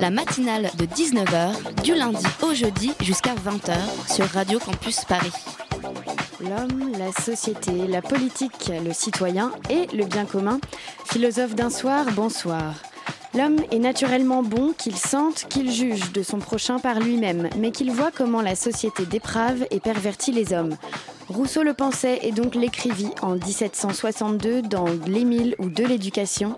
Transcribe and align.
La 0.00 0.10
matinale 0.10 0.70
de 0.78 0.86
19h, 0.86 1.82
du 1.82 1.94
lundi 1.94 2.24
au 2.42 2.54
jeudi 2.54 2.92
jusqu'à 3.00 3.34
20h 3.34 3.74
sur 4.10 4.24
Radio 4.26 4.58
Campus 4.58 5.04
Paris. 5.04 5.32
L'homme, 6.40 6.92
la 6.98 7.12
société, 7.12 7.86
la 7.86 8.00
politique, 8.00 8.72
le 8.82 8.94
citoyen 8.94 9.52
et 9.68 9.86
le 9.94 10.06
bien 10.06 10.24
commun. 10.24 10.58
Philosophe 11.04 11.54
d'un 11.54 11.68
soir, 11.68 12.06
bonsoir. 12.14 12.74
L'homme 13.34 13.58
est 13.70 13.78
naturellement 13.78 14.42
bon, 14.42 14.72
qu'il 14.72 14.96
sente, 14.96 15.46
qu'il 15.48 15.70
juge 15.70 16.12
de 16.12 16.22
son 16.22 16.38
prochain 16.38 16.78
par 16.78 16.98
lui-même, 16.98 17.50
mais 17.58 17.70
qu'il 17.70 17.90
voit 17.90 18.10
comment 18.10 18.40
la 18.40 18.56
société 18.56 19.04
déprave 19.04 19.66
et 19.70 19.80
pervertit 19.80 20.32
les 20.32 20.52
hommes. 20.52 20.76
Rousseau 21.28 21.62
le 21.62 21.74
pensait 21.74 22.18
et 22.22 22.32
donc 22.32 22.56
l'écrivit 22.56 23.12
en 23.22 23.36
1762 23.36 24.62
dans 24.62 24.86
L'Émile 25.06 25.54
ou 25.60 25.68
de 25.68 25.84
l'éducation. 25.84 26.56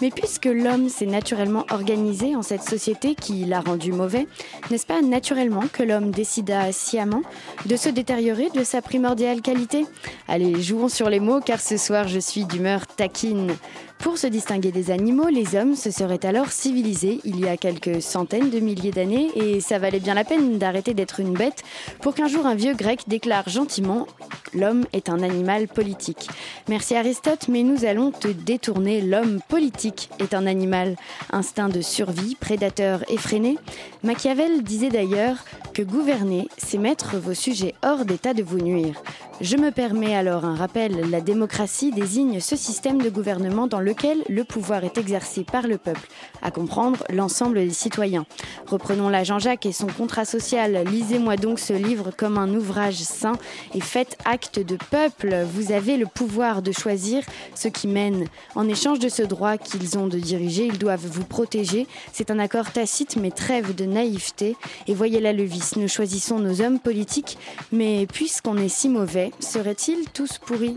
Mais 0.00 0.10
puisque 0.10 0.46
l'homme 0.46 0.88
s'est 0.88 1.06
naturellement 1.06 1.64
organisé 1.70 2.36
en 2.36 2.42
cette 2.42 2.62
société 2.62 3.14
qui 3.14 3.44
l'a 3.44 3.60
rendu 3.60 3.92
mauvais, 3.92 4.28
n'est-ce 4.70 4.86
pas 4.86 5.02
naturellement 5.02 5.64
que 5.72 5.82
l'homme 5.82 6.10
décida 6.10 6.70
sciemment 6.72 7.22
de 7.66 7.76
se 7.76 7.88
détériorer 7.88 8.48
de 8.50 8.62
sa 8.62 8.80
primordiale 8.80 9.42
qualité? 9.42 9.86
Allez, 10.28 10.62
jouons 10.62 10.88
sur 10.88 11.10
les 11.10 11.20
mots 11.20 11.40
car 11.40 11.60
ce 11.60 11.76
soir 11.76 12.06
je 12.06 12.20
suis 12.20 12.44
d'humeur 12.44 12.86
taquine. 12.86 13.56
Pour 13.98 14.16
se 14.16 14.28
distinguer 14.28 14.70
des 14.70 14.92
animaux, 14.92 15.26
les 15.26 15.56
hommes 15.56 15.74
se 15.74 15.90
seraient 15.90 16.24
alors 16.24 16.52
civilisés 16.52 17.18
il 17.24 17.40
y 17.40 17.48
a 17.48 17.56
quelques 17.56 18.00
centaines 18.00 18.50
de 18.50 18.60
milliers 18.60 18.92
d'années 18.92 19.30
et 19.34 19.60
ça 19.60 19.80
valait 19.80 19.98
bien 19.98 20.14
la 20.14 20.22
peine 20.22 20.58
d'arrêter 20.58 20.94
d'être 20.94 21.18
une 21.18 21.32
bête 21.32 21.64
pour 22.00 22.14
qu'un 22.14 22.28
jour 22.28 22.46
un 22.46 22.54
vieux 22.54 22.74
grec 22.74 23.00
déclare 23.08 23.48
gentiment 23.48 24.06
L'homme 24.54 24.86
est 24.92 25.08
un 25.08 25.22
animal 25.22 25.68
politique. 25.68 26.28
Merci 26.68 26.94
Aristote, 26.96 27.48
mais 27.48 27.62
nous 27.62 27.84
allons 27.84 28.10
te 28.10 28.28
détourner. 28.28 29.00
L'homme 29.00 29.40
politique 29.48 29.87
est 30.18 30.34
un 30.34 30.46
animal. 30.46 30.96
Instinct 31.32 31.68
de 31.68 31.80
survie, 31.80 32.34
prédateur 32.34 33.04
effréné. 33.08 33.56
Machiavel 34.02 34.62
disait 34.62 34.90
d'ailleurs 34.90 35.36
que 35.74 35.82
gouverner, 35.82 36.48
c'est 36.56 36.78
mettre 36.78 37.16
vos 37.16 37.34
sujets 37.34 37.74
hors 37.82 38.04
d'état 38.04 38.34
de 38.34 38.42
vous 38.42 38.58
nuire. 38.58 39.02
Je 39.40 39.56
me 39.56 39.70
permets 39.70 40.16
alors 40.16 40.44
un 40.44 40.56
rappel. 40.56 41.10
La 41.10 41.20
démocratie 41.20 41.92
désigne 41.92 42.40
ce 42.40 42.56
système 42.56 43.00
de 43.00 43.08
gouvernement 43.08 43.68
dans 43.68 43.78
lequel 43.78 44.24
le 44.28 44.42
pouvoir 44.42 44.82
est 44.82 44.98
exercé 44.98 45.44
par 45.44 45.68
le 45.68 45.78
peuple, 45.78 46.08
à 46.42 46.50
comprendre 46.50 47.04
l'ensemble 47.08 47.60
des 47.60 47.70
citoyens. 47.70 48.26
Reprenons 48.66 49.08
là 49.08 49.22
Jean-Jacques 49.22 49.66
et 49.66 49.72
son 49.72 49.86
contrat 49.86 50.24
social. 50.24 50.84
Lisez-moi 50.90 51.36
donc 51.36 51.60
ce 51.60 51.72
livre 51.72 52.10
comme 52.16 52.36
un 52.36 52.52
ouvrage 52.52 52.96
saint 52.96 53.38
et 53.74 53.80
faites 53.80 54.18
acte 54.24 54.58
de 54.58 54.76
peuple. 54.90 55.46
Vous 55.54 55.70
avez 55.70 55.96
le 55.96 56.06
pouvoir 56.06 56.60
de 56.60 56.72
choisir 56.72 57.22
ce 57.54 57.68
qui 57.68 57.86
mène. 57.86 58.26
En 58.56 58.68
échange 58.68 58.98
de 58.98 59.08
ce 59.08 59.22
droit 59.22 59.56
qu'ils 59.78 59.98
ont 59.98 60.06
de 60.06 60.18
diriger, 60.18 60.66
ils 60.66 60.78
doivent 60.78 61.06
vous 61.06 61.24
protéger. 61.24 61.86
C'est 62.12 62.30
un 62.30 62.38
accord 62.38 62.72
tacite 62.72 63.16
mais 63.16 63.30
trêve 63.30 63.74
de 63.74 63.84
naïveté. 63.84 64.56
Et 64.86 64.94
voyez 64.94 65.20
là 65.20 65.32
le 65.32 65.44
vice. 65.44 65.76
Nous 65.76 65.88
choisissons 65.88 66.38
nos 66.38 66.60
hommes 66.60 66.80
politiques, 66.80 67.38
mais 67.72 68.06
puisqu'on 68.06 68.56
est 68.56 68.68
si 68.68 68.88
mauvais, 68.88 69.32
seraient-ils 69.40 70.08
tous 70.12 70.38
pourris? 70.38 70.76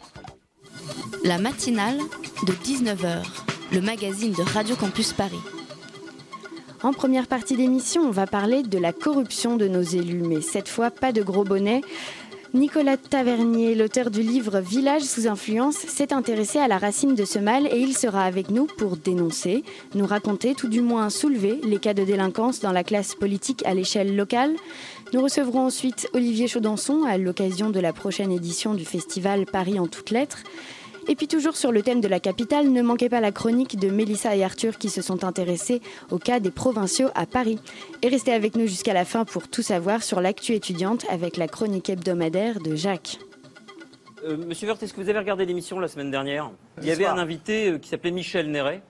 La 1.23 1.37
matinale 1.37 1.99
de 2.47 2.53
19h, 2.53 3.23
le 3.71 3.81
magazine 3.81 4.33
de 4.33 4.41
Radio 4.41 4.75
Campus 4.75 5.13
Paris. 5.13 5.35
En 6.83 6.93
première 6.93 7.27
partie 7.27 7.55
d'émission, 7.55 8.01
on 8.01 8.11
va 8.11 8.25
parler 8.25 8.63
de 8.63 8.77
la 8.79 8.91
corruption 8.91 9.55
de 9.55 9.67
nos 9.67 9.83
élus, 9.83 10.23
mais 10.23 10.41
cette 10.41 10.67
fois 10.67 10.89
pas 10.89 11.11
de 11.11 11.21
gros 11.21 11.43
bonnets. 11.43 11.81
Nicolas 12.53 12.97
Tavernier, 12.97 13.75
l'auteur 13.75 14.11
du 14.11 14.21
livre 14.21 14.59
Village 14.59 15.03
sous 15.03 15.25
influence, 15.25 15.77
s'est 15.77 16.11
intéressé 16.11 16.59
à 16.59 16.67
la 16.67 16.77
racine 16.77 17.15
de 17.15 17.23
ce 17.23 17.39
mal 17.39 17.65
et 17.67 17.79
il 17.79 17.95
sera 17.95 18.25
avec 18.25 18.49
nous 18.49 18.65
pour 18.65 18.97
dénoncer, 18.97 19.63
nous 19.95 20.05
raconter, 20.05 20.53
tout 20.53 20.67
du 20.67 20.81
moins 20.81 21.09
soulever 21.09 21.61
les 21.63 21.77
cas 21.77 21.93
de 21.93 22.03
délinquance 22.03 22.59
dans 22.59 22.73
la 22.73 22.83
classe 22.83 23.15
politique 23.15 23.65
à 23.65 23.73
l'échelle 23.73 24.17
locale. 24.17 24.53
Nous 25.13 25.21
recevrons 25.21 25.67
ensuite 25.67 26.09
Olivier 26.13 26.49
Chaudançon 26.49 27.03
à 27.05 27.17
l'occasion 27.17 27.69
de 27.69 27.79
la 27.79 27.93
prochaine 27.93 28.33
édition 28.33 28.73
du 28.73 28.83
festival 28.83 29.45
Paris 29.45 29.79
en 29.79 29.87
toutes 29.87 30.09
lettres. 30.09 30.39
Et 31.07 31.15
puis 31.15 31.27
toujours 31.27 31.55
sur 31.57 31.71
le 31.71 31.81
thème 31.81 31.99
de 31.99 32.07
la 32.07 32.19
capitale, 32.19 32.71
ne 32.71 32.81
manquez 32.81 33.09
pas 33.09 33.21
la 33.21 33.31
chronique 33.31 33.79
de 33.79 33.89
Mélissa 33.89 34.35
et 34.35 34.43
Arthur 34.43 34.77
qui 34.77 34.89
se 34.89 35.01
sont 35.01 35.23
intéressés 35.23 35.81
au 36.11 36.17
cas 36.19 36.39
des 36.39 36.51
provinciaux 36.51 37.09
à 37.15 37.25
Paris. 37.25 37.59
Et 38.01 38.07
restez 38.09 38.31
avec 38.33 38.55
nous 38.55 38.67
jusqu'à 38.67 38.93
la 38.93 39.05
fin 39.05 39.25
pour 39.25 39.47
tout 39.47 39.63
savoir 39.63 40.03
sur 40.03 40.21
l'actu 40.21 40.53
étudiante 40.53 41.05
avec 41.09 41.37
la 41.37 41.47
chronique 41.47 41.89
hebdomadaire 41.89 42.59
de 42.59 42.75
Jacques. 42.75 43.17
Euh, 44.23 44.37
Monsieur 44.37 44.67
Vert, 44.67 44.77
est-ce 44.81 44.93
que 44.93 45.01
vous 45.01 45.09
avez 45.09 45.17
regardé 45.19 45.45
l'émission 45.45 45.79
la 45.79 45.87
semaine 45.87 46.11
dernière? 46.11 46.51
Il 46.79 46.87
y 46.87 46.91
avait 46.91 47.07
un 47.07 47.17
invité 47.17 47.69
euh, 47.69 47.77
qui 47.79 47.89
s'appelait 47.89 48.11
Michel 48.11 48.51
Néret. 48.51 48.81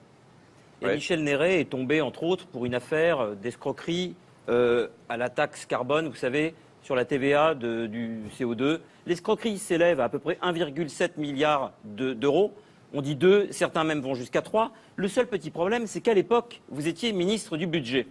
Et 0.82 0.86
Ouais. 0.86 0.94
Michel 0.96 1.22
Néret 1.22 1.60
est 1.60 1.70
tombé, 1.70 2.00
entre 2.02 2.24
autres, 2.24 2.46
pour 2.46 2.66
une 2.66 2.74
affaire 2.74 3.20
euh, 3.20 3.34
d'escroquerie 3.34 4.14
euh, 4.48 4.88
à 5.08 5.16
la 5.16 5.30
taxe 5.30 5.64
carbone, 5.64 6.08
vous 6.08 6.16
savez, 6.16 6.54
sur 6.82 6.94
la 6.96 7.04
TVA 7.04 7.54
du 7.54 8.20
CO2. 8.38 8.80
L'escroquerie 9.06 9.58
s'élève 9.58 10.00
à 10.00 10.04
à 10.04 10.08
peu 10.08 10.18
près 10.18 10.38
1,7 10.42 11.16
milliard 11.18 11.72
de- 11.84 12.12
d'euros. 12.12 12.52
On 12.94 13.00
dit 13.00 13.14
2, 13.16 13.48
certains 13.50 13.84
même 13.84 14.00
vont 14.00 14.14
jusqu'à 14.14 14.42
3. 14.42 14.70
Le 14.96 15.08
seul 15.08 15.26
petit 15.26 15.50
problème, 15.50 15.86
c'est 15.86 16.00
qu'à 16.00 16.12
l'époque, 16.14 16.60
vous 16.68 16.88
étiez 16.88 17.12
ministre 17.12 17.56
du 17.56 17.66
budget. 17.66 18.06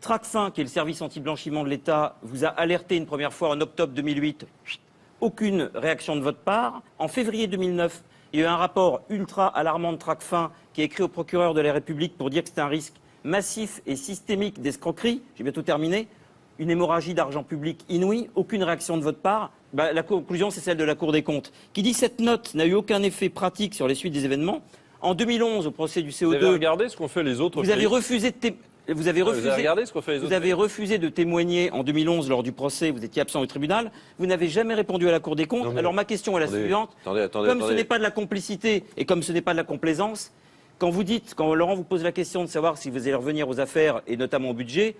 Tracfin, 0.00 0.50
qui 0.50 0.60
est 0.60 0.64
le 0.64 0.70
service 0.70 1.00
anti-blanchiment 1.02 1.64
de 1.64 1.68
l'État, 1.70 2.16
vous 2.22 2.44
a 2.44 2.48
alerté 2.48 2.96
une 2.96 3.06
première 3.06 3.32
fois 3.32 3.48
en 3.50 3.60
octobre 3.60 3.92
2008. 3.94 4.46
Chut, 4.64 4.80
Aucune 5.20 5.70
réaction 5.74 6.14
de 6.14 6.20
votre 6.20 6.38
part. 6.38 6.82
En 6.98 7.08
février 7.08 7.46
2009, 7.48 8.04
il 8.32 8.40
y 8.40 8.42
a 8.42 8.46
eu 8.46 8.48
un 8.48 8.56
rapport 8.56 9.00
ultra 9.08 9.46
alarmant 9.48 9.92
de 9.92 9.96
Tracfin 9.96 10.52
qui 10.72 10.82
a 10.82 10.84
écrit 10.84 11.02
au 11.02 11.08
procureur 11.08 11.54
de 11.54 11.60
la 11.60 11.72
République 11.72 12.16
pour 12.16 12.30
dire 12.30 12.42
que 12.42 12.48
c'était 12.50 12.60
un 12.60 12.68
risque 12.68 12.94
massif 13.24 13.80
et 13.86 13.96
systémique 13.96 14.60
d'escroquerie. 14.60 15.22
J'ai 15.36 15.42
bientôt 15.42 15.62
terminé. 15.62 16.06
Une 16.58 16.70
hémorragie 16.70 17.14
d'argent 17.14 17.44
public 17.44 17.84
inouïe, 17.88 18.28
aucune 18.34 18.64
réaction 18.64 18.96
de 18.96 19.02
votre 19.02 19.18
part. 19.18 19.52
Bah, 19.72 19.92
la 19.92 20.02
conclusion, 20.02 20.50
c'est 20.50 20.60
celle 20.60 20.76
de 20.76 20.84
la 20.84 20.94
Cour 20.96 21.12
des 21.12 21.22
comptes, 21.22 21.52
qui 21.72 21.82
dit 21.82 21.94
cette 21.94 22.20
note 22.20 22.54
n'a 22.54 22.66
eu 22.66 22.74
aucun 22.74 23.02
effet 23.02 23.28
pratique 23.28 23.74
sur 23.74 23.86
les 23.86 23.94
suites 23.94 24.12
des 24.14 24.24
événements. 24.24 24.62
En 25.00 25.14
2011, 25.14 25.66
au 25.68 25.70
procès 25.70 26.02
du 26.02 26.10
CO2, 26.10 26.26
Vous 26.26 26.34
avez 26.34 26.48
regardé 26.48 26.88
ce 26.88 26.96
qu'ont 26.96 27.06
fait 27.06 27.22
les 27.22 27.40
autres 27.40 27.62
vous 27.62 27.70
avez 27.70 27.86
refusé 27.86 28.30
de 28.32 28.36
té- 28.36 28.56
vous 28.88 29.06
avez 29.06 29.20
Vous 29.22 29.28
refusé 29.28 29.48
avez 29.50 29.60
regardé 29.60 29.86
ce 29.86 29.92
qu'ont 29.92 30.00
fait 30.00 30.14
les 30.14 30.18
vous 30.18 30.32
avez 30.32 30.40
pays 30.46 30.52
refusé 30.54 30.98
de 30.98 31.08
témoigner 31.10 31.70
en 31.70 31.84
2011 31.84 32.28
lors 32.28 32.42
du 32.42 32.50
procès, 32.52 32.90
vous 32.90 33.04
étiez 33.04 33.22
absent 33.22 33.40
au 33.40 33.46
tribunal, 33.46 33.92
vous 34.18 34.26
n'avez 34.26 34.48
jamais 34.48 34.74
répondu 34.74 35.06
à 35.08 35.12
la 35.12 35.20
Cour 35.20 35.36
des 35.36 35.44
comptes. 35.44 35.64
Non, 35.66 35.72
mais- 35.72 35.78
Alors 35.78 35.92
ma 35.92 36.04
question 36.06 36.36
est 36.36 36.40
la 36.40 36.46
Attendez, 36.46 36.62
suivante. 36.62 36.90
Attendez, 37.02 37.20
attendez, 37.20 37.48
Comme 37.48 37.62
ce 37.62 37.72
n'est 37.72 37.84
pas 37.84 37.98
de 37.98 38.02
la 38.02 38.10
complicité 38.10 38.82
et 38.96 39.04
comme 39.04 39.22
ce 39.22 39.30
n'est 39.30 39.42
pas 39.42 39.52
de 39.52 39.58
la 39.58 39.64
complaisance, 39.64 40.32
quand 40.78 40.90
vous 40.90 41.04
dites, 41.04 41.34
quand 41.36 41.54
Laurent 41.54 41.76
vous 41.76 41.84
pose 41.84 42.02
la 42.02 42.12
question 42.12 42.42
de 42.42 42.48
savoir 42.48 42.78
si 42.78 42.88
vous 42.90 43.02
allez 43.02 43.14
revenir 43.14 43.48
aux 43.48 43.60
affaires 43.60 44.00
et 44.08 44.16
notamment 44.16 44.50
au 44.50 44.54
budget, 44.54 44.96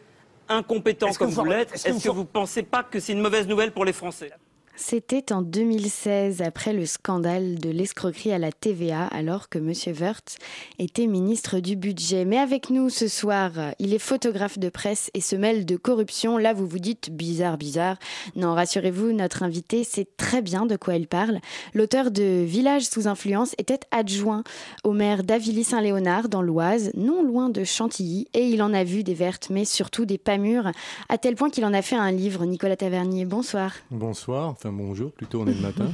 incompétent 0.48 1.12
comme 1.12 1.28
vous- 1.30 1.42
vous 1.42 1.44
l'êtes, 1.44 1.72
est-ce 1.74 2.04
que 2.04 2.08
vous 2.10 2.20
ne 2.20 2.24
pensez 2.26 2.62
pas 2.62 2.82
que 2.82 3.00
c'est 3.00 3.12
une 3.12 3.20
mauvaise 3.20 3.46
nouvelle 3.46 3.72
pour 3.72 3.84
les 3.84 3.92
Français? 3.92 4.30
C'était 4.80 5.32
en 5.32 5.42
2016, 5.42 6.40
après 6.40 6.72
le 6.72 6.86
scandale 6.86 7.58
de 7.58 7.68
l'escroquerie 7.68 8.30
à 8.30 8.38
la 8.38 8.52
TVA, 8.52 9.06
alors 9.08 9.48
que 9.48 9.58
M. 9.58 9.72
Wirtz 10.00 10.36
était 10.78 11.08
ministre 11.08 11.58
du 11.58 11.74
Budget. 11.74 12.24
Mais 12.24 12.38
avec 12.38 12.70
nous 12.70 12.88
ce 12.88 13.08
soir, 13.08 13.50
il 13.80 13.92
est 13.92 13.98
photographe 13.98 14.56
de 14.56 14.68
presse 14.68 15.10
et 15.14 15.20
se 15.20 15.34
mêle 15.34 15.66
de 15.66 15.76
corruption. 15.76 16.38
Là, 16.38 16.54
vous 16.54 16.66
vous 16.66 16.78
dites 16.78 17.10
bizarre, 17.10 17.58
bizarre. 17.58 17.96
Non, 18.36 18.54
rassurez-vous, 18.54 19.10
notre 19.10 19.42
invité 19.42 19.82
sait 19.82 20.06
très 20.16 20.42
bien 20.42 20.64
de 20.64 20.76
quoi 20.76 20.94
il 20.94 21.08
parle. 21.08 21.40
L'auteur 21.74 22.12
de 22.12 22.44
Village 22.44 22.86
sous 22.86 23.08
influence 23.08 23.56
était 23.58 23.80
adjoint 23.90 24.44
au 24.84 24.92
maire 24.92 25.24
d'Avilly-Saint-Léonard 25.24 26.28
dans 26.28 26.40
l'Oise, 26.40 26.92
non 26.94 27.24
loin 27.24 27.50
de 27.50 27.64
Chantilly, 27.64 28.28
et 28.32 28.46
il 28.46 28.62
en 28.62 28.72
a 28.72 28.84
vu 28.84 29.02
des 29.02 29.14
vertes, 29.14 29.48
mais 29.50 29.64
surtout 29.64 30.06
des 30.06 30.18
pas 30.18 30.38
mûres, 30.38 30.70
à 31.08 31.18
tel 31.18 31.34
point 31.34 31.50
qu'il 31.50 31.64
en 31.64 31.74
a 31.74 31.82
fait 31.82 31.96
un 31.96 32.12
livre. 32.12 32.44
Nicolas 32.44 32.76
Tavernier, 32.76 33.24
bonsoir. 33.24 33.72
Bonsoir, 33.90 34.54
bonjour, 34.72 35.12
plutôt 35.12 35.42
on 35.42 35.46
est 35.46 35.54
le 35.54 35.60
matin. 35.60 35.90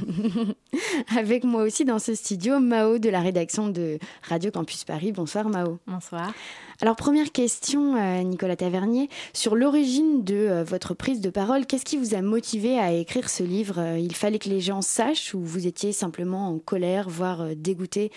Avec 1.17 1.43
moi 1.43 1.63
aussi 1.63 1.85
dans 1.85 1.99
ce 1.99 2.15
studio, 2.15 2.59
Mao 2.59 2.97
de 2.99 3.09
la 3.09 3.21
rédaction 3.21 3.69
de 3.69 3.99
Radio 4.23 4.51
Campus 4.51 4.83
Paris. 4.83 5.11
Bonsoir 5.11 5.49
Mao. 5.49 5.79
Bonsoir. 5.87 6.33
Alors 6.81 6.97
première 6.97 7.31
question, 7.31 7.95
euh, 7.95 8.21
Nicolas 8.23 8.57
Tavernier, 8.57 9.09
sur 9.31 9.55
l'origine 9.55 10.25
de 10.25 10.35
euh, 10.35 10.63
votre 10.65 10.93
prise 10.93 11.21
de 11.21 11.29
parole, 11.29 11.65
qu'est-ce 11.65 11.85
qui 11.85 11.95
vous 11.95 12.15
a 12.15 12.21
motivé 12.21 12.77
à 12.77 12.91
écrire 12.91 13.29
ce 13.29 13.43
livre 13.43 13.79
Euh, 13.79 13.97
Il 13.97 14.13
fallait 14.13 14.39
que 14.39 14.49
les 14.49 14.59
gens 14.59 14.81
sachent 14.81 15.33
ou 15.33 15.39
vous 15.39 15.67
étiez 15.67 15.93
simplement 15.93 16.49
en 16.49 16.59
colère, 16.59 17.07
voire 17.07 17.55
dégoûté? 17.55 18.11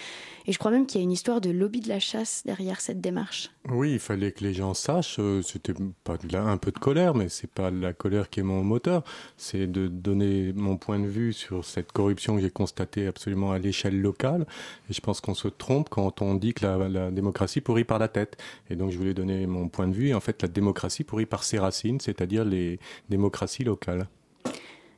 Et 0.47 0.53
je 0.53 0.59
crois 0.59 0.73
même 0.73 0.87
qu'il 0.87 1.01
y 1.01 1.03
a 1.03 1.05
une 1.05 1.13
histoire 1.13 1.41
de 1.41 1.51
lobby 1.51 1.81
de 1.81 1.89
la 1.89 2.01
chasse 2.01 2.43
derrière 2.45 2.81
cette 2.81 3.01
démarche. 3.01 3.51
Oui, 3.71 3.93
il 3.93 3.99
fallait 4.01 4.33
que 4.33 4.43
les 4.43 4.55
gens 4.55 4.75
sachent. 4.75 5.21
C'était 5.43 5.75
pas 6.03 6.17
un 6.33 6.57
peu 6.57 6.73
de 6.73 6.79
colère, 6.79 7.15
mais 7.15 7.29
c'est 7.29 7.51
pas 7.51 7.71
la 7.71 7.93
colère 7.93 8.31
qui 8.31 8.41
est 8.41 8.45
mon 8.45 8.65
moteur. 8.65 9.05
C'est 9.37 9.71
de 9.71 9.87
donner 9.87 10.53
mon 10.55 10.79
point 10.79 10.99
de 10.99 11.07
vue 11.07 11.33
sur 11.33 11.65
cette 11.65 11.93
corruption 11.93 12.37
que 12.37 12.41
j'ai 12.41 12.51
constatée 12.51 13.07
absolument 13.07 13.53
à 13.53 13.59
l'échelle 13.59 14.01
locale. 14.01 14.47
Et 14.91 14.95
je 14.95 15.01
pense 15.01 15.21
qu'on 15.21 15.35
se 15.35 15.49
trompe 15.49 15.91
quand 15.91 16.23
on 16.23 16.35
dit 16.35 16.55
que 16.55 16.65
la 16.65 17.11
démocratie 17.11 17.61
pourrit 17.61 17.85
par 17.85 17.99
la 17.99 18.09
tête. 18.09 18.39
Et 18.71 18.77
donc 18.77 18.91
je 18.91 18.99
voulais 18.99 19.15
donner 19.15 19.47
mon 19.47 19.69
point 19.69 19.89
de 19.89 19.95
vue. 19.95 20.09
Et 20.09 20.15
en 20.15 20.21
fait, 20.21 20.43
la 20.43 20.49
démocratie 20.49 21.05
pourrit 21.05 21.27
par 21.27 21.45
ses 21.45 21.59
racines, 21.59 22.01
c'est-à-dire 22.01 22.45
les 22.45 22.79
démocraties 23.09 23.65
locales. 23.65 24.09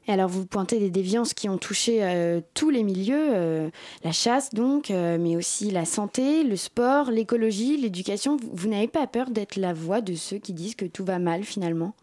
Et 0.09 0.13
alors 0.13 0.29
vous 0.29 0.47
pointez 0.47 0.79
des 0.79 0.91
déviances 0.91 1.35
qui 1.35 1.49
ont 1.49 1.59
touché 1.59 2.03
euh, 2.03 2.41
tous 2.55 2.71
les 2.71 2.83
milieux, 2.83 3.29
euh, 3.33 3.71
la 4.03 4.13
chasse 4.13 4.51
donc, 4.51 4.91
euh, 4.91 5.19
mais 5.21 5.37
aussi 5.37 5.71
la 5.71 5.85
santé, 5.85 6.43
le 6.43 6.57
sport, 6.57 7.11
l'écologie, 7.11 7.77
l'éducation. 7.77 8.37
Vous, 8.37 8.51
vous 8.53 8.69
n'avez 8.69 8.89
pas 8.89 9.07
peur 9.07 9.31
d'être 9.31 9.57
la 9.57 9.73
voix 9.73 10.01
de 10.01 10.15
ceux 10.15 10.39
qui 10.39 10.53
disent 10.53 10.75
que 10.75 10.87
tout 10.87 11.05
va 11.05 11.19
mal 11.19 11.45
finalement? 11.45 11.95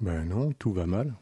Ben 0.00 0.24
non, 0.24 0.52
tout 0.58 0.72
va 0.72 0.86
mal. 0.86 1.12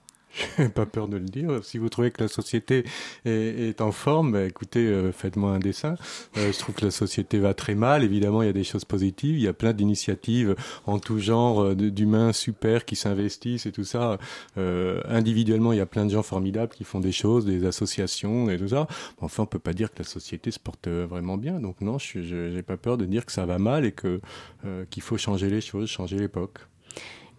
J'ai 0.59 0.69
pas 0.69 0.87
peur 0.87 1.09
de 1.09 1.17
le 1.17 1.25
dire. 1.25 1.65
Si 1.65 1.79
vous 1.79 1.89
trouvez 1.89 2.11
que 2.11 2.23
la 2.23 2.29
société 2.29 2.85
est, 3.25 3.31
est 3.31 3.81
en 3.81 3.93
forme, 3.93 4.33
ben 4.33 4.49
écoutez, 4.49 4.87
euh, 4.87 5.13
faites-moi 5.13 5.51
un 5.53 5.59
dessin. 5.59 5.97
Euh, 6.37 6.53
je 6.53 6.59
trouve 6.59 6.75
que 6.75 6.85
la 6.85 6.91
société 6.91 7.39
va 7.39 7.55
très 7.55 7.75
mal. 7.75 8.05
Évidemment, 8.05 8.43
il 8.43 8.47
y 8.47 8.51
a 8.51 8.55
des 8.55 8.65
choses 8.65 8.85
positives. 8.85 9.37
Il 9.37 9.43
y 9.43 9.49
a 9.49 9.53
plein 9.53 9.73
d'initiatives 9.73 10.55
en 10.87 10.99
tout 10.99 11.19
genre 11.19 11.63
euh, 11.63 11.75
d'humains 11.75 12.33
super 12.33 12.85
qui 12.85 12.97
s'investissent 12.97 13.67
et 13.67 13.73
tout 13.73 13.85
ça. 13.85 14.19
Euh, 14.57 15.01
individuellement, 15.09 15.73
il 15.73 15.79
y 15.79 15.83
a 15.83 15.87
plein 15.87 16.07
de 16.07 16.11
gens 16.11 16.23
formidables 16.23 16.73
qui 16.73 16.85
font 16.85 17.01
des 17.01 17.13
choses, 17.13 17.45
des 17.45 17.65
associations 17.67 18.51
et 18.51 18.59
tout 18.59 18.69
ça. 18.69 18.87
Enfin, 19.21 19.43
on 19.43 19.47
peut 19.47 19.59
pas 19.59 19.73
dire 19.73 19.93
que 19.93 19.99
la 19.99 20.05
société 20.05 20.51
se 20.51 20.59
porte 20.59 20.87
euh, 20.87 21.07
vraiment 21.09 21.37
bien. 21.37 21.61
Donc 21.61 21.81
non, 21.81 21.99
je 21.99 22.21
j'ai 22.23 22.63
pas 22.63 22.77
peur 22.77 22.97
de 22.97 23.07
dire 23.07 23.27
que 23.27 23.33
ça 23.33 23.47
va 23.47 23.59
mal 23.59 23.85
et 23.85 23.93
que 23.93 24.21
euh, 24.65 24.85
qu'il 24.91 25.03
faut 25.03 25.19
changer 25.19 25.51
les 25.51 25.61
choses, 25.61 25.89
changer 25.89 26.17
l'époque. 26.17 26.59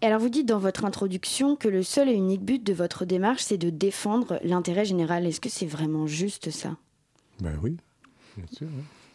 Et 0.02 0.06
alors 0.06 0.18
vous 0.18 0.28
dites 0.28 0.48
dans 0.48 0.58
votre 0.58 0.84
introduction 0.84 1.54
que 1.54 1.68
le 1.68 1.84
seul 1.84 2.08
et 2.08 2.12
unique 2.12 2.44
but 2.44 2.62
de 2.64 2.72
votre 2.72 3.04
démarche, 3.04 3.42
c'est 3.42 3.56
de 3.56 3.70
défendre 3.70 4.40
l'intérêt 4.42 4.84
général. 4.84 5.26
Est-ce 5.26 5.40
que 5.40 5.48
c'est 5.48 5.64
vraiment 5.66 6.08
juste 6.08 6.50
ça? 6.50 6.76
Ben 7.40 7.56
oui, 7.62 7.76
bien 8.36 8.46
sûr. 8.52 8.66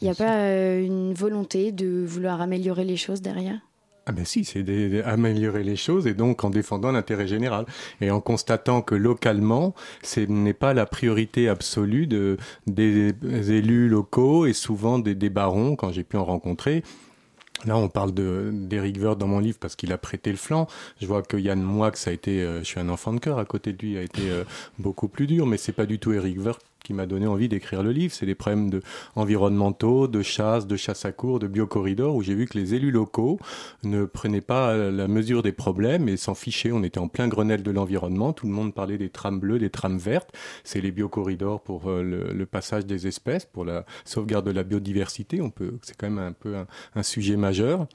Il 0.02 0.06
n'y 0.06 0.10
a 0.10 0.14
sûr. 0.14 0.26
pas 0.26 0.38
euh, 0.46 0.82
une 0.82 1.14
volonté 1.14 1.74
de 1.74 2.06
vouloir 2.08 2.40
améliorer 2.40 2.86
les 2.86 2.96
choses 2.96 3.22
derrière? 3.22 3.60
Ah 4.06 4.14
ben 4.14 4.24
si, 4.24 4.46
c'est 4.46 4.64
des- 4.64 4.88
des- 4.88 5.02
améliorer 5.02 5.64
les 5.64 5.76
choses 5.76 6.08
et 6.08 6.14
donc 6.14 6.46
en 6.46 6.50
défendant 6.50 6.94
l'intérêt 6.94 7.28
général 7.28 7.66
et 8.00 8.10
en 8.10 8.22
constatant 8.22 8.82
que 8.82 8.96
localement, 8.96 9.76
ce 10.04 10.22
n'est 10.22 10.54
pas 10.54 10.74
la 10.74 10.86
priorité 10.86 11.50
absolue 11.50 12.08
de, 12.08 12.38
des 12.68 13.14
élus 13.52 13.90
locaux 13.90 14.46
et 14.46 14.54
souvent 14.54 15.00
des, 15.00 15.16
des 15.16 15.30
barons 15.30 15.76
quand 15.76 15.92
j'ai 15.92 16.06
pu 16.06 16.16
en 16.16 16.24
rencontrer. 16.24 16.84
Là, 17.66 17.76
on 17.78 17.90
parle 17.90 18.14
de- 18.14 18.52
d'Éric 18.54 18.98
Woerth 19.02 19.18
dans 19.18 19.28
mon 19.28 19.40
livre 19.40 19.58
parce 19.60 19.76
qu'il 19.76 19.92
a 19.92 19.98
prêté 19.98 20.30
le 20.32 20.38
flanc. 20.38 20.68
Je 21.02 21.08
vois 21.08 21.24
que 21.24 21.38
Yann 21.38 21.62
Moix, 21.62 21.92
a 22.06 22.12
été, 22.12 22.42
euh, 22.42 22.60
je 22.60 22.66
suis 22.66 22.80
un 22.80 22.90
enfant 22.90 23.14
de 23.14 23.20
cœur 23.20 23.40
à 23.40 23.46
côté 23.46 23.74
de 23.74 23.80
lui, 23.82 23.98
a 23.98 24.02
été 24.02 24.30
euh, 24.30 24.44
beaucoup 24.80 25.08
plus 25.08 25.28
dur, 25.28 25.46
mais 25.48 25.58
c'est 25.58 25.72
pas 25.72 25.86
du 25.86 25.98
tout 26.00 26.14
Éric 26.14 26.38
Woerth 26.40 26.62
qui 26.88 26.94
m'a 26.94 27.06
donné 27.06 27.28
envie 27.28 27.50
d'écrire 27.50 27.84
le 27.84 27.92
livre. 27.92 28.14
C'est 28.14 28.26
des 28.26 28.34
problèmes 28.34 28.80
environnementaux, 29.18 30.08
de 30.08 30.22
chasse, 30.22 30.68
de 30.68 30.78
chasse 30.78 31.04
à 31.04 31.12
cours, 31.12 31.38
de 31.38 31.48
biocorridors, 31.48 32.16
où 32.16 32.22
j'ai 32.24 32.34
vu 32.34 32.46
que 32.46 32.58
les 32.58 32.76
élus 32.76 32.92
locaux 32.92 33.40
ne 33.84 34.06
prenaient 34.06 34.40
pas 34.40 34.74
la 34.78 35.10
mesure 35.10 35.44
des 35.44 35.52
problèmes 35.52 36.08
et 36.08 36.16
s'en 36.16 36.34
fichaient. 36.34 36.72
On 36.72 36.84
était 36.84 37.00
en 37.00 37.10
plein 37.10 37.28
Grenelle 37.28 37.62
de 37.62 37.72
l'environnement. 37.72 38.32
Tout 38.32 38.48
le 38.48 38.54
monde 38.54 38.74
parlait 38.74 38.98
des 38.98 39.10
trams 39.10 39.38
bleues, 39.38 39.60
des 39.60 39.70
trams 39.70 39.98
vertes. 39.98 40.34
C'est 40.64 40.80
les 40.80 40.92
biocorridors 40.92 41.60
pour 41.60 41.90
euh, 41.90 42.02
le, 42.02 42.46
passage 42.46 42.86
des 42.86 43.06
espèces, 43.06 43.44
pour 43.44 43.66
la 43.66 43.86
sauvegarde 44.06 44.46
de 44.46 44.52
la 44.52 44.64
biodiversité. 44.64 45.42
On 45.42 45.50
peut, 45.50 45.74
c'est 45.82 45.98
quand 45.98 46.10
même 46.10 46.20
un 46.20 46.32
peu 46.32 46.56
un 46.96 47.04
sujet 47.04 47.36
majeur. 47.36 47.86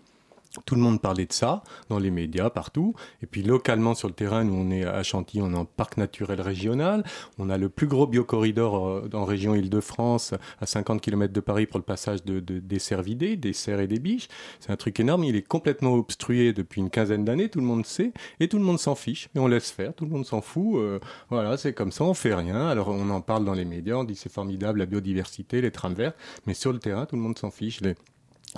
Tout 0.66 0.74
le 0.74 0.80
monde 0.80 1.00
parlait 1.00 1.26
de 1.26 1.32
ça 1.32 1.62
dans 1.88 1.98
les 1.98 2.10
médias, 2.10 2.50
partout. 2.50 2.94
Et 3.22 3.26
puis 3.26 3.42
localement 3.42 3.94
sur 3.94 4.08
le 4.08 4.14
terrain, 4.14 4.44
nous 4.44 4.54
on 4.54 4.70
est 4.70 4.84
à 4.84 5.02
Chantilly, 5.02 5.42
on 5.42 5.52
est 5.52 5.56
en 5.56 5.64
parc 5.64 5.96
naturel 5.96 6.40
régional. 6.40 7.04
On 7.38 7.48
a 7.50 7.56
le 7.58 7.68
plus 7.68 7.86
gros 7.86 8.06
biocorridor 8.06 8.86
euh, 8.86 9.08
en 9.14 9.24
région 9.24 9.54
Île-de-France, 9.54 10.34
à 10.60 10.66
50 10.66 11.00
km 11.00 11.32
de 11.32 11.40
Paris 11.40 11.66
pour 11.66 11.78
le 11.78 11.84
passage 11.84 12.22
de, 12.24 12.40
de- 12.40 12.58
des 12.58 12.78
cervidés, 12.78 13.36
des 13.36 13.52
cerfs 13.52 13.80
et 13.80 13.86
des 13.86 13.98
biches. 13.98 14.28
C'est 14.60 14.70
un 14.72 14.76
truc 14.76 15.00
énorme. 15.00 15.24
Il 15.24 15.36
est 15.36 15.46
complètement 15.46 15.94
obstrué 15.94 16.52
depuis 16.52 16.80
une 16.80 16.90
quinzaine 16.90 17.24
d'années. 17.24 17.48
Tout 17.48 17.60
le 17.60 17.66
monde 17.66 17.86
sait 17.86 18.12
et 18.40 18.48
tout 18.48 18.58
le 18.58 18.64
monde 18.64 18.78
s'en 18.78 18.94
fiche. 18.94 19.28
Et 19.34 19.38
on 19.38 19.46
laisse 19.48 19.70
faire. 19.70 19.94
Tout 19.94 20.04
le 20.04 20.10
monde 20.10 20.26
s'en 20.26 20.40
fout. 20.42 20.76
Euh, 20.76 20.98
voilà, 21.30 21.56
c'est 21.56 21.72
comme 21.72 21.92
ça. 21.92 22.04
On 22.04 22.14
fait 22.14 22.34
rien. 22.34 22.66
Alors 22.68 22.88
on 22.88 23.08
en 23.10 23.20
parle 23.20 23.44
dans 23.44 23.54
les 23.54 23.64
médias. 23.64 23.94
On 23.96 24.04
dit 24.04 24.16
c'est 24.16 24.32
formidable 24.32 24.80
la 24.80 24.86
biodiversité, 24.86 25.60
les 25.60 25.70
trames 25.70 25.94
vertes. 25.94 26.16
Mais 26.46 26.54
sur 26.54 26.72
le 26.72 26.78
terrain, 26.78 27.06
tout 27.06 27.16
le 27.16 27.22
monde 27.22 27.38
s'en 27.38 27.50
fiche. 27.50 27.80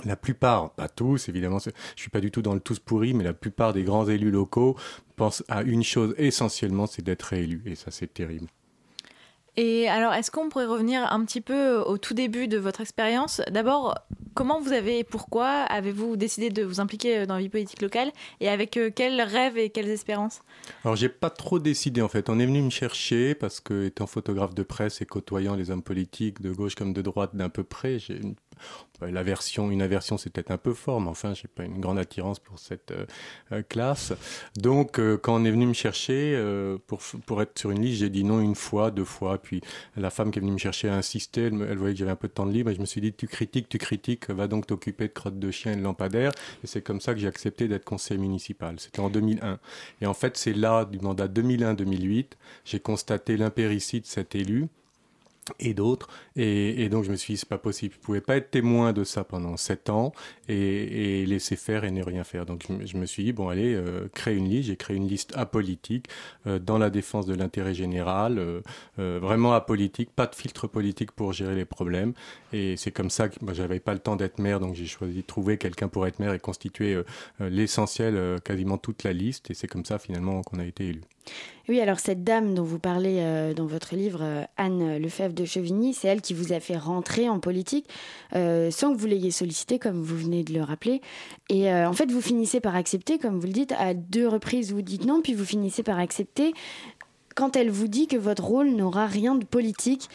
La 0.05 0.17
plupart, 0.17 0.71
pas 0.71 0.89
tous, 0.89 1.29
évidemment, 1.29 1.59
je 1.59 1.71
suis 2.01 2.11
pas 2.11 2.21
du 2.21 2.31
tout 2.31 2.43
dans 2.43 2.55
le 2.55 2.61
tous 2.61 2.79
pourri, 2.79 3.15
mais 3.15 3.25
la 3.25 3.33
plupart 3.33 3.73
des 3.73 3.85
grands 3.85 4.09
élus 4.09 4.31
locaux 4.31 4.77
pensent 5.17 5.45
à 5.49 5.63
une 5.63 5.85
chose 5.85 6.15
essentiellement, 6.19 6.87
c'est 6.87 7.03
d'être 7.03 7.23
réélu. 7.23 7.63
Et 7.67 7.77
ça, 7.77 7.91
c'est 7.91 8.13
terrible. 8.13 8.49
Et 9.57 9.89
alors, 9.89 10.13
est-ce 10.13 10.33
qu'on 10.33 10.49
pourrait 10.49 10.67
revenir 10.67 11.13
un 11.13 11.25
petit 11.25 11.41
peu 11.41 11.77
au 11.77 11.97
tout 11.97 12.15
début 12.15 12.49
de 12.49 12.59
votre 12.59 12.81
expérience? 12.81 13.41
D'abord, 13.53 13.95
comment 14.35 14.61
vous 14.61 14.73
avez 14.73 14.99
et 14.99 15.05
pourquoi 15.05 15.47
avez-vous 15.47 16.17
décidé 16.17 16.51
de 16.51 16.65
vous 16.65 16.81
impliquer 16.81 17.25
dans 17.25 17.35
la 17.35 17.41
vie 17.41 17.49
politique 17.49 17.81
locale? 17.81 18.11
Et 18.41 18.49
avec 18.49 18.77
euh, 18.77 18.91
quels 18.95 19.21
rêves 19.21 19.57
et 19.57 19.71
quelles 19.71 19.89
espérances? 19.89 20.41
Alors, 20.85 20.97
j'ai 20.97 21.09
pas 21.09 21.31
trop 21.31 21.61
décidé, 21.61 22.03
en 22.03 22.09
fait. 22.09 22.29
On 22.29 22.41
est 22.41 22.47
venu 22.47 22.63
me 22.63 22.71
chercher 22.71 23.37
parce 23.37 23.61
que, 23.61 23.87
étant 23.87 24.09
photographe 24.09 24.57
de 24.57 24.65
presse 24.65 25.01
et 25.01 25.07
côtoyant 25.07 25.55
les 25.55 25.71
hommes 25.71 25.85
politiques 25.85 26.43
de 26.43 26.51
gauche 26.51 26.75
comme 26.75 26.93
de 26.93 27.03
droite 27.03 27.37
d'un 27.37 27.49
peu 27.49 27.63
près, 27.63 28.01
j'ai 28.01 28.17
une, 28.17 28.35
l'aversion, 29.11 29.71
une 29.71 29.83
aversion, 29.83 30.19
c'est 30.19 30.31
peut-être 30.31 30.51
un 30.51 30.59
peu 30.59 30.75
fort, 30.75 31.01
mais 31.01 31.09
enfin, 31.09 31.35
j'ai 31.35 31.49
pas 31.49 31.65
une 31.65 31.81
grande 31.81 31.99
attirance 31.99 32.39
pour 32.39 32.59
cette 32.59 32.91
euh, 32.91 33.07
euh, 33.53 33.63
classe. 33.63 34.13
Donc, 34.57 34.99
euh, 34.99 35.17
quand 35.17 35.35
on 35.35 35.45
est 35.45 35.51
venu 35.51 35.67
me 35.67 35.73
chercher 35.73 36.05
pour, 36.87 37.01
pour 37.27 37.43
être 37.43 37.59
sur 37.59 37.71
une 37.71 37.83
liste, 37.83 38.01
j'ai 38.01 38.11
dit 38.11 38.25
non 38.25 38.41
une 38.41 38.55
fois, 38.55 38.91
deux 38.91 39.05
fois. 39.05 39.39
Puis 39.39 39.61
la 39.97 40.11
femme 40.11 40.31
qui 40.31 40.39
est 40.39 40.43
venue 40.43 40.53
me 40.53 40.59
chercher 40.59 40.89
a 40.89 40.95
insisté. 40.95 41.45
Elle 41.45 41.77
voyait 41.77 41.95
que 41.95 41.99
j'avais 41.99 42.11
un 42.11 42.17
peu 42.17 42.29
de 42.29 42.33
temps 42.33 42.47
de 42.47 42.53
libre 42.53 42.71
et 42.71 42.75
je 42.75 42.81
me 42.81 42.87
suis 42.87 43.01
dit 43.01 43.13
tu 43.13 43.27
critiques, 43.27 43.69
tu 43.69 43.79
critiques, 43.79 44.31
va 44.31 44.47
donc 44.47 44.67
t'occuper 44.67 45.09
de 45.09 45.13
crottes 45.13 45.39
de 45.39 45.51
chien 45.51 45.73
et 45.73 45.77
de 45.77 45.83
lampadaires. 45.83 46.33
Et 46.63 46.67
c'est 46.67 46.83
comme 46.83 47.01
ça 47.01 47.15
que 47.15 47.21
j'ai 47.21 47.29
accepté 47.29 47.69
d'être 47.69 47.85
conseiller 47.85 48.21
municipal. 48.21 48.79
C'était 48.79 49.01
en 49.01 49.11
2001. 49.11 49.59
Et 50.01 50.07
en 50.07 50.15
fait, 50.15 50.37
c'est 50.37 50.55
là, 50.55 50.85
du 50.85 50.99
mandat 50.99 51.29
2001-2008, 51.29 52.27
j'ai 52.65 52.81
constaté 52.81 53.37
l'impéricide 53.37 54.03
de 54.03 54.09
cet 54.09 54.35
élu 54.35 54.69
et 55.61 55.75
d'autres. 55.75 56.09
Et, 56.37 56.85
et 56.85 56.89
donc 56.89 57.05
je 57.05 57.11
me 57.11 57.17
suis 57.17 57.35
dit, 57.35 57.39
c'est 57.39 57.49
pas 57.49 57.59
possible. 57.59 57.95
Je 57.95 58.01
pouvais 58.01 58.21
pas 58.21 58.37
être 58.37 58.51
témoin 58.51 58.93
de 58.93 59.05
ça 59.05 59.25
pendant 59.25 59.57
sept 59.57 59.91
ans 59.91 60.13
et, 60.49 61.23
et 61.23 61.27
laisser 61.27 61.57
faire 61.57 61.85
et 61.85 61.91
ne 61.91 62.03
rien 62.03 62.25
faire. 62.25 62.47
Donc 62.47 62.65
je, 62.85 62.97
me- 62.97 63.07
suis 63.07 63.25
dit, 63.25 63.33
bon 63.33 63.49
allez, 63.49 63.75
euh, 63.75 64.09
créer 64.15 64.37
une 64.37 64.49
liste. 64.49 64.69
J'ai 64.69 64.77
créé 64.77 64.97
une 64.97 65.09
liste 65.09 65.33
apolitique 65.37 66.07
euh, 66.47 66.59
dans 66.59 66.79
la 66.79 66.91
défense 66.91 67.27
de 67.27 67.35
l'intérêt 67.35 67.75
général, 67.75 68.39
euh, 68.39 68.61
euh, 68.99 69.19
vraiment 69.21 69.53
apolitique, 69.55 70.11
pas 70.15 70.27
de 70.27 70.35
filtre 70.35 70.67
politique 70.67 71.13
pour 71.13 71.33
gérer 71.33 71.55
les 71.55 71.65
problèmes. 71.65 72.13
Et 72.53 72.77
c'est 72.77 72.91
comme 72.93 73.11
ça 73.11 73.29
que 73.29 73.37
moi, 73.45 73.53
j'avais 73.55 73.81
pas 73.81 73.93
le 73.95 74.01
temps 74.01 74.17
d'être 74.17 74.39
maire, 74.39 74.61
donc 74.61 74.75
j'ai 74.75 74.87
choisi 74.87 75.17
de 75.17 75.21
trouver 75.27 75.59
quelqu'un 75.59 75.89
pour 75.89 76.07
être 76.07 76.19
maire 76.19 76.33
et 76.35 76.39
constituer 76.41 76.95
euh, 76.95 77.05
euh, 77.41 77.49
l'essentiel, 77.51 78.41
quasiment 78.45 78.79
toute 78.79 79.05
la 79.05 79.13
liste. 79.13 79.51
Et 79.51 79.55
c'est 79.55 79.69
comme 79.69 79.85
ça 79.85 79.99
finalement 79.99 80.43
qu'on 80.43 80.59
a 80.59 80.65
été 80.65 80.89
élu. 80.89 81.03
Oui, 81.69 81.81
alors 81.81 81.99
cette 81.99 82.25
dame 82.25 82.55
dont 82.55 82.63
vous 82.63 82.79
parlez 82.79 83.21
euh, 83.21 83.55
dans 83.55 83.65
votre 83.65 83.95
livre, 83.95 84.21
euh, 84.23 84.45
Anne 84.59 84.99
Lefebvre 84.99 85.33
de 85.33 85.47
Chevigny, 85.47 85.95
c'est 85.95 86.09
elle 86.09 86.21
qui 86.21 86.35
vous 86.35 86.53
a 86.53 86.61
fait 86.61 86.77
rentrer 86.77 87.31
en 87.31 87.41
politique 87.41 87.89
euh, 88.35 88.71
sans 88.71 88.93
que 88.93 88.99
vous 88.99 89.07
l'ayez 89.07 89.31
sollicité, 89.31 89.79
comme 89.79 90.03
vous 90.03 90.19
venez 90.19 90.45
de 90.45 90.53
le 90.53 90.63
rappeler. 90.63 91.01
Et 91.49 91.73
en 91.73 91.93
fait, 91.93 92.11
vous 92.11 92.21
finissez 92.21 92.61
par 92.61 92.75
accepter, 92.75 93.19
comme 93.19 93.39
vous 93.39 93.47
le 93.47 93.53
dites, 93.53 93.73
à 93.79 93.95
deux 93.95 94.29
reprises, 94.29 94.73
vous 94.73 94.83
dites 94.83 95.05
non, 95.07 95.21
puis 95.23 95.35
vous 95.35 95.45
finissez 95.45 95.83
par 95.83 95.99
accepter 95.99 96.53
quand 97.35 97.57
elle 97.57 97.71
vous 97.71 97.89
dit 97.89 98.07
que 98.07 98.17
votre 98.17 98.45
rôle 98.45 98.71
n'aura 98.71 99.07
rien 99.07 99.35
de 99.35 99.45
politique. 99.45 100.09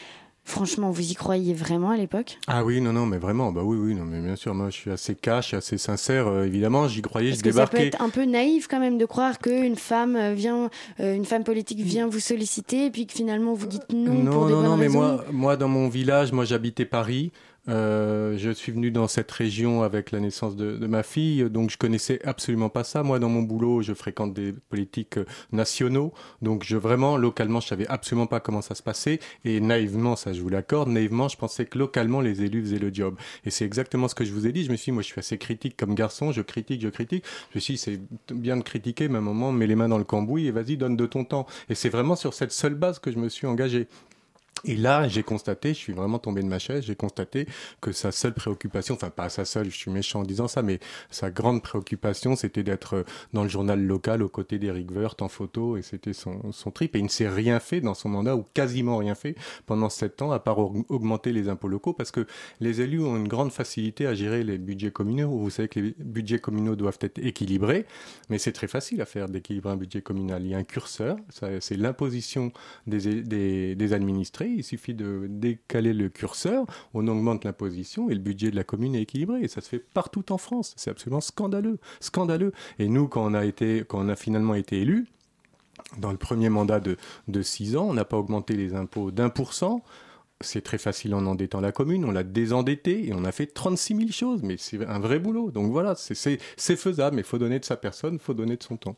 Franchement, 0.49 0.89
vous 0.89 1.11
y 1.11 1.13
croyez 1.13 1.53
vraiment 1.53 1.91
à 1.91 1.95
l'époque? 1.97 2.39
Ah 2.47 2.63
oui, 2.65 2.81
non, 2.81 2.91
non, 2.91 3.05
mais 3.05 3.19
vraiment, 3.19 3.51
bah 3.51 3.61
oui, 3.63 3.77
oui, 3.77 3.93
non, 3.93 4.03
mais 4.03 4.19
bien 4.19 4.35
sûr, 4.35 4.55
moi 4.55 4.71
je 4.71 4.75
suis 4.77 4.89
assez 4.89 5.13
cash, 5.13 5.53
assez 5.53 5.77
sincère, 5.77 6.27
euh, 6.27 6.45
évidemment, 6.45 6.87
j'y 6.87 7.03
croyais, 7.03 7.33
je 7.33 7.41
que 7.43 7.51
ça 7.51 7.67
peut 7.67 7.77
débarquais. 7.77 7.87
être 7.87 8.01
un 8.01 8.09
peu 8.09 8.23
naïf 8.25 8.67
quand 8.67 8.79
même 8.79 8.97
de 8.97 9.05
croire 9.05 9.37
qu'une 9.37 9.75
femme 9.75 10.15
euh, 10.15 10.33
vient, 10.33 10.71
euh, 11.01 11.13
une 11.15 11.25
femme 11.25 11.43
politique 11.43 11.79
vient 11.81 12.07
vous 12.07 12.19
solliciter 12.19 12.87
et 12.87 12.89
puis 12.89 13.05
que 13.05 13.13
finalement 13.13 13.53
vous 13.53 13.67
dites 13.67 13.93
non, 13.93 14.25
pour 14.25 14.41
Non, 14.41 14.47
des 14.47 14.53
non, 14.53 14.61
non, 14.63 14.77
mais 14.77 14.87
raisons 14.87 14.99
moi, 14.99 15.25
moi, 15.31 15.55
dans 15.55 15.67
mon 15.67 15.87
village, 15.87 16.31
moi 16.31 16.45
j'habitais 16.45 16.85
Paris. 16.85 17.31
Euh, 17.69 18.35
je 18.37 18.49
suis 18.49 18.71
venu 18.71 18.89
dans 18.91 19.07
cette 19.07 19.31
région 19.31 19.83
avec 19.83 20.11
la 20.11 20.19
naissance 20.19 20.55
de, 20.55 20.75
de, 20.77 20.87
ma 20.87 21.03
fille, 21.03 21.49
donc 21.49 21.69
je 21.69 21.77
connaissais 21.77 22.19
absolument 22.25 22.69
pas 22.69 22.83
ça. 22.83 23.03
Moi, 23.03 23.19
dans 23.19 23.29
mon 23.29 23.43
boulot, 23.43 23.81
je 23.81 23.93
fréquente 23.93 24.33
des 24.33 24.53
politiques 24.53 25.17
euh, 25.17 25.25
nationaux, 25.51 26.13
donc 26.41 26.63
je 26.63 26.77
vraiment 26.77 27.15
localement, 27.15 27.59
je 27.59 27.67
savais 27.67 27.87
absolument 27.87 28.27
pas 28.27 28.39
comment 28.39 28.61
ça 28.61 28.75
se 28.75 28.81
passait. 28.81 29.19
Et 29.45 29.59
naïvement, 29.59 30.15
ça, 30.15 30.33
je 30.33 30.41
vous 30.41 30.49
l'accorde, 30.49 30.89
naïvement, 30.89 31.27
je 31.27 31.37
pensais 31.37 31.65
que 31.65 31.77
localement, 31.77 32.21
les 32.21 32.43
élus 32.43 32.63
faisaient 32.63 32.79
le 32.79 32.93
job. 32.93 33.15
Et 33.45 33.51
c'est 33.51 33.65
exactement 33.65 34.07
ce 34.07 34.15
que 34.15 34.25
je 34.25 34.33
vous 34.33 34.47
ai 34.47 34.51
dit. 34.51 34.63
Je 34.63 34.71
me 34.71 34.75
suis, 34.75 34.91
dit, 34.91 34.93
moi, 34.93 35.03
je 35.03 35.07
suis 35.07 35.19
assez 35.19 35.37
critique 35.37 35.77
comme 35.77 35.93
garçon. 35.93 36.31
Je 36.31 36.41
critique, 36.41 36.81
je 36.81 36.89
critique. 36.89 37.23
Je 37.51 37.57
me 37.57 37.59
suis, 37.59 37.77
c'est 37.77 37.99
bien 38.33 38.57
de 38.57 38.63
critiquer, 38.63 39.07
mais 39.07 39.15
à 39.15 39.19
un 39.19 39.21
moment, 39.21 39.51
mets 39.51 39.67
les 39.67 39.75
mains 39.75 39.89
dans 39.89 39.97
le 39.97 40.03
cambouis 40.03 40.47
et 40.47 40.51
vas-y, 40.51 40.77
donne 40.77 40.97
de 40.97 41.05
ton 41.05 41.23
temps. 41.23 41.45
Et 41.69 41.75
c'est 41.75 41.89
vraiment 41.89 42.15
sur 42.15 42.33
cette 42.33 42.51
seule 42.51 42.75
base 42.75 42.99
que 42.99 43.11
je 43.11 43.17
me 43.17 43.29
suis 43.29 43.47
engagé. 43.47 43.87
Et 44.65 44.75
là, 44.75 45.07
j'ai 45.07 45.23
constaté, 45.23 45.69
je 45.69 45.79
suis 45.79 45.93
vraiment 45.93 46.19
tombé 46.19 46.41
de 46.41 46.47
ma 46.47 46.59
chaise, 46.59 46.83
j'ai 46.83 46.95
constaté 46.95 47.47
que 47.81 47.91
sa 47.91 48.11
seule 48.11 48.33
préoccupation, 48.33 48.95
enfin 48.95 49.09
pas 49.09 49.29
sa 49.29 49.45
seule, 49.45 49.69
je 49.71 49.77
suis 49.77 49.91
méchant 49.91 50.21
en 50.21 50.23
disant 50.23 50.47
ça, 50.47 50.61
mais 50.61 50.79
sa 51.09 51.29
grande 51.31 51.63
préoccupation, 51.63 52.35
c'était 52.35 52.63
d'être 52.63 53.05
dans 53.33 53.43
le 53.43 53.49
journal 53.49 53.81
local 53.81 54.21
aux 54.21 54.29
côtés 54.29 54.59
d'Eric 54.59 54.91
Woerth 54.91 55.21
en 55.21 55.29
photo, 55.29 55.77
et 55.77 55.81
c'était 55.81 56.13
son, 56.13 56.51
son 56.51 56.71
trip. 56.71 56.95
Et 56.95 56.99
il 56.99 57.05
ne 57.05 57.09
s'est 57.09 57.29
rien 57.29 57.59
fait 57.59 57.81
dans 57.81 57.93
son 57.93 58.09
mandat, 58.09 58.35
ou 58.35 58.45
quasiment 58.53 58.97
rien 58.97 59.15
fait 59.15 59.35
pendant 59.65 59.89
sept 59.89 60.21
ans, 60.21 60.31
à 60.31 60.39
part 60.39 60.59
augmenter 60.59 61.31
les 61.31 61.49
impôts 61.49 61.67
locaux, 61.67 61.93
parce 61.93 62.11
que 62.11 62.25
les 62.59 62.81
élus 62.81 63.01
ont 63.01 63.15
une 63.15 63.27
grande 63.27 63.51
facilité 63.51 64.05
à 64.07 64.13
gérer 64.13 64.43
les 64.43 64.57
budgets 64.57 64.91
communaux. 64.91 65.29
Vous 65.29 65.49
savez 65.49 65.69
que 65.69 65.79
les 65.79 65.95
budgets 65.99 66.39
communaux 66.39 66.75
doivent 66.75 66.99
être 67.01 67.19
équilibrés, 67.19 67.85
mais 68.29 68.37
c'est 68.37 68.51
très 68.51 68.67
facile 68.67 69.01
à 69.01 69.05
faire 69.05 69.29
d'équilibrer 69.29 69.71
un 69.71 69.77
budget 69.77 70.01
communal. 70.01 70.43
Il 70.43 70.49
y 70.49 70.53
a 70.53 70.57
un 70.57 70.63
curseur, 70.63 71.17
c'est 71.59 71.77
l'imposition 71.77 72.51
des, 72.87 73.23
des 73.75 73.93
administrés 73.93 74.48
il 74.57 74.63
suffit 74.63 74.93
de 74.93 75.27
décaler 75.29 75.93
le 75.93 76.09
curseur, 76.09 76.65
on 76.93 77.07
augmente 77.07 77.45
l'imposition 77.45 78.09
et 78.09 78.13
le 78.13 78.19
budget 78.19 78.51
de 78.51 78.55
la 78.55 78.63
commune 78.63 78.95
est 78.95 79.01
équilibré. 79.01 79.41
Et 79.41 79.47
ça 79.47 79.61
se 79.61 79.69
fait 79.69 79.79
partout 79.79 80.31
en 80.31 80.37
France. 80.37 80.73
C'est 80.77 80.89
absolument 80.89 81.21
scandaleux, 81.21 81.79
scandaleux. 81.99 82.51
Et 82.79 82.87
nous, 82.87 83.07
quand 83.07 83.25
on 83.25 83.33
a 83.33 83.45
été, 83.45 83.85
finalement 84.17 84.55
été 84.55 84.81
élu, 84.81 85.07
dans 85.97 86.11
le 86.11 86.17
premier 86.17 86.49
mandat 86.49 86.79
de, 86.79 87.41
six 87.41 87.75
ans, 87.75 87.87
on 87.89 87.93
n'a 87.93 88.05
pas 88.05 88.17
augmenté 88.17 88.55
les 88.55 88.75
impôts 88.75 89.11
d'un 89.11 89.29
pour 89.29 89.53
cent 89.53 89.83
c'est 90.41 90.61
très 90.61 90.77
facile 90.77 91.13
en 91.15 91.25
endettant 91.25 91.59
la 91.59 91.73
commune, 91.73 92.05
on 92.05 92.11
l'a 92.11 92.23
désendetté 92.23 93.07
et 93.07 93.13
on 93.13 93.25
a 93.25 93.31
fait 93.33 93.47
36 93.47 93.95
000 93.97 94.11
choses, 94.11 94.41
mais 94.41 94.55
c'est 94.57 94.85
un 94.85 94.99
vrai 94.99 95.19
boulot. 95.19 95.51
Donc 95.51 95.69
voilà, 95.69 95.95
c'est 95.95 96.37
faisable, 96.77 97.17
mais 97.17 97.23
il 97.23 97.27
faut 97.27 97.37
donner 97.37 97.59
de 97.59 97.65
sa 97.65 97.75
personne, 97.75 98.13
il 98.13 98.19
faut 98.19 98.33
donner 98.33 98.55
de 98.55 98.63
son 98.63 98.77
temps. 98.77 98.95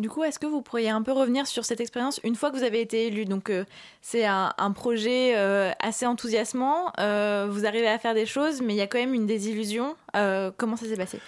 Du 0.00 0.08
coup, 0.08 0.24
est-ce 0.24 0.38
que 0.38 0.46
vous 0.46 0.62
pourriez 0.62 0.88
un 0.88 1.02
peu 1.02 1.12
revenir 1.12 1.46
sur 1.46 1.66
cette 1.66 1.78
expérience 1.78 2.20
une 2.24 2.34
fois 2.34 2.50
que 2.50 2.56
vous 2.56 2.62
avez 2.62 2.80
été 2.80 3.08
élu? 3.08 3.26
Donc, 3.26 3.50
euh, 3.50 3.66
c'est 4.00 4.24
un, 4.24 4.72
projet 4.74 5.36
euh, 5.36 5.72
assez 5.78 6.06
enthousiasmant. 6.06 6.90
Euh, 6.98 7.46
vous 7.50 7.66
arrivez 7.66 7.86
à 7.86 7.98
faire 7.98 8.14
des 8.14 8.24
choses, 8.24 8.62
mais 8.62 8.72
il 8.72 8.78
y 8.78 8.80
a 8.80 8.86
quand 8.86 8.98
même 8.98 9.12
une 9.12 9.26
désillusion. 9.26 9.94
comment 10.56 10.76
ça 10.76 10.86
s'est 10.86 10.96
passé? 10.96 11.20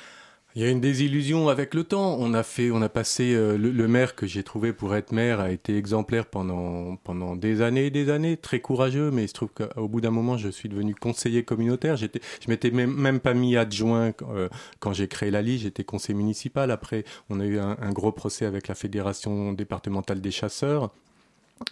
Il 0.54 0.62
y 0.62 0.64
a 0.66 0.70
une 0.70 0.80
désillusion 0.80 1.48
avec 1.48 1.74
le 1.74 1.84
temps. 1.84 2.16
On 2.18 2.34
a 2.34 2.42
fait, 2.42 2.70
on 2.70 2.82
a 2.82 2.88
passé 2.88 3.34
euh, 3.34 3.56
le, 3.56 3.88
maire 3.88 4.14
que 4.14 4.26
j'ai 4.26 4.42
trouvé 4.42 4.72
pour 4.72 4.94
être 4.94 5.12
maire 5.12 5.40
a 5.40 5.50
été 5.50 5.76
exemplaire 5.76 6.26
pendant 6.26 6.96
pendant 6.96 7.36
des 7.36 7.62
années 7.62 7.86
et 7.86 7.90
des 7.90 8.10
années, 8.10 8.36
très 8.36 8.60
courageux. 8.60 9.10
Mais 9.10 9.24
il 9.24 9.28
se 9.28 9.34
trouve 9.34 9.50
qu'au 9.50 9.88
bout 9.88 10.00
d'un 10.00 10.10
moment, 10.10 10.36
je 10.36 10.48
suis 10.48 10.68
devenu 10.68 10.94
conseiller 10.94 11.42
communautaire. 11.42 11.96
J'étais, 11.96 12.20
je 12.44 12.50
m'étais 12.50 12.70
même, 12.70 12.92
même 12.92 13.20
pas 13.20 13.34
mis 13.34 13.56
adjoint 13.56 14.12
euh, 14.30 14.48
quand 14.80 14.92
j'ai 14.92 15.08
créé 15.08 15.30
la 15.30 15.42
Ligue. 15.42 15.62
J'étais 15.62 15.84
conseiller 15.84 16.16
municipal. 16.16 16.70
Après, 16.70 17.04
on 17.30 17.40
a 17.40 17.46
eu 17.46 17.58
un 17.58 17.92
gros 17.92 18.12
procès 18.12 18.44
avec 18.44 18.68
la 18.68 18.74
fédération 18.74 19.52
départementale 19.52 20.20
des 20.20 20.30
chasseurs. 20.30 20.90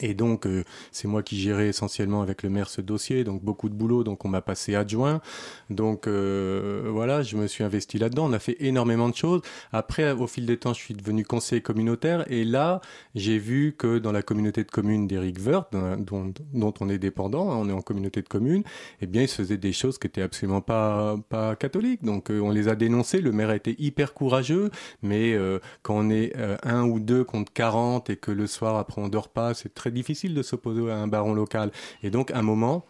Et 0.00 0.14
donc, 0.14 0.47
euh, 0.47 0.64
c'est 0.92 1.09
moi 1.09 1.23
qui 1.23 1.38
gérais 1.38 1.68
essentiellement 1.68 2.23
avec 2.23 2.42
le 2.42 2.50
maire 2.50 2.68
ce 2.68 2.80
dossier, 2.80 3.25
donc 3.25 3.42
beaucoup 3.42 3.68
de 3.68 3.75
boulot, 3.75 4.04
donc 4.04 4.25
on 4.25 4.28
m'a 4.28 4.40
passé 4.40 4.75
adjoint. 4.75 5.20
Donc 5.68 6.06
euh, 6.06 6.88
voilà, 6.90 7.23
je 7.23 7.37
me 7.37 7.47
suis 7.47 7.64
investi 7.64 7.99
là-dedans, 7.99 8.26
on 8.28 8.32
a 8.32 8.38
fait 8.38 8.56
énormément 8.61 9.09
de 9.09 9.14
choses. 9.14 9.42
Après, 9.73 10.12
au 10.12 10.26
fil 10.26 10.47
des 10.47 10.56
temps, 10.56 10.73
je 10.73 10.80
suis 10.80 10.94
devenu 10.94 11.25
conseiller 11.25 11.62
communautaire, 11.62 12.30
et 12.30 12.44
là, 12.44 12.80
j'ai 13.14 13.38
vu 13.38 13.75
que 13.76 13.99
dans 13.99 14.12
la 14.12 14.23
communauté 14.23 14.64
de 14.64 14.70
communes 14.70 15.06
d'Eric 15.06 15.38
Wirth, 15.44 15.68
dont, 15.73 16.75
on 16.80 16.88
est 16.88 16.99
dépendant, 16.99 17.50
hein, 17.50 17.56
on 17.59 17.68
est 17.68 17.73
en 17.73 17.82
communauté 17.82 18.23
de 18.23 18.28
communes, 18.28 18.62
eh 19.00 19.06
bien, 19.06 19.23
il 19.23 19.28
se 19.28 19.37
faisait 19.37 19.59
des 19.59 19.73
choses 19.73 19.99
qui 19.99 20.06
étaient 20.06 20.23
absolument 20.23 20.61
pas, 20.61 21.16
pas 21.28 21.56
catholiques. 21.56 22.04
Donc 22.04 22.30
euh, 22.30 22.40
on 22.40 22.50
les 22.50 22.68
a 22.68 22.75
dénoncées, 22.75 23.20
le 23.20 23.32
maire 23.32 23.50
a 23.50 23.56
été 23.56 23.76
hyper 23.78 24.14
courageux, 24.14 24.70
mais 25.02 25.37
quand 25.82 25.97
on 25.97 26.11
est 26.11 26.32
un 26.62 26.85
ou 26.85 27.00
deux 27.00 27.25
contre 27.25 27.52
40 27.52 28.11
et 28.11 28.16
que 28.16 28.30
le 28.30 28.47
soir, 28.47 28.76
après, 28.76 29.00
on 29.00 29.09
dort 29.09 29.28
pas, 29.28 29.54
c'est 29.54 29.73
très 29.80 29.90
difficile 29.90 30.34
de 30.34 30.42
s'opposer 30.42 30.90
à 30.90 30.96
un 30.99 31.08
baron 31.08 31.32
local. 31.32 31.72
Et 32.02 32.10
donc, 32.10 32.30
à 32.30 32.38
un 32.38 32.42
moment, 32.42 32.84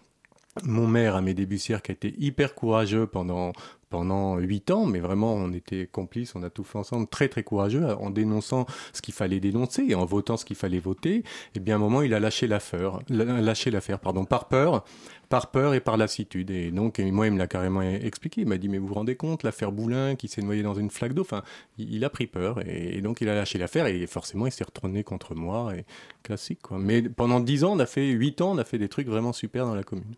mon 0.65 0.89
maire, 0.89 1.15
Amédée 1.15 1.43
Débussière, 1.43 1.83
qui 1.83 1.93
a 1.93 1.95
été 1.95 2.15
hyper 2.19 2.55
courageux 2.55 3.07
pendant 3.07 3.53
pendant 3.91 4.39
huit 4.39 4.71
ans, 4.71 4.87
mais 4.87 5.01
vraiment 5.01 5.35
on 5.35 5.53
était 5.53 5.87
complices, 5.87 6.35
on 6.37 6.43
a 6.43 6.49
tout 6.49 6.65
fait 6.65 6.79
ensemble, 6.79 7.09
très 7.09 7.29
très 7.29 7.43
courageux, 7.43 7.85
en 7.85 8.11
dénonçant 8.11 8.67
ce 8.93 9.03
qu'il 9.03 9.13
fallait 9.13 9.41
dénoncer 9.41 9.85
et 9.89 9.95
en 9.97 10.05
votant 10.05 10.37
ce 10.37 10.45
qu'il 10.45 10.57
fallait 10.57 10.79
voter. 10.79 11.25
Et 11.55 11.61
bien 11.61 11.75
à 11.75 11.77
un 11.77 11.81
moment 11.81 12.01
il 12.03 12.15
a 12.15 12.21
lâché 12.21 12.47
l'affaire, 12.47 13.01
lâché 13.09 13.71
l'affaire, 13.71 13.99
pardon, 13.99 14.25
par 14.25 14.47
peur, 14.47 14.85
par 15.29 15.51
peur 15.51 15.75
et 15.75 15.81
par 15.81 15.97
lassitude. 15.97 16.51
Et 16.51 16.71
donc 16.71 17.01
moi 17.01 17.27
il 17.27 17.33
me 17.33 17.39
l'a 17.39 17.49
carrément 17.49 17.83
expliqué, 17.83 18.43
il 18.43 18.47
m'a 18.47 18.59
dit 18.59 18.69
mais 18.69 18.79
vous 18.79 18.87
vous 18.87 18.95
rendez 18.95 19.17
compte 19.17 19.43
l'affaire 19.43 19.73
Boulin 19.73 20.15
qui 20.15 20.29
s'est 20.29 20.43
noyé 20.43 20.63
dans 20.63 20.75
une 20.75 20.91
flaque 20.91 21.13
d'eau, 21.13 21.23
enfin 21.23 21.43
il, 21.77 22.05
a 22.05 22.11
pris 22.11 22.29
peur 22.29 22.61
et, 22.67 23.01
donc 23.01 23.21
il 23.21 23.29
a 23.29 23.35
lâché 23.35 23.59
l'affaire 23.59 23.87
et 23.87 24.07
forcément 24.07 24.47
il 24.47 24.53
s'est 24.53 24.65
retourné 24.65 25.03
contre 25.03 25.35
moi 25.35 25.75
et 25.77 25.85
classique 26.23 26.63
quoi. 26.63 26.79
Mais 26.79 27.03
pendant 27.03 27.41
dix 27.41 27.65
ans 27.65 27.73
on 27.73 27.79
a 27.81 27.87
fait 27.87 28.09
huit 28.09 28.41
ans 28.41 28.53
on 28.53 28.59
a 28.59 28.65
fait 28.65 28.79
des 28.79 28.89
trucs 28.89 29.09
vraiment 29.09 29.33
super 29.33 29.67
dans 29.67 29.75
la 29.75 29.83
commune. 29.83 30.15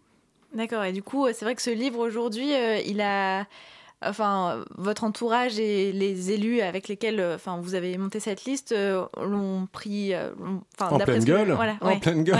D'accord. 0.54 0.84
Et 0.84 0.92
du 0.92 1.02
coup, 1.02 1.26
c'est 1.32 1.44
vrai 1.44 1.54
que 1.54 1.62
ce 1.62 1.70
livre 1.70 1.98
aujourd'hui, 1.98 2.54
euh, 2.54 2.78
il 2.86 3.00
a 3.00 3.46
enfin, 4.04 4.64
votre 4.76 5.04
entourage 5.04 5.58
et 5.58 5.92
les 5.92 6.30
élus 6.30 6.60
avec 6.60 6.88
lesquels 6.88 7.20
euh, 7.20 7.34
enfin, 7.36 7.58
vous 7.60 7.74
avez 7.74 7.96
monté 7.98 8.20
cette 8.20 8.44
liste 8.44 8.72
euh, 8.72 9.04
l'ont 9.22 9.66
pris 9.70 10.14
euh, 10.14 10.30
en, 10.80 10.98
pleine 10.98 11.24
gueule, 11.24 11.56
en 11.80 11.98
pleine 11.98 12.24
gueule. 12.24 12.38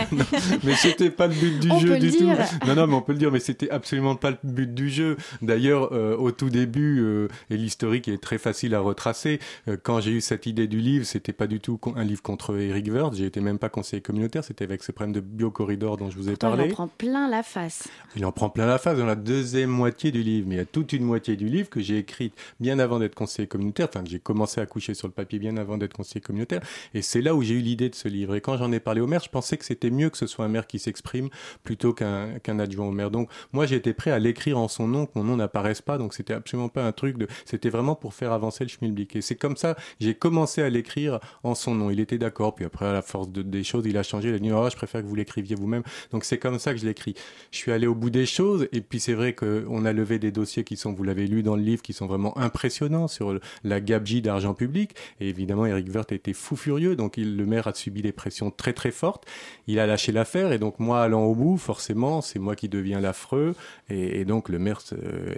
mais 0.64 0.74
c'était 0.74 1.10
pas 1.10 1.26
le 1.26 1.34
but 1.34 1.60
du 1.60 1.68
jeu 1.80 1.98
du 1.98 2.10
tout. 2.10 2.24
Non, 2.66 2.74
non, 2.74 2.86
mais 2.86 2.94
on 2.94 3.02
peut 3.02 3.12
le 3.12 3.18
dire, 3.18 3.30
mais 3.30 3.40
c'était 3.40 3.70
absolument 3.70 4.16
pas 4.16 4.30
le 4.30 4.38
but 4.42 4.72
du 4.72 4.88
jeu. 4.88 5.16
D'ailleurs, 5.40 5.92
au 5.92 6.30
tout 6.32 6.50
début, 6.50 7.28
et 7.50 7.56
l'historique 7.56 8.08
est 8.08 8.22
très 8.22 8.38
facile 8.38 8.74
à 8.74 8.80
retracer, 8.80 9.40
quand 9.82 10.00
j'ai 10.00 10.12
eu 10.12 10.20
cette 10.20 10.46
idée 10.46 10.66
du 10.66 10.80
livre, 10.80 11.04
c'était 11.04 11.32
pas 11.32 11.46
du 11.46 11.60
tout 11.60 11.78
un 11.96 12.04
livre 12.04 12.22
contre 12.22 12.56
Eric 12.56 12.86
Wirth, 12.92 13.14
j'ai 13.14 13.26
été 13.26 13.40
même 13.40 13.58
pas 13.58 13.68
conseiller 13.68 14.02
communautaire, 14.02 14.44
c'était 14.44 14.64
avec 14.64 14.82
ce 14.82 14.92
problème 14.92 15.12
de 15.12 15.20
biocorridor 15.20 15.96
dont 15.96 16.10
je 16.10 16.16
vous 16.16 16.28
ai 16.28 16.36
parlé. 16.36 16.64
Il 16.64 16.70
en 16.70 16.74
prend 16.74 16.88
plein 16.88 17.28
la 17.28 17.42
face. 17.42 17.88
Il 18.16 18.24
en 18.24 18.32
prend 18.32 18.50
plein 18.50 18.66
la 18.66 18.78
face 18.78 18.98
dans 18.98 19.06
la 19.06 19.16
deuxième 19.16 19.70
moitié 19.70 20.12
du 20.12 20.22
livre, 20.22 20.46
mais 20.48 20.56
il 20.56 20.58
y 20.58 20.62
a 20.62 20.66
toute 20.66 20.92
une 20.92 21.04
moitié 21.04 21.36
du 21.36 21.48
livre 21.52 21.70
que 21.70 21.80
j'ai 21.80 21.98
écrit 21.98 22.32
bien 22.60 22.78
avant 22.78 22.98
d'être 22.98 23.14
conseiller 23.14 23.46
communautaire, 23.46 23.88
enfin 23.88 24.02
que 24.02 24.10
j'ai 24.10 24.18
commencé 24.18 24.60
à 24.60 24.66
coucher 24.66 24.94
sur 24.94 25.06
le 25.06 25.12
papier 25.12 25.38
bien 25.38 25.56
avant 25.56 25.78
d'être 25.78 25.94
conseiller 25.94 26.20
communautaire, 26.20 26.62
et 26.94 27.02
c'est 27.02 27.22
là 27.22 27.34
où 27.34 27.42
j'ai 27.42 27.54
eu 27.54 27.60
l'idée 27.60 27.88
de 27.88 27.94
ce 27.94 28.08
livre. 28.08 28.34
Et 28.34 28.40
quand 28.40 28.56
j'en 28.56 28.72
ai 28.72 28.80
parlé 28.80 29.00
au 29.00 29.06
maire, 29.06 29.22
je 29.24 29.30
pensais 29.30 29.56
que 29.56 29.64
c'était 29.64 29.90
mieux 29.90 30.10
que 30.10 30.18
ce 30.18 30.26
soit 30.26 30.44
un 30.44 30.48
maire 30.48 30.66
qui 30.66 30.78
s'exprime 30.78 31.28
plutôt 31.62 31.92
qu'un 31.92 32.38
qu'un 32.40 32.58
adjoint 32.58 32.86
au 32.86 32.90
maire. 32.90 33.10
Donc 33.10 33.28
moi 33.52 33.66
j'étais 33.66 33.92
prêt 33.92 34.10
à 34.10 34.18
l'écrire 34.18 34.58
en 34.58 34.68
son 34.68 34.88
nom, 34.88 35.06
que 35.06 35.12
mon 35.14 35.24
nom 35.24 35.36
n'apparaisse 35.36 35.82
pas, 35.82 35.98
donc 35.98 36.14
c'était 36.14 36.34
absolument 36.34 36.68
pas 36.68 36.84
un 36.84 36.92
truc 36.92 37.18
de... 37.18 37.26
C'était 37.44 37.70
vraiment 37.70 37.94
pour 37.94 38.14
faire 38.14 38.32
avancer 38.32 38.64
le 38.64 38.68
schmilblick. 38.68 39.16
Et 39.16 39.20
c'est 39.20 39.36
comme 39.36 39.56
ça, 39.56 39.76
j'ai 40.00 40.14
commencé 40.14 40.62
à 40.62 40.70
l'écrire 40.70 41.20
en 41.42 41.54
son 41.54 41.74
nom. 41.74 41.90
Il 41.90 42.00
était 42.00 42.18
d'accord, 42.18 42.54
puis 42.54 42.64
après 42.64 42.86
à 42.86 42.92
la 42.92 43.02
force 43.02 43.30
de, 43.30 43.42
des 43.42 43.64
choses, 43.64 43.84
il 43.86 43.96
a 43.96 44.02
changé, 44.02 44.30
il 44.30 44.34
a 44.34 44.38
dit 44.38 44.52
oh, 44.52 44.68
je 44.70 44.76
préfère 44.76 45.02
que 45.02 45.06
vous 45.06 45.14
l'écriviez 45.14 45.56
vous-même. 45.56 45.82
Donc 46.10 46.24
c'est 46.24 46.38
comme 46.38 46.58
ça 46.58 46.72
que 46.72 46.80
je 46.80 46.86
l'écris. 46.86 47.14
Je 47.50 47.58
suis 47.58 47.72
allé 47.72 47.86
au 47.86 47.94
bout 47.94 48.10
des 48.10 48.26
choses, 48.26 48.68
et 48.72 48.80
puis 48.80 49.00
c'est 49.00 49.14
vrai 49.14 49.34
qu'on 49.34 49.84
a 49.84 49.92
levé 49.92 50.18
des 50.18 50.30
dossiers 50.30 50.64
qui 50.64 50.76
sont, 50.76 50.92
vous 50.92 51.04
l'avez 51.04 51.26
lu 51.26 51.41
dans 51.42 51.56
le 51.56 51.62
livre, 51.62 51.82
qui 51.82 51.92
sont 51.92 52.06
vraiment 52.06 52.36
impressionnants 52.38 53.08
sur 53.08 53.38
la 53.64 53.80
gabegie 53.80 54.22
d'argent 54.22 54.54
public. 54.54 54.94
Et 55.20 55.28
évidemment, 55.28 55.66
Eric 55.66 55.88
Woerth 55.94 56.12
était 56.12 56.32
fou 56.32 56.56
furieux, 56.56 56.96
donc 56.96 57.16
le 57.16 57.46
maire 57.46 57.66
a 57.66 57.74
subi 57.74 58.02
des 58.02 58.12
pressions 58.12 58.50
très 58.50 58.72
très 58.72 58.90
fortes. 58.90 59.26
Il 59.66 59.78
a 59.78 59.86
lâché 59.86 60.12
l'affaire, 60.12 60.52
et 60.52 60.58
donc 60.58 60.78
moi 60.78 61.02
allant 61.02 61.24
au 61.24 61.34
bout, 61.34 61.56
forcément, 61.56 62.20
c'est 62.20 62.38
moi 62.38 62.56
qui 62.56 62.68
deviens 62.68 63.00
l'affreux, 63.00 63.54
et, 63.88 64.24
donc 64.24 64.48
le 64.48 64.58
maire 64.58 64.80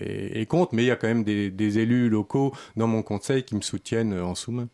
est, 0.01 0.41
est, 0.41 0.47
contre. 0.47 0.75
Mais 0.75 0.83
il 0.85 0.87
y 0.87 0.91
a 0.91 0.97
quand 0.97 1.09
même 1.09 1.25
des, 1.25 1.51
des 1.51 1.79
élus 1.79 2.09
locaux 2.09 2.53
dans 2.77 2.87
mon 2.87 3.03
conseil 3.03 3.45
qui 3.45 3.55
me 3.55 3.63
soutiennent 3.63 4.19
en 4.19 4.35
sous-main. 4.35 4.69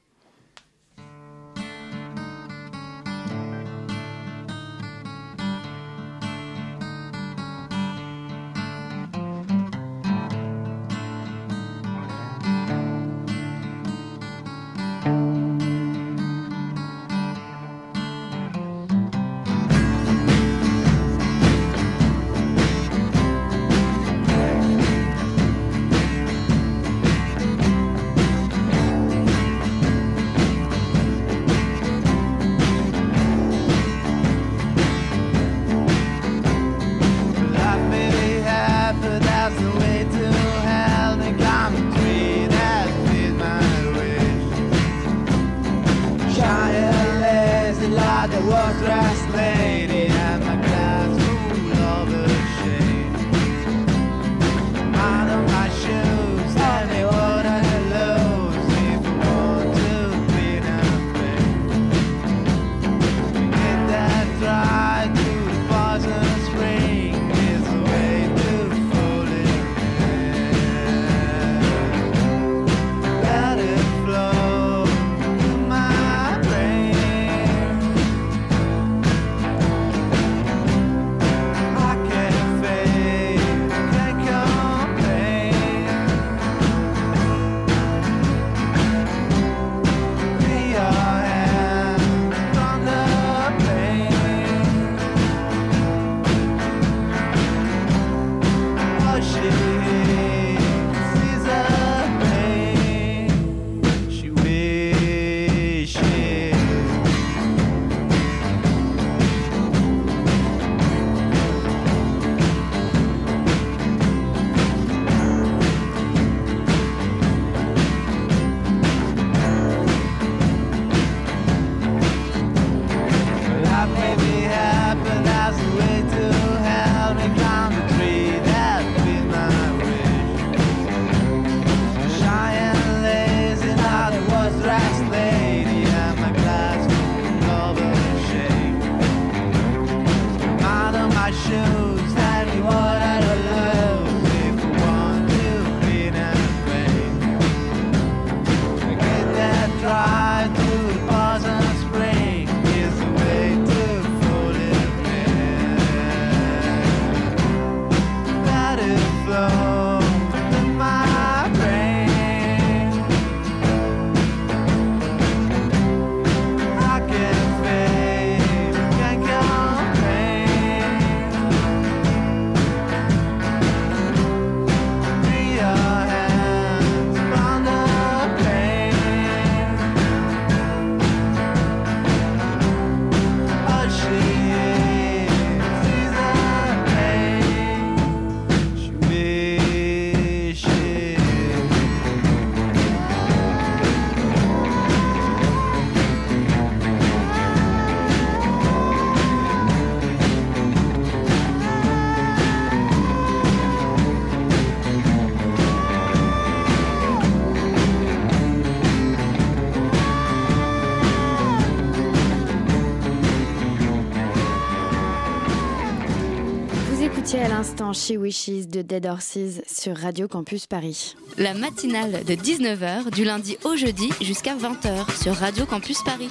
L'instant 217.91 218.15
She 218.15 218.19
Wishes 218.19 218.69
de 218.69 218.83
Dead 218.83 219.07
Horses 219.07 219.63
sur 219.67 219.97
Radio 219.97 220.29
Campus 220.29 220.67
Paris. 220.67 221.17
La 221.39 221.55
matinale 221.55 222.25
de 222.25 222.35
19h 222.35 223.11
du 223.11 223.25
lundi 223.25 223.57
au 223.65 223.75
jeudi 223.75 224.11
jusqu'à 224.21 224.55
20h 224.55 225.21
sur 225.21 225.35
Radio 225.35 225.67
Campus 225.67 226.03
Paris. 226.05 226.31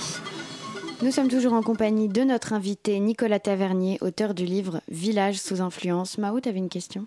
Nous 1.01 1.11
sommes 1.11 1.27
toujours 1.27 1.53
en 1.53 1.61
compagnie 1.61 2.07
de 2.07 2.23
notre 2.23 2.53
invité 2.53 2.99
Nicolas 2.99 3.39
Tavernier, 3.39 3.97
auteur 4.01 4.33
du 4.33 4.45
livre 4.45 4.81
Village 4.89 5.39
sous 5.39 5.61
influence. 5.61 6.17
Mao, 6.17 6.39
tu 6.39 6.47
avais 6.47 6.59
une 6.59 6.69
question 6.69 7.05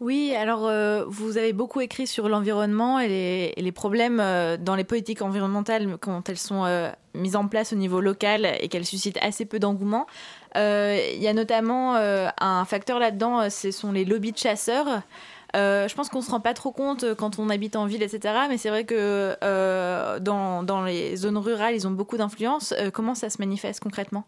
Oui, 0.00 0.32
alors 0.36 0.66
euh, 0.66 1.04
vous 1.08 1.36
avez 1.36 1.52
beaucoup 1.52 1.80
écrit 1.80 2.06
sur 2.06 2.28
l'environnement 2.28 3.00
et 3.00 3.08
les, 3.08 3.52
et 3.56 3.62
les 3.62 3.72
problèmes 3.72 4.20
euh, 4.20 4.56
dans 4.56 4.76
les 4.76 4.84
politiques 4.84 5.22
environnementales 5.22 5.96
quand 6.00 6.28
elles 6.28 6.38
sont 6.38 6.64
euh, 6.64 6.90
mises 7.14 7.36
en 7.36 7.48
place 7.48 7.72
au 7.72 7.76
niveau 7.76 8.00
local 8.00 8.46
et 8.60 8.68
qu'elles 8.68 8.86
suscitent 8.86 9.18
assez 9.22 9.44
peu 9.44 9.58
d'engouement. 9.58 10.06
Euh, 10.56 10.98
Il 11.14 11.22
y 11.22 11.28
a 11.28 11.32
notamment 11.32 11.96
euh, 11.96 12.28
un 12.40 12.64
facteur 12.64 12.98
là-dedans, 12.98 13.40
euh, 13.40 13.50
ce 13.50 13.70
sont 13.70 13.92
les 13.92 14.04
lobbies 14.04 14.32
de 14.32 14.38
chasseurs. 14.38 15.02
Je 15.54 15.94
pense 15.94 16.08
qu'on 16.08 16.20
se 16.20 16.30
rend 16.30 16.40
pas 16.40 16.54
trop 16.54 16.70
compte 16.70 17.14
quand 17.14 17.38
on 17.38 17.48
habite 17.48 17.74
en 17.74 17.86
ville, 17.86 18.02
etc. 18.02 18.34
Mais 18.48 18.58
c'est 18.58 18.68
vrai 18.68 18.84
que 18.84 19.36
dans, 20.20 20.84
les 20.84 21.16
zones 21.16 21.38
rurales, 21.38 21.74
ils 21.74 21.86
ont 21.86 21.90
beaucoup 21.90 22.16
d'influence. 22.16 22.74
Comment 22.92 23.14
ça 23.14 23.30
se 23.30 23.38
manifeste 23.40 23.80
concrètement? 23.80 24.24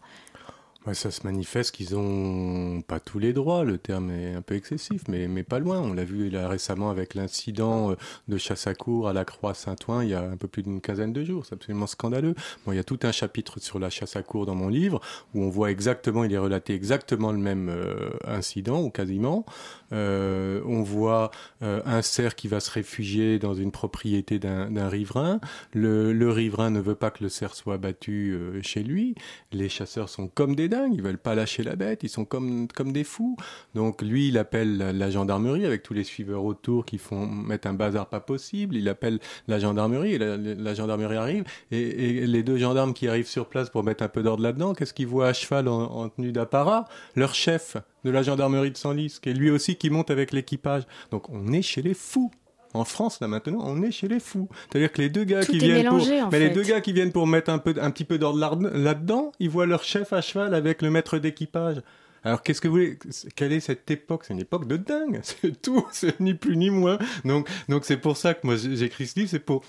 Ça 0.87 1.11
se 1.11 1.25
manifeste 1.25 1.75
qu'ils 1.75 1.95
ont 1.95 2.81
pas 2.81 3.01
tous 3.01 3.19
les 3.19 3.35
droits, 3.35 3.65
le 3.65 3.77
terme 3.77 4.11
est 4.11 4.35
un 4.35 4.41
peu 4.41 4.55
excessif, 4.55 5.03
mais, 5.09 5.29
mais 5.29 5.43
pas 5.43 5.59
loin. 5.59 5.79
On 5.79 5.93
l'a 5.93 6.05
vu 6.05 6.31
là 6.31 6.49
récemment 6.49 6.91
avec 6.91 7.15
l'incident 7.15 7.91
euh, 7.91 7.97
de 8.29 8.39
chasse 8.39 8.67
à 8.67 8.75
cour 8.75 9.07
à 9.07 9.13
la 9.13 9.27
Croix-Saint-Ouen 9.27 10.03
il 10.03 10.09
y 10.09 10.15
a 10.15 10.23
un 10.23 10.39
peu 10.39 10.49
plus 10.49 10.63
d'une 10.63 10.81
quinzaine 10.81 11.13
de 11.13 11.23
jours. 11.23 11.45
C'est 11.45 11.55
absolument 11.55 11.87
scandaleux. 11.87 12.35
Bon, 12.65 12.73
il 12.73 12.77
y 12.77 12.79
a 12.79 12.85
tout 12.85 12.99
un 13.03 13.13
chapitre 13.13 13.61
sur 13.61 13.79
la 13.79 13.91
chasse 13.91 14.17
à 14.17 14.23
cour 14.23 14.47
dans 14.47 14.55
mon 14.55 14.69
livre 14.69 15.01
où 15.35 15.43
on 15.43 15.51
voit 15.51 15.71
exactement, 15.71 16.25
il 16.25 16.33
est 16.33 16.39
relaté 16.39 16.75
exactement 16.75 17.31
le 17.31 17.39
même 17.39 17.69
euh, 17.69 18.11
incident 18.27 18.83
ou 18.83 18.89
quasiment. 18.89 19.45
Euh, 19.93 20.63
on 20.65 20.83
voit 20.83 21.31
un 21.61 22.01
cerf 22.01 22.37
qui 22.37 22.49
va 22.49 22.61
se 22.61 22.71
réfugier 22.71 23.39
dans 23.39 23.55
une 23.55 23.71
propriété 23.71 24.39
d'un 24.39 24.71
d'un 24.71 24.89
riverain. 24.89 25.41
Le, 25.75 26.13
le 26.13 26.31
riverain 26.31 26.71
ne 26.71 26.81
veut 26.81 26.95
pas 26.95 27.11
que 27.11 27.23
le 27.23 27.29
cerf 27.29 27.55
soit 27.55 27.75
abattu 27.75 28.39
chez 28.63 28.83
lui. 28.83 29.15
Les 29.53 29.69
chasseurs 29.69 30.09
sont 30.09 30.29
comme 30.29 30.55
des 30.55 30.70
dingues, 30.71 30.95
ils 30.95 31.03
veulent 31.03 31.19
pas 31.19 31.35
lâcher 31.35 31.63
la 31.63 31.77
bête, 31.77 32.03
ils 32.03 32.09
sont 32.09 32.25
comme, 32.25 32.69
comme 32.69 32.93
des 32.93 33.05
fous. 33.05 33.37
Donc 33.75 34.03
lui, 34.03 34.29
il 34.29 34.39
appelle 34.39 34.79
la, 34.79 35.11
gendarmerie 35.11 35.67
avec 35.67 35.83
tous 35.83 35.93
les 35.93 36.05
suiveurs 36.05 36.45
autour 36.45 36.85
qui 36.85 36.99
font 36.99 37.27
mettre 37.27 37.69
un 37.69 37.75
bazar 37.75 38.09
pas 38.09 38.21
possible. 38.21 38.77
Il 38.77 38.89
appelle 38.89 39.19
la 39.49 39.59
gendarmerie 39.59 40.15
et 40.15 40.19
la, 40.19 40.75
gendarmerie 40.75 41.17
arrive. 41.17 41.45
Et, 41.71 42.27
les 42.27 42.43
deux 42.43 42.57
gendarmes 42.57 42.95
qui 42.95 43.09
arrivent 43.09 43.27
sur 43.27 43.49
place 43.49 43.69
pour 43.71 43.85
mettre 43.85 44.03
un 44.03 44.09
peu 44.09 44.23
d'ordre 44.23 44.43
là-dedans, 44.43 44.73
qu'est-ce 44.73 44.95
qu'ils 44.95 45.09
voient 45.09 45.29
à 45.29 45.33
cheval 45.33 45.69
en, 45.69 45.83
en 45.83 46.09
tenue 46.09 46.33
d'apparat? 46.33 46.87
Leur 47.17 47.35
chef 47.35 47.77
de 48.05 48.11
la 48.11 48.23
gendarmerie 48.23 48.71
de 48.71 48.77
Senlis, 48.77 49.19
qui 49.21 49.31
est 49.31 49.35
lui 49.35 49.51
aussi 49.51 49.77
qui 49.77 49.91
monte 49.91 50.11
avec 50.11 50.33
l'équipage. 50.33 50.85
Donc 51.11 51.29
on 51.29 51.53
est 51.53 51.63
chez 51.63 51.83
les 51.83 51.95
fous. 51.95 52.31
En 52.73 52.85
France, 52.85 53.21
là 53.21 53.27
maintenant, 53.29 53.59
on 53.63 53.83
est 53.83 53.91
chez 53.91 54.07
les 54.09 54.21
fous. 54.21 54.49
C'est-à-dire 54.71 54.93
que 54.93 55.03
les 55.03 55.09
deux 55.11 55.25
gars 55.25 55.45
Tout 55.45 55.53
qui 55.53 55.59
viennent 55.59 55.79
mélangé, 55.79 56.21
pour, 56.21 56.31
mais 56.31 56.39
les 56.39 56.51
deux 56.51 56.63
gars 56.63 56.81
qui 56.81 56.93
viennent 56.93 57.11
pour 57.13 57.27
mettre 57.27 57.51
un 57.51 57.59
peu, 57.59 57.75
un 57.81 57.91
petit 57.91 58.05
peu 58.05 58.17
d'ordre 58.19 58.39
là- 58.39 58.71
là-dedans, 58.73 59.33
ils 59.41 59.51
voient 59.51 59.67
leur 59.67 59.83
chef 59.83 60.13
à 60.13 60.21
cheval 60.21 60.55
avec 60.55 60.81
le 60.83 60.91
maître 60.91 61.19
d'équipage. 61.19 61.83
Alors 62.23 62.43
qu'est-ce 62.43 62.61
que 62.61 62.69
vous 62.69 62.75
voulez 62.75 62.99
Quelle 63.35 63.53
est 63.53 63.61
cette 63.61 63.91
époque? 63.91 64.25
C'est 64.27 64.35
une 64.35 64.41
époque 64.41 64.69
de 64.69 64.77
dingue. 64.77 65.21
C'est 65.25 65.61
tout. 65.61 65.87
C'est 65.91 66.21
ni 66.21 66.35
plus 66.35 66.57
ni 66.57 66.71
moins. 66.71 66.99
Donc, 67.25 67.49
donc 67.69 67.85
c'est 67.85 67.97
pour 67.97 68.17
ça 68.17 68.35
que 68.35 68.47
moi 68.47 68.57
j'écris 68.57 69.07
ce 69.07 69.19
livre. 69.19 69.31
C'est 69.31 69.39
pour 69.41 69.65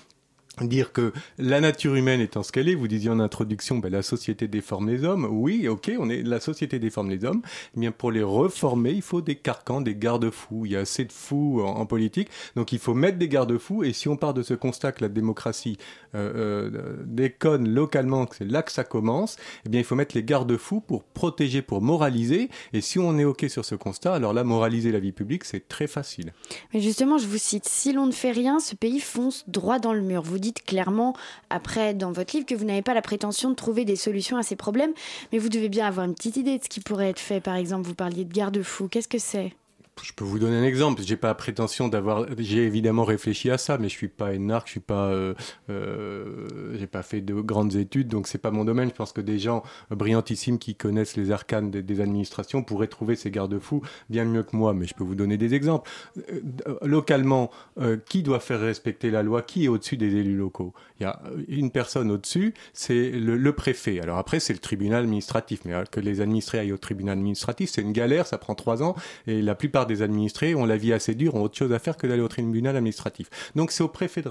dire 0.60 0.92
que 0.92 1.12
la 1.38 1.60
nature 1.60 1.94
humaine 1.94 2.20
étant 2.20 2.42
ce 2.42 2.52
qu'elle 2.52 2.68
est, 2.68 2.74
vous 2.74 2.88
disiez 2.88 3.10
en 3.10 3.20
introduction, 3.20 3.78
ben, 3.78 3.90
la 3.90 4.02
société 4.02 4.48
déforme 4.48 4.90
les 4.90 5.04
hommes. 5.04 5.26
Oui, 5.30 5.66
ok, 5.66 5.92
on 5.98 6.10
est 6.10 6.22
la 6.22 6.40
société 6.40 6.78
déforme 6.78 7.10
les 7.10 7.24
hommes. 7.24 7.42
Eh 7.76 7.80
bien, 7.80 7.90
pour 7.90 8.12
les 8.12 8.22
reformer, 8.22 8.92
il 8.92 9.02
faut 9.02 9.22
des 9.22 9.36
carcans, 9.36 9.80
des 9.80 9.94
garde-fous. 9.94 10.66
Il 10.66 10.72
y 10.72 10.76
a 10.76 10.80
assez 10.80 11.04
de 11.04 11.12
fous 11.12 11.62
en, 11.64 11.86
politique, 11.86 12.28
donc 12.54 12.72
il 12.72 12.78
faut 12.78 12.94
mettre 12.94 13.18
des 13.18 13.28
garde-fous. 13.28 13.82
Et 13.82 13.92
si 13.92 14.08
on 14.08 14.16
part 14.16 14.34
de 14.34 14.42
ce 14.42 14.54
constat 14.54 14.92
que 14.92 15.02
la 15.02 15.08
démocratie 15.08 15.78
euh, 16.14 16.70
euh, 16.74 17.02
déconne 17.06 17.68
localement, 17.68 18.26
que 18.26 18.36
c'est 18.36 18.44
là 18.44 18.62
que 18.62 18.72
ça 18.72 18.84
commence, 18.84 19.36
eh 19.66 19.68
bien, 19.68 19.80
il 19.80 19.84
faut 19.84 19.94
mettre 19.94 20.14
les 20.14 20.22
garde-fous 20.22 20.80
pour 20.80 21.02
protéger, 21.04 21.62
pour 21.62 21.80
moraliser. 21.80 22.50
Et 22.72 22.80
si 22.80 22.98
on 22.98 23.18
est 23.18 23.24
ok 23.24 23.46
sur 23.48 23.64
ce 23.64 23.74
constat, 23.74 24.14
alors 24.14 24.32
là, 24.32 24.44
moraliser 24.44 24.92
la 24.92 25.00
vie 25.00 25.12
publique, 25.12 25.44
c'est 25.44 25.66
très 25.66 25.86
facile. 25.86 26.32
Mais 26.74 26.80
justement, 26.80 27.18
je 27.18 27.26
vous 27.26 27.38
cite, 27.38 27.66
si 27.66 27.92
l'on 27.92 28.06
ne 28.06 28.12
fait 28.12 28.32
rien, 28.32 28.60
ce 28.60 28.74
pays 28.74 29.00
fonce 29.00 29.44
droit 29.48 29.78
dans 29.78 29.92
le 29.92 30.02
mur. 30.02 30.22
Dites 30.42 30.64
clairement, 30.66 31.14
après, 31.48 31.94
dans 31.94 32.12
votre 32.12 32.36
livre, 32.36 32.46
que 32.46 32.54
vous 32.54 32.66
n'avez 32.66 32.82
pas 32.82 32.92
la 32.92 33.00
prétention 33.00 33.48
de 33.48 33.54
trouver 33.54 33.86
des 33.86 33.96
solutions 33.96 34.36
à 34.36 34.42
ces 34.42 34.56
problèmes, 34.56 34.92
mais 35.32 35.38
vous 35.38 35.48
devez 35.48 35.70
bien 35.70 35.86
avoir 35.86 36.04
une 36.04 36.14
petite 36.14 36.36
idée 36.36 36.58
de 36.58 36.64
ce 36.64 36.68
qui 36.68 36.80
pourrait 36.80 37.08
être 37.08 37.18
fait. 37.18 37.40
Par 37.40 37.56
exemple, 37.56 37.86
vous 37.86 37.94
parliez 37.94 38.24
de 38.24 38.32
garde-fous. 38.32 38.88
Qu'est-ce 38.88 39.08
que 39.08 39.18
c'est? 39.18 39.54
Je 40.00 40.12
peux 40.12 40.24
vous 40.24 40.38
donner 40.38 40.56
un 40.56 40.64
exemple. 40.64 41.02
J'ai 41.04 41.16
pas 41.16 41.28
la 41.28 41.34
prétention 41.34 41.88
d'avoir. 41.88 42.26
J'ai 42.38 42.64
évidemment 42.64 43.04
réfléchi 43.04 43.50
à 43.50 43.58
ça, 43.58 43.76
mais 43.76 43.88
je 43.88 43.94
suis 43.94 44.08
pas 44.08 44.32
énarque, 44.32 44.66
je 44.66 44.72
suis 44.72 44.80
pas. 44.80 45.08
Euh, 45.08 45.34
euh, 45.68 46.76
j'ai 46.78 46.86
pas 46.86 47.02
fait 47.02 47.20
de 47.20 47.34
grandes 47.34 47.76
études, 47.76 48.08
donc 48.08 48.26
c'est 48.26 48.38
pas 48.38 48.50
mon 48.50 48.64
domaine. 48.64 48.88
Je 48.88 48.94
pense 48.94 49.12
que 49.12 49.20
des 49.20 49.38
gens 49.38 49.62
brillantissimes 49.90 50.58
qui 50.58 50.74
connaissent 50.74 51.16
les 51.16 51.30
arcanes 51.30 51.70
des, 51.70 52.00
administrations 52.00 52.62
pourraient 52.62 52.86
trouver 52.86 53.16
ces 53.16 53.30
garde-fous 53.30 53.82
bien 54.08 54.24
mieux 54.24 54.42
que 54.42 54.56
moi. 54.56 54.72
Mais 54.72 54.86
je 54.86 54.94
peux 54.94 55.04
vous 55.04 55.14
donner 55.14 55.36
des 55.36 55.54
exemples. 55.54 55.90
Euh, 56.16 56.40
localement, 56.82 57.50
euh, 57.78 57.98
qui 57.98 58.22
doit 58.22 58.40
faire 58.40 58.60
respecter 58.60 59.10
la 59.10 59.22
loi? 59.22 59.42
Qui 59.42 59.66
est 59.66 59.68
au-dessus 59.68 59.98
des 59.98 60.16
élus 60.16 60.36
locaux? 60.36 60.72
Il 61.00 61.02
y 61.02 61.06
a 61.06 61.20
une 61.48 61.70
personne 61.70 62.10
au-dessus, 62.10 62.54
c'est 62.72 63.10
le, 63.10 63.36
le, 63.36 63.52
préfet. 63.52 64.00
Alors 64.00 64.18
après, 64.18 64.40
c'est 64.40 64.52
le 64.52 64.58
tribunal 64.58 65.02
administratif, 65.02 65.60
mais 65.64 65.74
que 65.90 66.00
les 66.00 66.20
administrés 66.20 66.60
aillent 66.60 66.72
au 66.72 66.78
tribunal 66.78 67.18
administratif, 67.18 67.70
c'est 67.70 67.82
une 67.82 67.92
galère, 67.92 68.26
ça 68.26 68.38
prend 68.38 68.54
trois 68.54 68.82
ans, 68.82 68.94
et 69.26 69.42
la 69.42 69.54
plupart 69.54 69.81
des 69.86 70.02
administrés 70.02 70.54
ont 70.54 70.66
la 70.66 70.76
vie 70.76 70.92
assez 70.92 71.14
dure, 71.14 71.34
ont 71.34 71.42
autre 71.42 71.56
chose 71.56 71.72
à 71.72 71.78
faire 71.78 71.96
que 71.96 72.06
d'aller 72.06 72.22
au 72.22 72.28
tribunal 72.28 72.76
administratif. 72.76 73.28
Donc 73.56 73.70
c'est 73.70 73.82
au 73.82 73.88
préfet 73.88 74.22
de 74.22 74.28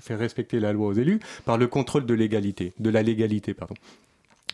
faire 0.00 0.18
respecter 0.18 0.60
la 0.60 0.72
loi 0.72 0.88
aux 0.88 0.92
élus 0.92 1.20
par 1.44 1.58
le 1.58 1.66
contrôle 1.66 2.06
de 2.06 2.14
l'égalité, 2.14 2.72
de 2.78 2.90
la 2.90 3.02
légalité, 3.02 3.54
pardon. 3.54 3.74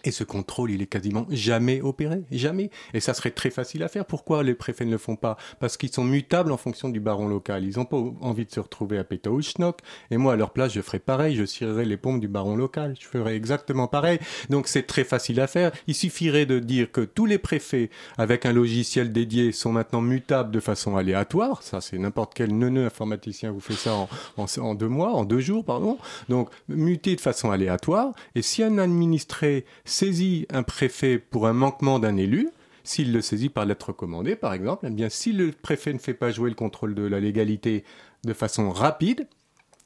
Et 0.08 0.10
ce 0.10 0.24
contrôle, 0.24 0.70
il 0.70 0.80
est 0.80 0.86
quasiment 0.86 1.26
jamais 1.28 1.82
opéré, 1.82 2.22
jamais. 2.30 2.70
Et 2.94 3.00
ça 3.00 3.12
serait 3.12 3.30
très 3.30 3.50
facile 3.50 3.82
à 3.82 3.88
faire. 3.88 4.06
Pourquoi 4.06 4.42
les 4.42 4.54
préfets 4.54 4.86
ne 4.86 4.92
le 4.92 4.96
font 4.96 5.16
pas? 5.16 5.36
Parce 5.60 5.76
qu'ils 5.76 5.92
sont 5.92 6.02
mutables 6.02 6.50
en 6.50 6.56
fonction 6.56 6.88
du 6.88 6.98
baron 6.98 7.28
local. 7.28 7.62
Ils 7.62 7.76
n'ont 7.76 7.84
pas 7.84 7.98
envie 8.22 8.46
de 8.46 8.50
se 8.50 8.58
retrouver 8.58 8.96
à 8.96 9.04
Petauschnock. 9.04 9.80
Et 10.10 10.16
moi, 10.16 10.32
à 10.32 10.36
leur 10.36 10.52
place, 10.52 10.72
je 10.72 10.80
ferais 10.80 10.98
pareil. 10.98 11.36
Je 11.36 11.44
cirerais 11.44 11.84
les 11.84 11.98
pompes 11.98 12.20
du 12.20 12.28
baron 12.28 12.56
local. 12.56 12.96
Je 12.98 13.06
ferais 13.06 13.36
exactement 13.36 13.86
pareil. 13.86 14.18
Donc 14.48 14.66
c'est 14.66 14.84
très 14.84 15.04
facile 15.04 15.42
à 15.42 15.46
faire. 15.46 15.72
Il 15.86 15.94
suffirait 15.94 16.46
de 16.46 16.58
dire 16.58 16.90
que 16.90 17.02
tous 17.02 17.26
les 17.26 17.36
préfets, 17.36 17.90
avec 18.16 18.46
un 18.46 18.54
logiciel 18.54 19.12
dédié, 19.12 19.52
sont 19.52 19.72
maintenant 19.72 20.00
mutables 20.00 20.50
de 20.50 20.60
façon 20.60 20.96
aléatoire. 20.96 21.62
Ça, 21.62 21.82
c'est 21.82 21.98
n'importe 21.98 22.32
quel 22.32 22.56
neuneu 22.56 22.86
informaticien 22.86 23.52
vous 23.52 23.60
fait 23.60 23.74
ça 23.74 23.94
en, 23.94 24.08
en, 24.38 24.74
deux 24.74 24.88
mois, 24.88 25.12
en 25.12 25.26
deux 25.26 25.40
jours, 25.40 25.66
pardon. 25.66 25.98
Donc 26.30 26.48
muté 26.66 27.14
de 27.14 27.20
façon 27.20 27.50
aléatoire. 27.50 28.14
Et 28.34 28.40
si 28.40 28.62
un 28.62 28.78
administré 28.78 29.66
saisit 29.98 30.46
un 30.50 30.62
préfet 30.62 31.18
pour 31.18 31.48
un 31.48 31.52
manquement 31.52 31.98
d'un 31.98 32.16
élu, 32.16 32.50
s'il 32.84 33.12
le 33.12 33.20
saisit 33.20 33.48
par 33.48 33.66
lettre 33.66 33.92
commandée, 33.92 34.36
par 34.36 34.54
exemple, 34.54 34.86
eh 34.86 34.90
bien, 34.90 35.08
si 35.08 35.32
le 35.32 35.50
préfet 35.50 35.92
ne 35.92 35.98
fait 35.98 36.14
pas 36.14 36.30
jouer 36.30 36.50
le 36.50 36.54
contrôle 36.54 36.94
de 36.94 37.02
la 37.02 37.18
légalité 37.18 37.82
de 38.24 38.32
façon 38.32 38.70
rapide, 38.70 39.26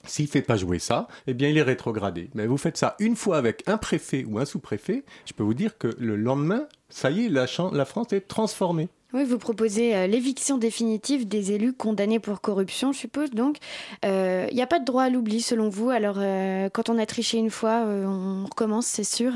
s'il 0.05 0.27
ne 0.27 0.31
fait 0.31 0.43
pas 0.43 0.59
jouer 0.59 0.79
ça, 0.79 1.09
eh 1.27 1.33
bien, 1.33 1.49
il 1.49 1.57
est 1.57 1.63
rétrogradé. 1.63 2.29
Mais 2.35 2.47
vous 2.47 2.59
faites 2.59 2.77
ça 2.77 2.95
une 2.99 3.17
fois 3.17 3.39
avec 3.39 3.63
un 3.67 3.79
préfet 3.79 4.27
ou 4.29 4.39
un 4.39 4.45
sous-préfet, 4.45 5.05
je 5.25 5.33
peux 5.33 5.43
vous 5.43 5.55
dire 5.55 5.79
que 5.79 5.89
le 5.99 6.17
lendemain, 6.17 6.67
ça 6.91 7.11
y 7.11 7.25
est, 7.25 7.29
la, 7.31 7.47
France 7.87 8.13
est 8.13 8.29
transformée. 8.29 8.91
Oui, 9.15 9.25
vous 9.25 9.39
proposez 9.39 9.97
euh, 9.97 10.07
l'éviction 10.07 10.59
définitive 10.59 11.27
des 11.27 11.53
élus 11.53 11.73
condamnés 11.73 12.19
pour 12.19 12.43
corruption, 12.43 12.93
je 12.93 12.99
suppose. 12.99 13.31
Donc, 13.31 13.57
il 14.03 14.09
euh, 14.11 14.47
n'y 14.53 14.63
a 14.63 14.67
pas 14.67 14.79
de 14.79 14.85
droit 14.85 15.05
à 15.05 15.11
l'oubli, 15.11 15.41
selon 15.41 15.71
vous. 15.71 15.89
Alors, 15.89 16.17
euh, 16.19 16.69
quand 16.69 16.91
on 16.91 16.99
a 16.99 17.07
triché 17.07 17.39
une 17.39 17.51
fois, 17.51 17.85
on 17.87 18.45
recommence, 18.45 18.87
c'est 18.87 19.05
sûr? 19.05 19.33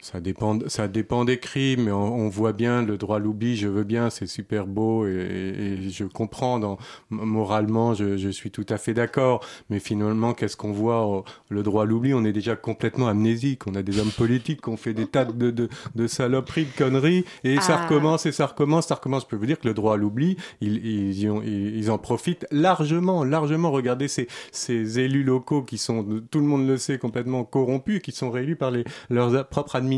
Ça 0.00 0.20
dépend, 0.20 0.58
ça 0.66 0.88
dépend 0.88 1.24
des 1.24 1.38
crimes, 1.38 1.84
mais 1.84 1.92
on, 1.92 2.14
on 2.14 2.28
voit 2.28 2.52
bien 2.52 2.82
le 2.82 2.96
droit 2.96 3.16
à 3.16 3.18
l'oubli. 3.18 3.56
Je 3.56 3.68
veux 3.68 3.84
bien, 3.84 4.08
c'est 4.08 4.26
super 4.26 4.66
beau 4.66 5.06
et, 5.06 5.10
et, 5.10 5.90
je 5.90 6.04
comprends. 6.04 6.58
Dans, 6.58 6.78
moralement, 7.10 7.92
je, 7.94 8.16
je 8.16 8.28
suis 8.30 8.50
tout 8.50 8.64
à 8.70 8.78
fait 8.78 8.94
d'accord. 8.94 9.44
Mais 9.68 9.78
finalement, 9.78 10.32
qu'est-ce 10.32 10.56
qu'on 10.56 10.72
voit 10.72 11.24
Le 11.48 11.62
droit 11.62 11.82
à 11.82 11.86
l'oubli, 11.86 12.14
on 12.14 12.24
est 12.24 12.32
déjà 12.32 12.56
complètement 12.56 13.08
amnésique. 13.08 13.66
On 13.66 13.74
a 13.74 13.82
des 13.82 13.98
hommes 13.98 14.10
politiques 14.10 14.62
qui 14.62 14.68
ont 14.70 14.78
fait 14.78 14.94
des 14.94 15.06
tas 15.06 15.26
de, 15.26 15.50
de, 15.50 15.68
de 15.94 16.06
saloperies, 16.06 16.64
de 16.64 16.76
conneries, 16.76 17.24
et 17.44 17.58
ah. 17.58 17.60
ça 17.60 17.76
recommence 17.76 18.24
et 18.24 18.32
ça 18.32 18.46
recommence, 18.46 18.86
ça 18.86 18.94
recommence. 18.94 19.24
Je 19.24 19.28
peux 19.28 19.36
vous 19.36 19.46
dire 19.46 19.60
que 19.60 19.68
le 19.68 19.74
droit 19.74 19.94
à 19.94 19.96
l'oubli, 19.96 20.36
ils, 20.62 20.76
ils, 20.76 21.24
ils, 21.24 21.76
ils, 21.76 21.90
en 21.90 21.98
profitent 21.98 22.46
largement, 22.50 23.22
largement. 23.24 23.70
Regardez 23.70 24.08
ces, 24.08 24.28
ces 24.50 24.98
élus 24.98 25.24
locaux 25.24 25.62
qui 25.62 25.76
sont, 25.76 26.22
tout 26.30 26.38
le 26.38 26.46
monde 26.46 26.66
le 26.66 26.78
sait, 26.78 26.98
complètement 26.98 27.44
corrompus, 27.44 28.00
qui 28.00 28.12
sont 28.12 28.30
réélus 28.30 28.56
par 28.56 28.70
les, 28.70 28.84
leurs 29.10 29.46
propres 29.48 29.76
administrés 29.76 29.89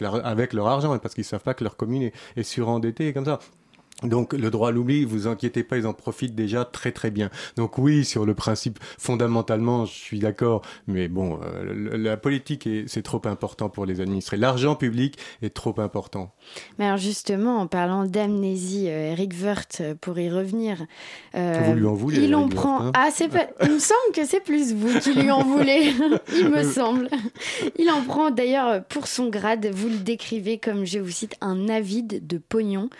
leur, 0.00 0.24
avec 0.26 0.52
leur 0.52 0.66
argent, 0.66 0.98
parce 0.98 1.14
qu'ils 1.14 1.24
savent 1.24 1.42
pas 1.42 1.54
que 1.54 1.64
leur 1.64 1.76
commune 1.76 2.02
est, 2.02 2.12
est 2.36 2.42
surendettée 2.42 3.12
comme 3.12 3.24
ça. 3.24 3.38
Donc 4.02 4.34
le 4.34 4.50
droit 4.50 4.68
à 4.68 4.72
l'oubli, 4.72 5.06
vous 5.06 5.26
inquiétez 5.26 5.62
pas, 5.62 5.78
ils 5.78 5.86
en 5.86 5.94
profitent 5.94 6.34
déjà 6.34 6.66
très 6.66 6.92
très 6.92 7.10
bien. 7.10 7.30
Donc 7.56 7.78
oui, 7.78 8.04
sur 8.04 8.26
le 8.26 8.34
principe, 8.34 8.78
fondamentalement, 8.98 9.86
je 9.86 9.92
suis 9.92 10.18
d'accord, 10.18 10.60
mais 10.86 11.08
bon, 11.08 11.40
euh, 11.42 11.96
la 11.96 12.18
politique 12.18 12.68
c'est 12.88 13.02
trop 13.02 13.22
important 13.24 13.70
pour 13.70 13.86
les 13.86 14.02
administrés. 14.02 14.36
L'argent 14.36 14.76
public 14.76 15.16
est 15.40 15.54
trop 15.54 15.80
important. 15.80 16.34
Mais 16.78 16.84
alors 16.84 16.98
justement, 16.98 17.58
en 17.58 17.66
parlant 17.66 18.04
d'amnésie, 18.04 18.88
euh, 18.88 19.12
Eric 19.12 19.32
Wirth, 19.42 19.82
pour 20.02 20.18
y 20.18 20.28
revenir, 20.28 20.84
euh, 21.34 21.62
vous 21.64 21.74
lui 21.74 21.86
en 21.86 21.94
voulez, 21.94 22.18
il 22.18 22.34
en 22.34 22.50
prend. 22.50 22.82
Hein 22.82 22.92
ah, 22.94 23.08
c'est 23.10 23.28
pas... 23.28 23.46
il 23.62 23.72
me 23.72 23.78
semble 23.78 24.12
que 24.14 24.26
c'est 24.26 24.40
plus 24.40 24.74
vous 24.74 25.00
qui 25.00 25.14
lui 25.14 25.30
en 25.30 25.42
voulez. 25.42 25.94
il 26.36 26.50
me 26.50 26.64
semble. 26.64 27.08
Il 27.78 27.88
en 27.88 28.02
prend 28.02 28.30
d'ailleurs 28.30 28.84
pour 28.84 29.06
son 29.06 29.30
grade. 29.30 29.70
Vous 29.72 29.88
le 29.88 29.96
décrivez 29.96 30.58
comme, 30.58 30.84
je 30.84 30.98
vous 30.98 31.10
cite, 31.10 31.34
un 31.40 31.70
avide 31.70 32.26
de 32.26 32.36
pognon. 32.36 32.90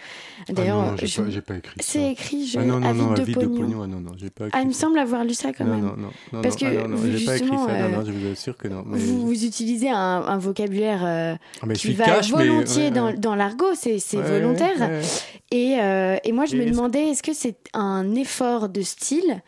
D'ailleurs. 0.48 0.86
Ah 0.92 0.96
j'ai 0.96 1.07
je... 1.07 1.40
pas, 1.40 1.53
pas, 1.53 1.59
écrit 1.59 1.81
ça. 1.81 1.92
C'est 1.92 2.12
écrit, 2.12 2.46
je... 2.46 2.59
ah 2.59 2.64
non, 2.64 2.81
non, 2.81 2.94
non, 2.94 3.12
de, 3.12 3.25
de 3.25 3.33
pognon. 3.33 3.83
Ah 3.83 3.87
non, 3.87 4.01
non, 4.01 4.12
j'ai 4.16 4.31
pas 4.31 4.46
écrit 4.46 4.59
Ah, 4.59 4.62
il 4.62 4.68
me 4.68 4.72
semble 4.72 4.99
avoir 4.99 5.25
lu 5.25 5.35
ça 5.35 5.53
quand 5.53 5.64
même. 5.64 5.81
Non, 5.81 5.96
non, 5.96 6.11
non. 6.33 6.42
Parce 6.42 6.61
non, 6.61 6.70
que 6.70 6.77
ah, 6.77 6.88
non, 6.88 6.96
vous, 6.96 7.11
j'ai 7.16 7.25
pas 7.25 7.37
écrit 7.37 7.49
ça. 7.49 7.70
euh... 7.70 7.88
Non, 7.88 7.99
non, 7.99 8.05
je 8.05 8.12
vous 8.12 8.27
assure 8.33 8.57
que 8.57 8.68
non. 8.68 8.83
Mais... 8.87 8.99
Vous, 8.99 9.27
vous, 9.27 9.44
utilisez 9.44 9.90
un, 9.90 9.96
un 9.96 10.38
vocabulaire 10.38 11.05
euh, 11.05 11.35
ah, 11.62 11.72
qui 11.75 11.92
va 11.92 12.05
cash, 12.05 12.31
volontiers 12.31 12.90
mais... 12.90 12.90
dans, 12.90 13.12
dans 13.12 13.35
l'argot, 13.35 13.75
c'est 13.75 13.94
ouais, 13.94 14.22
volontaire. 14.22 14.79
Ouais, 14.79 15.01
et, 15.51 15.79
euh, 15.81 16.16
et 16.25 16.33
moi, 16.33 16.44
je 16.46 16.57
Et 16.57 16.64
me 16.64 16.70
demandais, 16.70 17.11
est-ce 17.11 17.22
que 17.22 17.33
c'est 17.35 17.57
un 17.72 18.14
effort 18.14 18.68
de 18.68 18.83
style 18.83 19.42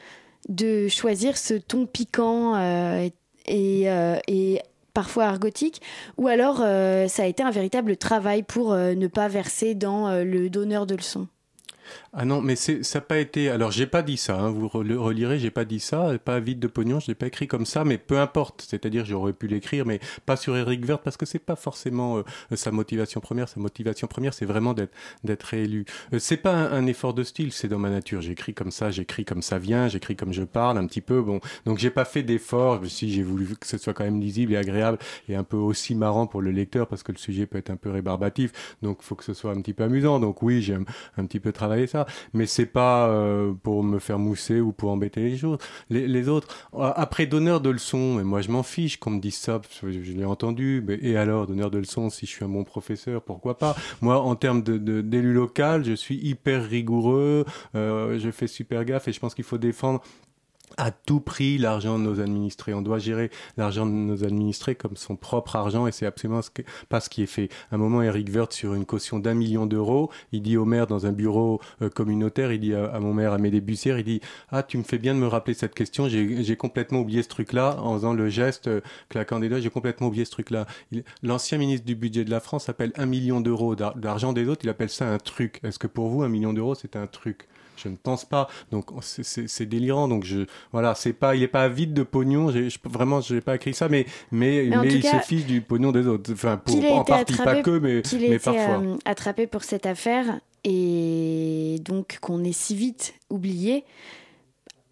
de 0.49 0.89
choisir 0.89 1.37
ce 1.37 1.55
ton 1.55 1.87
piquant 1.87 2.55
euh, 2.57 3.09
et, 3.47 3.91
euh, 3.91 4.19
et 4.29 4.61
parfois 4.99 5.27
argotique, 5.27 5.81
ou 6.17 6.27
alors 6.27 6.61
euh, 6.61 7.07
ça 7.07 7.23
a 7.23 7.27
été 7.27 7.45
un 7.45 7.53
véritable 7.53 7.97
travail 7.97 8.43
pour 8.43 8.73
euh, 8.73 8.97
ne 8.97 9.07
pas 9.07 9.29
verser 9.29 9.77
dans 9.77 10.09
euh, 10.09 10.25
le 10.25 10.51
donneur 10.51 10.87
de 10.87 10.97
leçons 10.97 11.29
Ah 12.13 12.25
non, 12.25 12.41
mais 12.41 12.57
ça 12.57 12.73
n'a 12.95 13.01
pas 13.01 13.19
été. 13.19 13.49
Alors, 13.51 13.71
j'ai 13.71 13.87
pas 13.87 14.03
dit 14.03 14.17
ça. 14.17 14.39
Hein, 14.39 14.51
vous 14.51 14.67
re- 14.67 14.95
relirez, 14.97 15.39
j'ai 15.39 15.51
pas 15.51 15.65
dit 15.65 15.81
ça. 15.81 16.19
Pas 16.25 16.41
vide 16.41 16.59
de 16.59 16.67
pognon, 16.67 17.01
je 17.01 17.09
l'ai 17.09 17.15
pas 17.15 17.27
écrit 17.27 17.47
comme 17.47 17.67
ça, 17.67 17.85
mais 17.85 17.99
peu 17.99 18.19
importe. 18.19 18.67
C'est-à-dire, 18.69 19.05
j'aurais 19.05 19.33
pu 19.33 19.47
l'écrire, 19.47 19.87
mais 19.87 20.01
pas 20.27 20.37
sur 20.37 20.57
Eric 20.57 20.85
Vert 20.85 21.01
parce 21.01 21.17
que 21.17 21.27
c'est 21.27 21.39
pas 21.39 21.57
forcément 21.57 22.19
euh, 22.19 22.23
sa 22.57 22.71
motivation 22.71 23.21
première. 23.21 23.49
Sa 23.49 23.61
motivation 23.61 24.07
première, 24.07 24.35
c'est 24.35 24.47
vraiment 24.47 24.75
d'être, 24.75 24.93
d'être 25.25 25.43
réélu. 25.45 25.85
Euh, 26.13 26.19
c'est 26.19 26.37
pas 26.37 26.53
un, 26.55 26.73
un 26.73 26.87
effort 26.87 27.15
de 27.15 27.23
style, 27.25 27.53
c'est 27.53 27.69
dans 27.69 27.79
ma 27.79 27.91
nature. 27.91 28.21
J'écris 28.21 28.55
comme 28.55 28.71
ça, 28.71 28.91
j'écris 28.91 29.25
comme 29.25 29.43
ça 29.43 29.59
vient, 29.59 29.89
j'écris 29.89 30.17
comme 30.17 30.33
je 30.33 30.43
parle 30.43 30.79
un 30.79 30.87
petit 30.87 31.01
peu. 31.01 31.23
Bon, 31.23 31.41
donc 31.67 31.79
j'ai 31.79 31.91
pas 31.91 32.05
fait 32.05 32.23
d'effort. 32.23 32.81
Si 32.87 33.11
j'ai 33.13 33.23
voulu 33.23 33.47
que 33.57 33.67
ce 33.67 33.79
soit 33.79 33.95
quand 33.95 34.05
même 34.05 34.21
lisible 34.21 34.53
et 34.53 34.57
agréable 34.57 34.99
et 35.29 35.37
un 35.37 35.45
peu 35.45 35.57
aussi 35.57 35.95
marrant 35.95 36.27
pour 36.27 36.43
le 36.43 36.51
lecteur 36.51 36.87
parce 36.89 37.03
que 37.03 37.13
le 37.13 37.19
sujet 37.19 37.47
peut 37.47 37.59
être 37.59 37.71
un 37.71 37.77
peu 37.77 37.91
rébarbatif. 37.91 38.53
Donc, 38.83 39.03
faut 39.03 39.15
que 39.15 39.25
ce 39.25 39.35
soit 39.35 39.53
un 39.53 39.61
petit 39.61 39.73
peu 39.75 39.85
amusant. 39.85 40.19
Donc 40.21 40.43
oui, 40.43 40.63
j'ai 40.63 40.75
un, 40.75 40.85
un 41.17 41.27
petit 41.27 41.41
peu 41.41 41.53
travaillé 41.53 41.78
ça, 41.87 42.07
mais 42.35 42.47
c'est 42.47 42.67
pas 42.67 43.09
euh, 43.09 43.53
pour 43.63 43.83
me 43.83 43.99
faire 43.99 44.19
mousser 44.19 44.61
ou 44.61 44.73
pour 44.73 44.91
embêter 44.91 45.21
les 45.21 45.37
choses. 45.37 45.59
Les, 45.91 46.29
autres, 46.29 46.49
euh, 46.75 46.93
après 46.97 47.27
donneur 47.27 47.61
de 47.61 47.71
leçons, 47.71 48.19
et 48.21 48.25
moi 48.25 48.41
je 48.41 48.51
m'en 48.51 48.63
fiche 48.63 48.99
qu'on 48.99 49.11
me 49.11 49.21
dise 49.21 49.37
ça, 49.37 49.61
je, 49.83 49.89
l'ai 49.89 50.25
entendu. 50.25 50.83
Mais, 50.87 50.99
et 51.01 51.17
alors, 51.17 51.47
donneur 51.47 51.71
de 51.71 51.79
leçons, 51.79 52.11
si 52.11 52.27
je 52.27 52.31
suis 52.31 52.45
un 52.45 52.49
bon 52.49 52.65
professeur, 52.65 53.23
pourquoi 53.23 53.59
pas? 53.59 53.77
Moi, 54.01 54.21
en 54.21 54.35
termes 54.35 54.63
de, 54.63 54.79
de, 54.79 55.01
d'élu 55.01 55.33
local, 55.33 55.85
je 55.85 55.93
suis 55.93 56.17
hyper 56.17 56.65
rigoureux, 56.65 57.45
euh, 57.75 58.19
je 58.19 58.31
fais 58.31 58.47
super 58.47 58.85
gaffe 58.85 59.09
et 59.09 59.13
je 59.13 59.21
pense 59.21 59.35
qu'il 59.35 59.45
faut 59.45 59.59
défendre 59.59 60.03
à 60.79 60.91
tout 60.91 61.21
prix 61.21 61.59
l'argent 61.59 61.99
de 61.99 62.05
nos 62.05 62.21
administrés. 62.21 62.73
On 62.73 62.81
doit 62.83 62.99
gérer 62.99 63.31
l'argent 63.59 63.85
de 63.85 63.91
nos 63.91 64.25
administrés 64.25 64.75
comme 64.75 64.97
son 64.97 65.17
propre 65.17 65.57
argent 65.57 65.87
et 65.87 65.93
c'est 65.93 66.07
absolument 66.07 66.41
ce 66.41 66.49
pas 66.89 67.01
ce 67.01 67.11
qui 67.11 67.23
est 67.23 67.27
fait. 67.27 67.51
À 67.71 67.75
un 67.75 67.79
moment, 67.79 68.01
Eric 68.01 68.29
Wirth, 68.35 68.53
sur 68.53 68.75
une 68.75 68.87
caution 68.87 69.19
d'un 69.19 69.35
million 69.35 69.67
d'euros, 69.67 70.11
il 70.33 70.43
dit 70.43 70.57
au 70.57 70.65
maire 70.65 70.87
dans 70.87 71.05
un 71.07 71.13
bureau 71.13 71.61
euh, 71.83 71.91
communautaire, 71.91 72.53
il 72.53 72.61
dit 72.61 72.75
à, 72.75 72.87
à 72.87 73.01
mon 73.01 73.13
maire 73.13 73.33
Amédée 73.33 73.61
Bussière, 73.61 73.99
il 73.99 74.05
dit 74.05 74.21
Ah, 74.51 74.63
tu 74.63 74.79
me 74.79 74.83
fais 74.85 74.99
bien 74.99 75.15
de 75.15 75.19
me 75.21 75.27
rappeler 75.27 75.55
cette 75.55 75.75
question, 75.75 76.09
j'ai 76.09 76.57
complètement 76.57 77.01
oublié 77.01 77.23
ce 77.23 77.29
truc-là 77.29 77.79
en 77.81 77.95
faisant 77.95 78.15
le 78.15 78.29
geste 78.29 78.69
euh, 78.69 78.81
claquant 79.09 79.41
des 79.41 79.49
doigts, 79.49 79.61
j'ai 79.61 79.71
complètement 79.71 80.07
oublié 80.07 80.25
ce 80.25 80.31
truc-là. 80.31 80.67
L'ancien 81.23 81.59
ministre 81.59 81.87
du 81.87 81.95
budget 81.95 82.25
de 82.25 82.31
la 82.31 82.41
France 82.41 82.69
appelle 82.69 82.93
un 82.97 83.07
million 83.07 83.41
d'euros 83.41 83.75
d'ar- 83.77 83.97
d'argent 83.97 84.33
des 84.33 84.49
autres, 84.49 84.63
il 84.65 84.69
appelle 84.71 84.91
ça 84.91 85.13
un 85.13 85.19
truc. 85.19 85.61
Est-ce 85.65 85.79
que 85.79 85.87
pour 85.87 86.09
vous, 86.09 86.23
un 86.23 86.29
million 86.29 86.53
d'euros, 86.53 86.75
c'est 86.75 86.97
un 86.97 87.07
truc? 87.07 87.49
Je 87.83 87.89
ne 87.89 87.97
pense 87.97 88.25
pas. 88.25 88.49
Donc 88.71 88.87
c'est- 89.01 89.23
délirant. 89.67 90.09
Donc 90.09 90.25
je 90.25 90.47
voilà, 90.73 90.95
c'est 90.95 91.13
pas, 91.13 91.35
il 91.37 91.43
est 91.43 91.49
pas 91.49 91.63
avide 91.63 91.95
de 91.95 92.03
pognon. 92.03 92.51
Je- 92.51 92.77
vraiment, 92.85 93.21
je 93.21 93.35
n'ai 93.37 93.41
pas 93.41 93.57
écrit 93.57 93.75
ça, 93.75 93.89
mais 93.89 94.07
mais, 94.31 94.67
il 94.67 95.03
cas, 95.03 95.21
se 95.21 95.27
fiche 95.27 95.47
du 95.47 95.61
pognon 95.61 95.93
des 95.93 96.07
autres. 96.07 96.33
Enfin, 96.33 96.57
pour, 96.57 96.75
en 96.93 97.05
partie 97.05 97.33
attrapé- 97.35 97.45
pas 97.45 97.63
que, 97.63 97.79
mais 97.79 98.03
qu'il 98.03 98.21
mais 98.21 98.37
été 98.37 98.39
parfois. 98.45 98.81
euh, 98.83 98.97
attrapé 99.05 99.47
pour 99.47 99.63
cette 99.65 99.87
affaire 99.87 100.41
et 100.65 101.79
donc 101.85 102.19
qu'on 102.21 102.43
ait 102.45 102.53
si 102.53 102.75
vite 102.75 103.15
oublié 103.31 103.85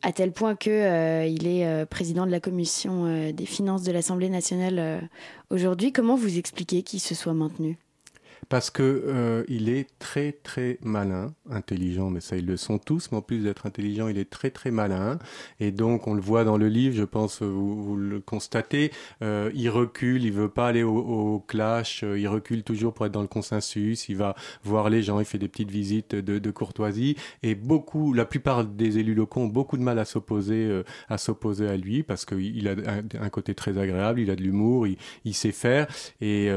à 0.02 0.12
tel 0.12 0.30
point 0.32 0.54
que 0.54 0.70
euh, 0.70 1.26
il 1.26 1.46
est 1.48 1.66
euh, 1.66 1.84
président 1.86 2.26
de 2.26 2.30
la 2.30 2.38
commission 2.40 3.06
euh, 3.06 3.32
des 3.32 3.46
finances 3.46 3.82
de 3.82 3.90
l'Assemblée 3.92 4.28
nationale 4.28 5.08
aujourd'hui. 5.50 5.92
Comment 5.92 6.14
vous 6.16 6.38
expliquez 6.38 6.82
qu'il 6.82 7.00
se 7.00 7.14
soit 7.14 7.34
maintenu? 7.34 7.78
Parce 8.48 8.70
que 8.70 8.82
euh, 8.82 9.44
il 9.48 9.68
est 9.68 9.88
très 9.98 10.32
très 10.32 10.78
malin, 10.82 11.34
intelligent, 11.50 12.10
mais 12.10 12.20
ça 12.20 12.36
ils 12.36 12.46
le 12.46 12.56
sont 12.56 12.78
tous. 12.78 13.10
Mais 13.10 13.18
en 13.18 13.22
plus 13.22 13.40
d'être 13.40 13.66
intelligent, 13.66 14.08
il 14.08 14.18
est 14.18 14.30
très 14.30 14.50
très 14.50 14.70
malin. 14.70 15.18
Et 15.60 15.72
donc 15.72 16.06
on 16.06 16.14
le 16.14 16.20
voit 16.20 16.44
dans 16.44 16.56
le 16.56 16.68
livre, 16.68 16.96
je 16.96 17.02
pense 17.02 17.42
vous, 17.42 17.82
vous 17.82 17.96
le 17.96 18.20
constatez. 18.20 18.92
euh, 19.22 19.50
il 19.54 19.68
recule, 19.68 20.24
il 20.24 20.32
veut 20.32 20.48
pas 20.48 20.68
aller 20.68 20.82
au, 20.82 21.44
clash. 21.46 22.02
euh, 22.04 22.18
il 22.18 22.28
recule 22.28 22.62
toujours 22.62 22.94
pour 22.94 23.06
être 23.06 23.12
dans 23.12 23.22
le 23.22 23.28
consensus. 23.28 24.08
Il 24.08 24.16
va 24.16 24.34
voir 24.62 24.90
les 24.90 25.02
gens, 25.02 25.18
il 25.18 25.26
fait 25.26 25.38
des 25.38 25.48
petites 25.48 25.70
visites 25.70 26.14
de, 26.14 26.50
courtoisie. 26.50 27.16
Et 27.42 27.54
beaucoup, 27.54 28.12
la 28.12 28.24
plupart 28.24 28.64
des 28.64 28.98
élus 28.98 29.14
locaux 29.14 29.40
ont 29.40 29.46
beaucoup 29.46 29.76
de 29.76 29.82
mal 29.82 29.98
à 29.98 30.04
s'opposer 30.04 30.66
euh, 30.66 30.82
à 31.08 31.76
lui 31.76 32.02
parce 32.02 32.24
qu'il 32.24 32.68
a 32.68 32.74
un, 33.20 33.28
côté 33.28 33.54
très 33.54 33.78
agréable, 33.78 34.20
il 34.20 34.30
a 34.30 34.36
de 34.36 34.42
l'humour, 34.42 34.86
il, 34.86 35.34
sait 35.34 35.52
faire. 35.52 35.86
Et 36.20 36.50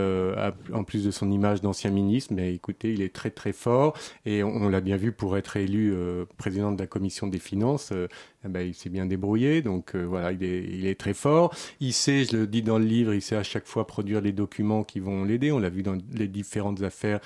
en 0.73 0.83
plus 0.83 1.03
de 1.03 1.11
son 1.11 1.31
image 1.31 1.61
d'ancien 1.69 1.91
ministre, 1.91 2.33
mais 2.33 2.55
écoutez, 2.55 2.93
il 2.93 3.01
est 3.03 3.13
très 3.13 3.29
très 3.29 3.53
fort 3.53 3.95
et 4.25 4.43
on, 4.43 4.69
l'a 4.69 4.81
bien 4.81 4.97
vu 4.97 5.11
pour 5.11 5.37
être 5.37 5.55
élu 5.55 5.93
euh, 5.93 6.25
président 6.37 6.71
de 6.71 6.79
la 6.79 6.87
commission 6.87 7.27
des 7.27 7.37
finances. 7.37 7.91
euh, 7.91 8.07
eh 8.43 8.47
ben, 8.47 8.61
il 8.61 8.73
s'est 8.73 8.89
bien 8.89 9.05
débrouillé, 9.05 9.61
donc 9.61 9.95
euh, 9.95 10.03
voilà, 10.03 10.31
il 10.31 10.87
est, 10.87 10.99
très 10.99 11.13
fort. 11.13 11.53
Il 11.79 11.93
sait, 11.93 12.23
je 12.25 12.37
le 12.37 12.47
dis 12.47 12.63
dans 12.63 12.79
le 12.79 12.85
livre, 12.85 13.13
il 13.13 13.21
sait 13.21 13.35
à 13.35 13.43
chaque 13.43 13.67
fois 13.67 13.85
produire 13.85 14.19
les 14.19 14.31
documents 14.31 14.83
qui 14.83 14.99
vont 14.99 15.23
l'aider. 15.25 15.51
On 15.51 15.59
l'a 15.59 15.69
vu 15.69 15.83
dans 15.83 15.97
les 16.11 16.27
différentes 16.27 16.81
affaires 16.81 17.19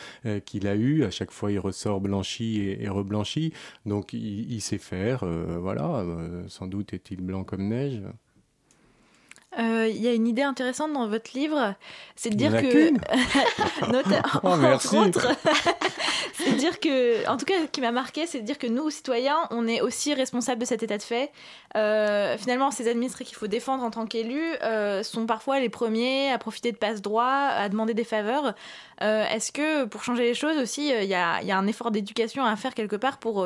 qu'il 0.45 0.67
a 0.67 0.75
eues. 0.75 1.05
À 1.05 1.11
chaque 1.11 1.31
fois, 1.31 1.51
il 1.51 1.59
ressort 1.59 2.01
blanchi 2.01 2.75
et, 2.79 2.89
reblanchi. 2.89 3.53
Donc, 3.85 4.11
il, 4.13 4.59
sait 4.61 4.77
faire. 4.77 5.23
voilà, 5.61 6.05
sans 6.47 6.67
doute 6.67 6.93
est-il 6.93 7.21
blanc 7.21 7.43
comme 7.43 7.67
neige. 7.69 8.01
Euh, 9.59 9.87
Il 9.89 10.01
y 10.01 10.07
a 10.07 10.13
une 10.13 10.27
idée 10.27 10.41
intéressante 10.41 10.93
dans 10.93 11.07
votre 11.07 11.31
livre, 11.35 11.75
c'est 12.15 12.29
de 12.31 12.35
dire 12.35 12.51
que, 12.61 12.89
Oh, 14.43 14.47
entre 14.47 14.95
autres, 14.97 15.27
c'est 16.33 16.51
de 16.53 16.57
dire 16.57 16.79
que, 16.79 17.27
en 17.29 17.37
tout 17.37 17.45
cas, 17.45 17.53
ce 17.61 17.67
qui 17.67 17.81
m'a 17.81 17.91
marqué, 17.91 18.25
c'est 18.27 18.39
de 18.41 18.45
dire 18.45 18.57
que 18.57 18.67
nous, 18.67 18.89
citoyens, 18.89 19.37
on 19.51 19.67
est 19.67 19.81
aussi 19.81 20.13
responsables 20.13 20.61
de 20.61 20.65
cet 20.65 20.83
état 20.83 20.97
de 20.97 21.03
fait. 21.03 21.31
Euh, 21.75 22.37
finalement, 22.37 22.71
ces 22.71 22.87
administrés 22.87 23.25
qu'il 23.25 23.35
faut 23.35 23.47
défendre 23.47 23.83
en 23.83 23.89
tant 23.91 24.05
qu'élus 24.05 24.53
euh, 24.63 25.01
sont 25.03 25.25
parfois 25.25 25.59
les 25.59 25.69
premiers 25.69 26.31
à 26.31 26.37
profiter 26.37 26.71
de 26.71 26.77
passe-droit, 26.77 27.23
à 27.25 27.69
demander 27.69 27.93
des 27.93 28.03
faveurs. 28.03 28.53
Est-ce 29.01 29.51
que 29.51 29.83
pour 29.83 30.01
changer 30.01 30.23
les 30.23 30.33
choses 30.33 30.55
aussi, 30.57 30.87
il 30.87 31.09
y, 31.09 31.13
a, 31.13 31.41
il 31.41 31.47
y 31.47 31.51
a 31.51 31.57
un 31.57 31.67
effort 31.67 31.91
d'éducation 31.91 32.45
à 32.45 32.55
faire 32.55 32.73
quelque 32.73 32.95
part 32.95 33.17
pour, 33.17 33.39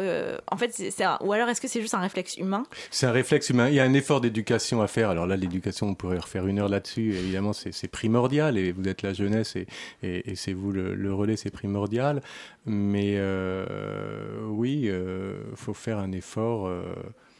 en 0.51 0.57
fait, 0.57 0.71
c'est- 0.71 0.91
c'est 0.91 1.03
un- 1.03 1.17
ou 1.21 1.33
alors 1.33 1.49
est-ce 1.49 1.61
que 1.61 1.67
c'est 1.67 1.81
juste 1.81 1.95
un 1.95 1.99
réflexe 1.99 2.37
humain? 2.37 2.61
C'est 2.91 3.07
un 3.07 3.11
réflexe 3.11 3.49
humain. 3.49 3.67
Il 3.67 3.73
y 3.73 3.79
a 3.79 3.83
un 3.83 3.93
effort 3.95 4.21
d'éducation 4.21 4.83
à 4.83 4.87
faire. 4.87 5.09
Alors 5.09 5.25
là, 5.25 5.35
l'éducation, 5.35 5.87
on 5.87 5.95
pourrait 5.97 6.19
refaire 6.19 6.47
une 6.47 6.59
heure 6.59 6.69
là-dessus. 6.69 7.15
Évidemment, 7.15 7.53
c'est 7.53 7.87
primordial. 7.87 8.57
Et 8.57 8.71
vous 8.71 8.87
êtes 8.87 9.01
la 9.01 9.13
jeunesse 9.13 9.55
et, 9.55 10.35
c'est 10.35 10.53
vous 10.53 10.71
le, 10.71 11.13
relais, 11.13 11.35
c'est 11.35 11.51
primordial. 11.51 12.21
Mais 12.65 13.15
euh, 13.17 14.39
oui, 14.45 14.89
il 14.89 15.55
faut 15.55 15.73
faire 15.73 15.99
un 15.99 16.11
effort 16.11 16.67
euh, 16.67 16.83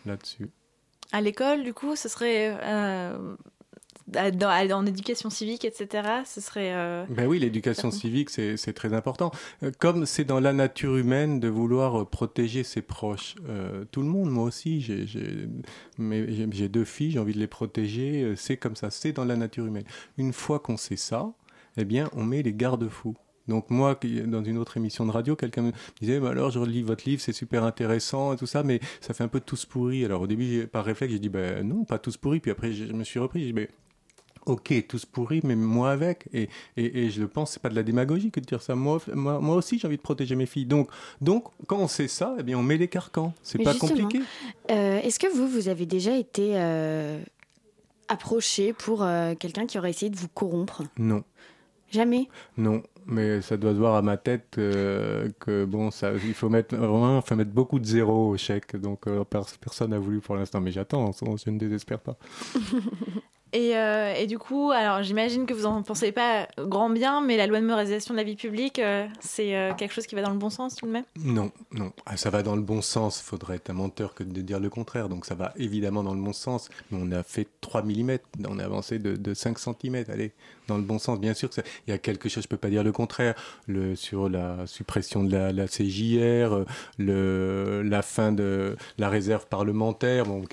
là-dessus. 0.06 0.50
À 1.12 1.22
l'école, 1.22 1.63
du 1.63 1.74
coup, 1.74 1.96
ce 1.96 2.10
serait 2.10 2.58
euh, 2.63 3.36
dans, 4.08 4.50
en 4.74 4.86
éducation 4.86 5.30
civique, 5.30 5.65
etc. 5.65 6.08
Ce 6.26 6.39
serait. 6.41 6.74
euh, 6.74 7.06
Ben 7.10 7.28
oui, 7.28 7.39
l'éducation 7.39 7.91
civique, 7.91 8.30
c'est 8.30 8.74
très 8.74 8.93
important. 8.93 9.32
Euh, 9.63 9.72
Comme 9.80 10.06
c'est 10.06 10.24
dans 10.26 10.39
la 10.39 10.54
nature 10.54 10.96
humaine 10.98 11.39
de 11.39 11.48
vouloir 11.48 12.02
euh, 12.02 12.06
protéger 12.06 12.63
ses 12.63 12.82
proches. 12.82 13.36
Euh, 13.50 13.86
tout 13.91 14.02
le 14.02 14.08
monde, 14.08 14.30
moi 14.30 14.43
aussi, 14.46 14.82
j'ai- 14.82 15.08
deux 16.70 16.86
filles, 16.86 17.12
j'ai 17.12 17.20
envie 17.20 17.34
de 17.34 17.39
les 17.39 17.48
protéger. 17.48 18.34
C'est 18.36 18.58
comme 18.58 18.76
ça, 18.76 18.89
c'est 18.91 19.12
dans 19.12 19.26
la 19.26 19.36
nature 19.36 19.65
humaine. 19.65 19.86
Une 20.17 20.34
fois 20.34 20.60
qu'on 20.60 20.78
sait 20.78 20.96
ça, 20.98 21.32
eh 21.78 21.86
bien, 21.86 22.10
on 22.13 22.24
met 22.24 22.41
les 22.43 22.54
garde-fous. 22.54 23.15
Donc 23.48 23.70
moi, 23.70 23.98
dans 24.26 24.43
une 24.43 24.58
autre 24.58 24.76
émission 24.76 25.06
de 25.06 25.12
radio, 25.12 25.38
quelqu'un 25.38 25.62
me 25.62 25.72
disait, 26.02 26.20
bah 26.20 26.32
alors 26.32 26.50
je 26.52 26.60
relis 26.60 26.82
votre 26.82 27.08
livre, 27.08 27.22
c'est 27.22 27.32
super 27.32 27.63
intéressant 27.63 28.34
et 28.34 28.36
tout 28.36 28.46
ça, 28.46 28.62
mais 28.62 28.82
ça 29.00 29.13
fait 29.13 29.24
un 29.24 29.30
peu 29.30 29.39
tous 29.39 29.65
pourris. 29.65 30.04
Alors 30.04 30.22
au 30.24 30.28
début, 30.28 30.67
par 30.67 30.84
réflexe, 30.84 31.13
j'ai 31.13 31.20
dit, 31.20 31.30
ben 31.30 31.65
non, 31.65 31.86
pas 31.86 31.98
tous 31.98 32.17
pourris. 32.17 32.41
Puis 32.41 32.52
après, 32.52 32.74
je 32.74 32.86
je 32.88 32.91
me 32.93 33.06
suis 33.06 33.20
repris, 33.20 33.39
j'ai 33.39 33.46
dit, 33.48 33.54
mais 33.54 33.70
Ok, 34.48 34.74
tous 34.88 35.06
pourris, 35.06 35.42
mais 35.44 35.56
moi 35.56 35.92
avec. 35.92 36.28
Et, 36.34 36.50
et, 36.78 37.04
et 37.06 37.10
je 37.10 37.22
le 37.22 37.28
pense, 37.28 37.52
c'est 37.52 37.62
pas 37.62 37.68
de 37.70 37.76
la 37.76 37.84
démagogie 37.84 38.32
que 38.32 38.40
de 38.40 38.46
dire 38.46 38.62
ça. 38.62 38.76
Moi, 38.76 39.00
moi, 39.14 39.40
moi 39.40 39.56
aussi, 39.58 39.78
j'ai 39.78 39.88
envie 39.88 39.98
de 39.98 40.02
protéger 40.02 40.36
mes 40.36 40.46
filles. 40.46 40.66
Donc, 40.66 40.90
donc, 41.22 41.44
quand 41.68 41.78
on 41.78 41.88
sait 41.88 42.08
ça, 42.08 42.36
eh 42.40 42.44
bien, 42.44 42.58
on 42.58 42.64
met 42.64 42.78
les 42.78 42.88
carcans. 42.88 43.34
C'est 43.44 43.62
pas 43.62 43.74
compliqué. 43.76 44.22
euh, 44.72 45.00
Est-ce 45.02 45.20
que 45.20 45.28
vous, 45.28 45.48
vous 45.48 45.68
avez 45.68 45.86
déjà 45.86 46.16
été 46.16 46.54
euh, 46.56 47.20
approché 48.08 48.72
pour 48.74 49.04
euh, 49.04 49.36
quelqu'un 49.36 49.66
qui 49.66 49.78
aurait 49.78 49.90
essayé 49.90 50.10
de 50.10 50.16
vous 50.16 50.30
corrompre? 50.30 50.84
Non, 50.98 51.24
Jamais? 51.92 52.28
Non. 52.58 52.84
Mais 53.10 53.42
ça 53.42 53.56
doit 53.56 53.72
se 53.72 53.78
voir 53.78 53.96
à 53.96 54.02
ma 54.02 54.18
tête 54.18 54.56
euh, 54.58 55.30
que 55.40 55.64
bon, 55.64 55.92
ça, 55.92 56.12
il 56.14 56.34
faut 56.34 56.50
mettre 56.50 56.76
vraiment, 56.76 57.22
faut 57.22 57.36
mettre 57.38 57.52
beaucoup 57.52 57.80
de 57.80 57.86
zéros 57.86 58.32
au 58.32 58.38
chèque. 58.38 58.76
Donc, 58.76 59.08
euh, 59.08 59.24
pers- 59.24 59.46
personne 59.62 59.92
n'a 59.92 60.00
voulu 60.00 60.20
pour 60.20 60.36
l'instant. 60.36 60.60
Mais 60.60 60.72
j'attends. 60.72 61.12
Je 61.14 61.50
ne 61.50 61.58
désespère 61.58 62.00
pas. 62.00 62.18
Et, 63.58 63.76
euh, 63.76 64.13
et 64.13 64.28
du 64.28 64.38
coup, 64.38 64.70
alors 64.70 65.02
j'imagine 65.02 65.48
que 65.48 65.54
vous 65.56 65.65
en 65.65 65.82
pensez 65.82 66.12
pas 66.12 66.48
grand 66.60 66.91
bien, 66.91 67.22
mais 67.22 67.38
la 67.38 67.48
loi 67.48 67.60
de 67.60 67.65
moralisation 67.65 68.13
de 68.13 68.20
la 68.20 68.24
vie 68.24 68.36
publique, 68.36 68.78
euh, 68.78 69.08
c'est 69.20 69.56
euh, 69.56 69.74
quelque 69.74 69.96
chose 69.96 70.06
qui 70.06 70.13
va 70.13 70.22
dans 70.22 70.30
le 70.30 70.38
bon 70.38 70.52
sens 70.52 70.76
tout 70.76 70.86
de 70.86 70.91
même? 70.91 71.06
Non, 71.20 71.52
non. 71.72 71.91
Ah, 72.06 72.17
ça 72.17 72.30
va 72.30 72.43
dans 72.43 72.56
le 72.56 72.62
bon 72.62 72.84
sens. 72.84 73.20
Faudrait 73.20 73.56
être 73.56 73.72
un 73.72 73.74
menteur 73.74 74.13
que 74.13 74.24
de 74.24 74.41
dire 74.41 74.60
le 74.60 74.70
contraire. 74.70 75.10
Donc 75.10 75.26
ça 75.26 75.34
va 75.34 75.54
évidemment 75.56 76.04
dans 76.04 76.13
le 76.13 76.22
bon 76.22 76.34
sens. 76.34 76.70
Mais 76.91 77.00
on 77.02 77.12
a 77.12 77.24
fait 77.24 77.48
3 77.62 77.82
mm. 77.82 78.17
On 78.48 78.60
a 78.60 78.63
avancé 78.63 79.00
de, 79.00 79.15
de 79.15 79.34
5 79.34 79.58
cm. 79.58 80.04
Allez, 80.08 80.34
dans 80.67 80.77
le 80.77 80.84
bon 80.84 80.99
sens. 80.99 81.19
Bien 81.19 81.34
sûr 81.34 81.49
qu'il 81.49 81.63
y 81.88 81.91
a 81.91 81.97
quelque 81.97 82.30
chose, 82.30 82.43
je 82.43 82.47
peux 82.47 82.58
pas 82.58 82.69
dire 82.69 82.84
le 82.84 82.91
contraire. 82.91 83.36
Le, 83.67 83.95
sur 83.95 84.30
la 84.30 84.65
suppression 84.67 85.23
de 85.23 85.32
la, 85.32 85.67
CJR, 85.67 86.53
euh, 86.53 86.65
le, 86.97 87.82
la 87.84 88.01
fin 88.01 88.32
de 88.32 88.75
la 88.97 89.10
réserve 89.10 89.47
parlementaire. 89.47 90.25
Bon, 90.25 90.43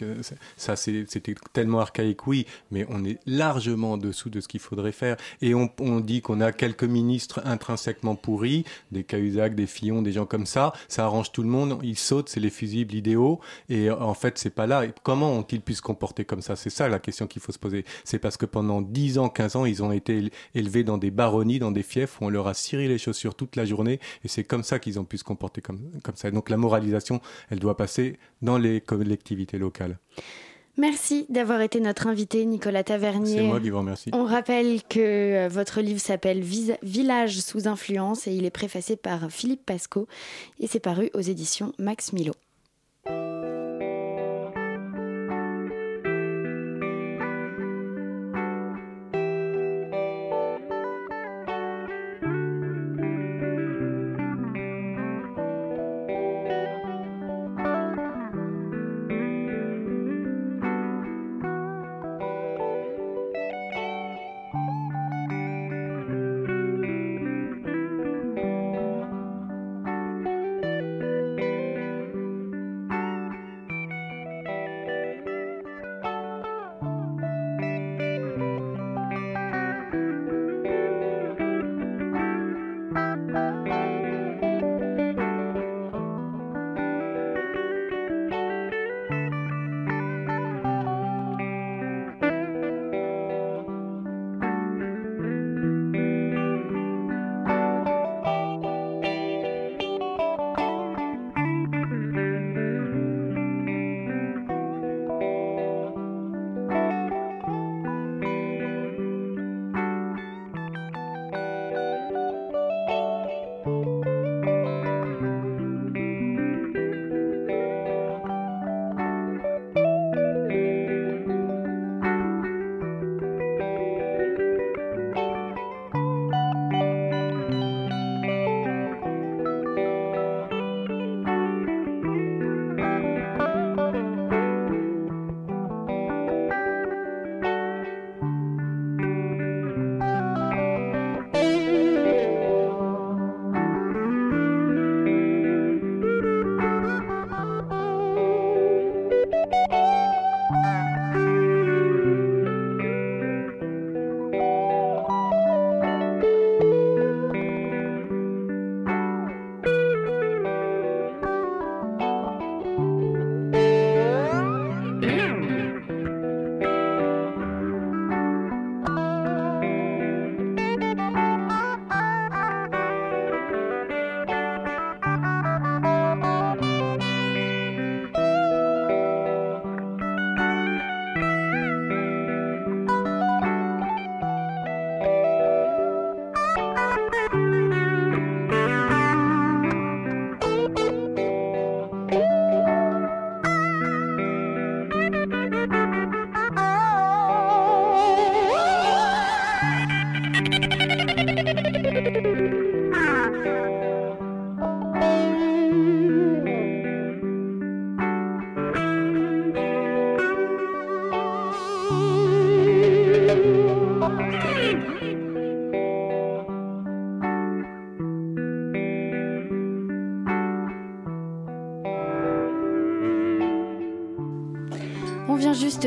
ça, 0.56 0.76
c'était 0.76 1.34
tellement 1.52 1.80
archaïque, 1.80 2.26
oui. 2.26 2.46
Mais 2.70 2.86
on 2.88 3.04
est 3.04 3.18
largement 3.26 3.92
en 3.92 3.96
dessous 3.96 4.30
de 4.30 4.40
ce 4.40 4.48
qu'il 4.48 4.60
faudrait 4.60 4.92
faire. 4.92 5.16
Et 5.42 5.54
on, 5.54 5.68
dit 6.00 6.22
qu'on 6.22 6.40
a 6.40 6.52
quelques 6.52 6.84
ministres 6.84 7.40
intrinsèquement 7.44 8.14
pourris, 8.14 8.64
des 8.92 9.04
Cahuzac, 9.04 9.54
des 9.54 9.66
Fillon, 9.66 10.02
des 10.02 10.12
gens 10.12 10.26
comme 10.26 10.46
ça. 10.46 10.72
Ça 10.88 11.04
arrange 11.04 11.32
tout 11.32 11.42
le 11.42 11.48
monde. 11.48 11.78
Ils 11.82 11.98
sautent, 11.98 12.28
c'est 12.28 12.40
les 12.40 12.50
fusibles 12.50 12.94
idéaux. 12.94 13.40
Et 13.68 13.90
euh, 13.90 13.98
en 13.98 14.14
fait, 14.14 14.38
c'est 14.38 14.50
pas 14.50 14.66
là. 14.66 14.84
Comment 15.02 15.32
ont-ils 15.32 15.60
pu 15.60 15.74
se 15.74 15.82
comporter 15.82 16.24
comme 16.24 16.42
ça? 16.42 16.56
C'est 16.56 16.70
ça 16.70 16.88
la 16.88 16.98
question 16.98 17.26
qu'il 17.26 17.40
faut 17.40 17.52
se 17.52 17.58
poser. 17.58 17.84
C'est 18.04 18.18
parce 18.18 18.36
que 18.36 18.46
pendant 18.46 18.82
10 18.82 19.18
ans, 19.18 19.28
15 19.28 19.56
ans, 19.56 19.64
ils 19.64 19.82
ont 19.82 19.92
été 19.92 20.03
éle- 20.08 20.30
élevés 20.54 20.84
dans 20.84 20.98
des 20.98 21.10
baronnies, 21.10 21.58
dans 21.58 21.70
des 21.72 21.82
fiefs 21.82 22.20
où 22.20 22.24
on 22.26 22.28
leur 22.28 22.46
a 22.46 22.54
ciré 22.54 22.88
les 22.88 22.98
chaussures 22.98 23.34
toute 23.34 23.56
la 23.56 23.64
journée. 23.64 24.00
Et 24.24 24.28
c'est 24.28 24.44
comme 24.44 24.62
ça 24.62 24.78
qu'ils 24.78 24.98
ont 25.00 25.04
pu 25.04 25.18
se 25.18 25.24
comporter 25.24 25.60
comme, 25.60 25.80
comme 26.02 26.16
ça. 26.16 26.30
Donc 26.30 26.50
la 26.50 26.56
moralisation, 26.56 27.20
elle 27.50 27.58
doit 27.58 27.76
passer 27.76 28.18
dans 28.42 28.58
les 28.58 28.80
collectivités 28.80 29.58
locales. 29.58 29.98
Merci 30.76 31.26
d'avoir 31.28 31.60
été 31.60 31.78
notre 31.78 32.08
invité, 32.08 32.44
Nicolas 32.44 32.82
Tavernier. 32.82 33.36
C'est 33.36 33.42
moi 33.46 33.60
qui 33.60 33.70
vous 33.70 33.78
remercie. 33.78 34.10
On 34.12 34.24
rappelle 34.24 34.82
que 34.82 34.98
euh, 34.98 35.48
votre 35.48 35.80
livre 35.80 36.00
s'appelle 36.00 36.40
Village 36.82 37.38
sous 37.40 37.68
influence 37.68 38.26
et 38.26 38.32
il 38.34 38.44
est 38.44 38.50
préfacé 38.50 38.96
par 38.96 39.30
Philippe 39.30 39.64
Pasco 39.64 40.08
et 40.58 40.66
c'est 40.66 40.80
paru 40.80 41.10
aux 41.14 41.20
éditions 41.20 41.72
Max 41.78 42.12
Milo. 42.12 42.32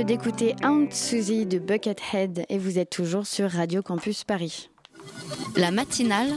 D'écouter 0.07 0.55
Aunt 0.63 0.87
Suzy 0.89 1.45
de 1.45 1.59
Buckethead 1.59 2.45
et 2.47 2.57
vous 2.57 2.79
êtes 2.79 2.89
toujours 2.89 3.27
sur 3.27 3.51
Radio 3.51 3.81
Campus 3.81 4.23
Paris. 4.23 4.69
La 5.57 5.69
matinale 5.69 6.29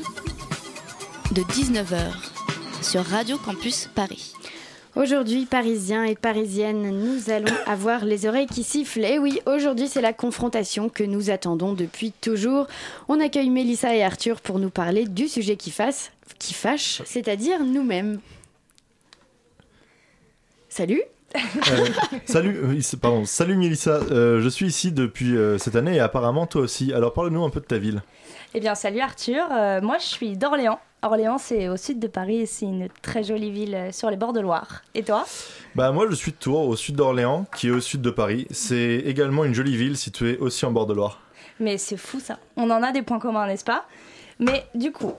de 1.31 1.43
19h 1.43 2.11
sur 2.83 3.05
Radio 3.05 3.39
Campus 3.39 3.89
Paris. 3.95 4.33
Aujourd'hui, 4.97 5.47
Parisiens 5.47 6.03
et 6.03 6.17
Parisiennes, 6.17 6.91
nous 6.91 7.31
allons 7.31 7.55
avoir 7.67 8.05
les 8.05 8.27
oreilles 8.27 8.49
qui 8.49 8.65
sifflent. 8.65 9.05
Et 9.05 9.21
oui, 9.21 9.41
aujourd'hui, 9.47 9.87
c'est 9.87 10.01
la 10.01 10.13
confrontation 10.13 10.89
que 10.89 11.05
nous 11.05 11.31
attendons 11.31 11.73
depuis 11.73 12.11
toujours. 12.11 12.67
On 13.07 13.21
accueille 13.21 13.51
Mélissa 13.51 13.95
et 13.95 14.03
Arthur 14.03 14.41
pour 14.41 14.59
nous 14.59 14.71
parler 14.71 15.07
du 15.07 15.29
sujet 15.29 15.55
qui, 15.55 15.71
fasse, 15.71 16.11
qui 16.41 16.55
fâche, 16.55 17.03
c'est-à-dire 17.05 17.63
nous-mêmes. 17.65 18.19
Salut 20.69 21.03
Euh, 21.37 21.87
salut, 22.27 22.61
euh, 22.65 22.97
pardon, 23.01 23.25
salut 23.25 23.57
Mélissa, 23.57 24.01
Euh, 24.11 24.41
je 24.41 24.49
suis 24.49 24.67
ici 24.67 24.93
depuis 24.93 25.37
cette 25.59 25.77
année 25.77 25.97
et 25.97 26.01
apparemment 26.01 26.47
toi 26.47 26.63
aussi. 26.63 26.93
Alors 26.93 27.13
parle-nous 27.13 27.45
un 27.45 27.51
peu 27.51 27.61
de 27.61 27.67
ta 27.67 27.79
ville. 27.79 28.03
Eh 28.55 28.61
bien, 28.61 28.75
salut 28.75 29.01
Arthur. 29.01 29.47
Moi, 29.83 29.99
je 29.99 30.07
suis 30.07 30.37
d'Orléans. 30.37 30.81
Orléans, 31.03 31.39
c'est 31.39 31.69
au 31.69 31.79
sud 31.79 31.99
de 31.99 32.09
Paris 32.09 32.41
et 32.41 32.47
c'est 32.47 32.67
une 32.67 32.89
très 33.01 33.23
jolie 33.23 33.51
ville 33.51 33.89
sur 33.91 34.11
les 34.11 34.17
bords 34.17 34.35
de 34.35 34.41
Loire. 34.41 34.83
Et 34.95 35.03
toi? 35.03 35.25
Bah 35.75 35.93
moi 35.93 36.07
je 36.11 36.15
suis 36.15 36.33
de 36.33 36.37
Tours, 36.37 36.67
au 36.69 36.77
sud 36.77 36.97
d'Orléans, 36.97 37.47
qui 37.57 37.69
est 37.69 37.71
au 37.71 37.81
sud 37.81 38.03
de 38.03 38.11
Paris. 38.11 38.47
C'est 38.51 38.97
également 39.07 39.45
une 39.45 39.55
jolie 39.55 39.77
ville 39.77 39.97
située 39.97 40.37
aussi 40.39 40.67
en 40.67 40.73
bord 40.73 40.87
de 40.87 40.93
Loire. 40.93 41.21
Mais 41.59 41.79
c'est 41.79 41.97
fou 41.97 42.21
ça. 42.21 42.39
On 42.57 42.69
en 42.71 42.83
a 42.83 42.93
des 42.93 43.01
points 43.03 43.19
communs, 43.19 43.47
n'est-ce 43.47 43.65
pas? 43.65 43.87
Mais 44.39 44.67
du 44.75 44.93
coup, 44.93 45.15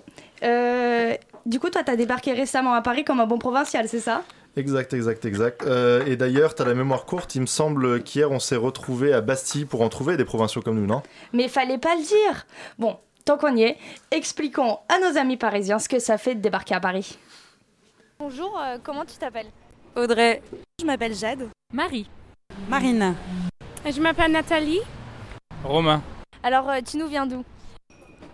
du 1.46 1.60
coup, 1.60 1.70
toi, 1.72 1.82
t'as 1.84 1.96
débarqué 1.96 2.34
récemment 2.34 2.74
à 2.74 2.82
Paris 2.82 3.04
comme 3.04 3.20
un 3.20 3.26
bon 3.26 3.40
provincial, 3.40 3.88
c'est 3.88 4.00
ça? 4.00 4.24
Exact, 4.58 4.94
exact, 4.94 5.24
exact. 5.24 5.64
Euh, 5.66 6.06
et 6.06 6.18
d'ailleurs, 6.18 6.56
t'as 6.56 6.66
la 6.66 6.74
mémoire 6.74 7.06
courte, 7.06 7.36
il 7.36 7.42
me 7.42 7.46
semble 7.46 8.04
qu'hier 8.04 8.32
on 8.32 8.40
s'est 8.40 8.58
retrouvés 8.58 9.14
à 9.14 9.22
Bastille 9.22 9.66
pour 9.66 9.82
en 9.82 9.88
trouver 9.88 10.18
des 10.18 10.26
provinciaux 10.26 10.62
comme 10.62 10.76
nous, 10.76 10.88
non? 10.88 11.02
Mais 11.32 11.48
fallait 11.48 11.78
pas 11.78 11.96
le 11.96 12.02
dire. 12.02 12.46
Bon, 12.78 12.98
tant 13.24 13.38
qu'on 13.38 13.56
y 13.56 13.64
est, 13.64 13.78
expliquons 14.12 14.80
à 14.90 15.00
nos 15.00 15.18
amis 15.18 15.38
parisiens 15.38 15.80
ce 15.80 15.88
que 15.88 16.00
ça 16.00 16.18
fait 16.18 16.36
de 16.36 16.42
débarquer 16.42 16.76
à 16.76 16.82
Paris. 16.82 17.18
Bonjour, 18.20 18.60
euh, 18.62 18.78
comment 18.84 19.06
tu 19.06 19.16
t'appelles? 19.18 19.52
Audrey. 19.96 20.42
Je 20.80 20.86
m'appelle 20.86 21.16
Jade. 21.16 21.48
Marie. 21.74 22.10
Marine. 22.70 23.16
Je 23.86 24.02
m'appelle 24.02 24.32
Nathalie. 24.32 24.82
Romain. 25.64 26.02
Alors, 26.44 26.70
euh, 26.70 26.80
tu 26.86 26.98
nous 26.98 27.08
viens 27.08 27.26
d'où? 27.26 27.44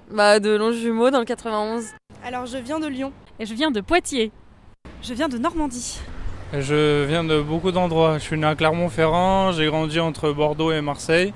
Bah 0.09 0.39
de 0.39 0.49
Longjumeau 0.55 1.11
dans 1.11 1.19
le 1.19 1.25
91. 1.25 1.89
Alors 2.23 2.45
je 2.45 2.57
viens 2.57 2.79
de 2.79 2.87
Lyon. 2.87 3.11
Et 3.39 3.45
je 3.45 3.53
viens 3.53 3.71
de 3.71 3.81
Poitiers. 3.81 4.31
Je 5.01 5.13
viens 5.13 5.29
de 5.29 5.37
Normandie. 5.37 5.99
Je 6.53 7.05
viens 7.05 7.23
de 7.23 7.41
beaucoup 7.41 7.71
d'endroits. 7.71 8.17
Je 8.17 8.23
suis 8.23 8.37
né 8.37 8.47
à 8.47 8.55
Clermont-Ferrand, 8.55 9.51
j'ai 9.51 9.65
grandi 9.67 9.99
entre 9.99 10.31
Bordeaux 10.31 10.71
et 10.71 10.81
Marseille. 10.81 11.33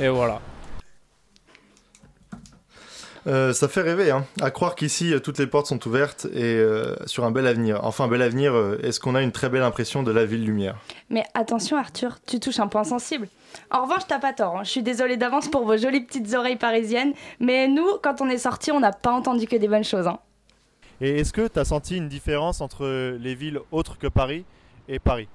Et 0.00 0.08
voilà. 0.08 0.40
Euh, 3.28 3.52
ça 3.52 3.68
fait 3.68 3.82
rêver, 3.82 4.10
hein. 4.10 4.24
À 4.40 4.50
croire 4.50 4.74
qu'ici, 4.74 5.14
euh, 5.14 5.20
toutes 5.20 5.38
les 5.38 5.46
portes 5.46 5.66
sont 5.66 5.86
ouvertes 5.86 6.26
et 6.34 6.42
euh, 6.56 6.96
sur 7.06 7.24
un 7.24 7.30
bel 7.30 7.46
avenir. 7.46 7.78
Enfin, 7.84 8.04
un 8.04 8.08
bel 8.08 8.20
avenir, 8.20 8.52
est-ce 8.82 8.98
qu'on 8.98 9.14
a 9.14 9.22
une 9.22 9.30
très 9.30 9.48
belle 9.48 9.62
impression 9.62 10.02
de 10.02 10.10
la 10.10 10.24
ville 10.24 10.44
lumière? 10.44 10.74
Mais 11.08 11.22
attention 11.34 11.76
Arthur, 11.76 12.18
tu 12.26 12.40
touches 12.40 12.58
un 12.58 12.66
point 12.66 12.82
sensible. 12.82 13.28
En 13.70 13.82
revanche, 13.84 14.02
t'as 14.08 14.18
pas 14.18 14.32
tort. 14.32 14.56
hein. 14.56 14.64
Je 14.64 14.70
suis 14.70 14.82
désolée 14.82 15.16
d'avance 15.16 15.46
pour 15.48 15.64
vos 15.64 15.76
jolies 15.76 16.00
petites 16.00 16.34
oreilles 16.34 16.56
parisiennes, 16.56 17.12
mais 17.38 17.68
nous, 17.68 17.86
quand 18.02 18.20
on 18.20 18.28
est 18.28 18.38
sortis, 18.38 18.72
on 18.72 18.80
n'a 18.80 18.92
pas 18.92 19.12
entendu 19.12 19.46
que 19.46 19.54
des 19.56 19.68
bonnes 19.68 19.84
choses. 19.84 20.08
hein. 20.08 20.18
Et 21.04 21.18
est-ce 21.18 21.32
que 21.32 21.48
tu 21.48 21.58
as 21.58 21.64
senti 21.64 21.96
une 21.96 22.08
différence 22.08 22.60
entre 22.60 23.16
les 23.20 23.34
villes 23.34 23.58
autres 23.72 23.98
que 23.98 24.06
Paris 24.06 24.44
et 24.88 25.00
Paris? 25.00 25.26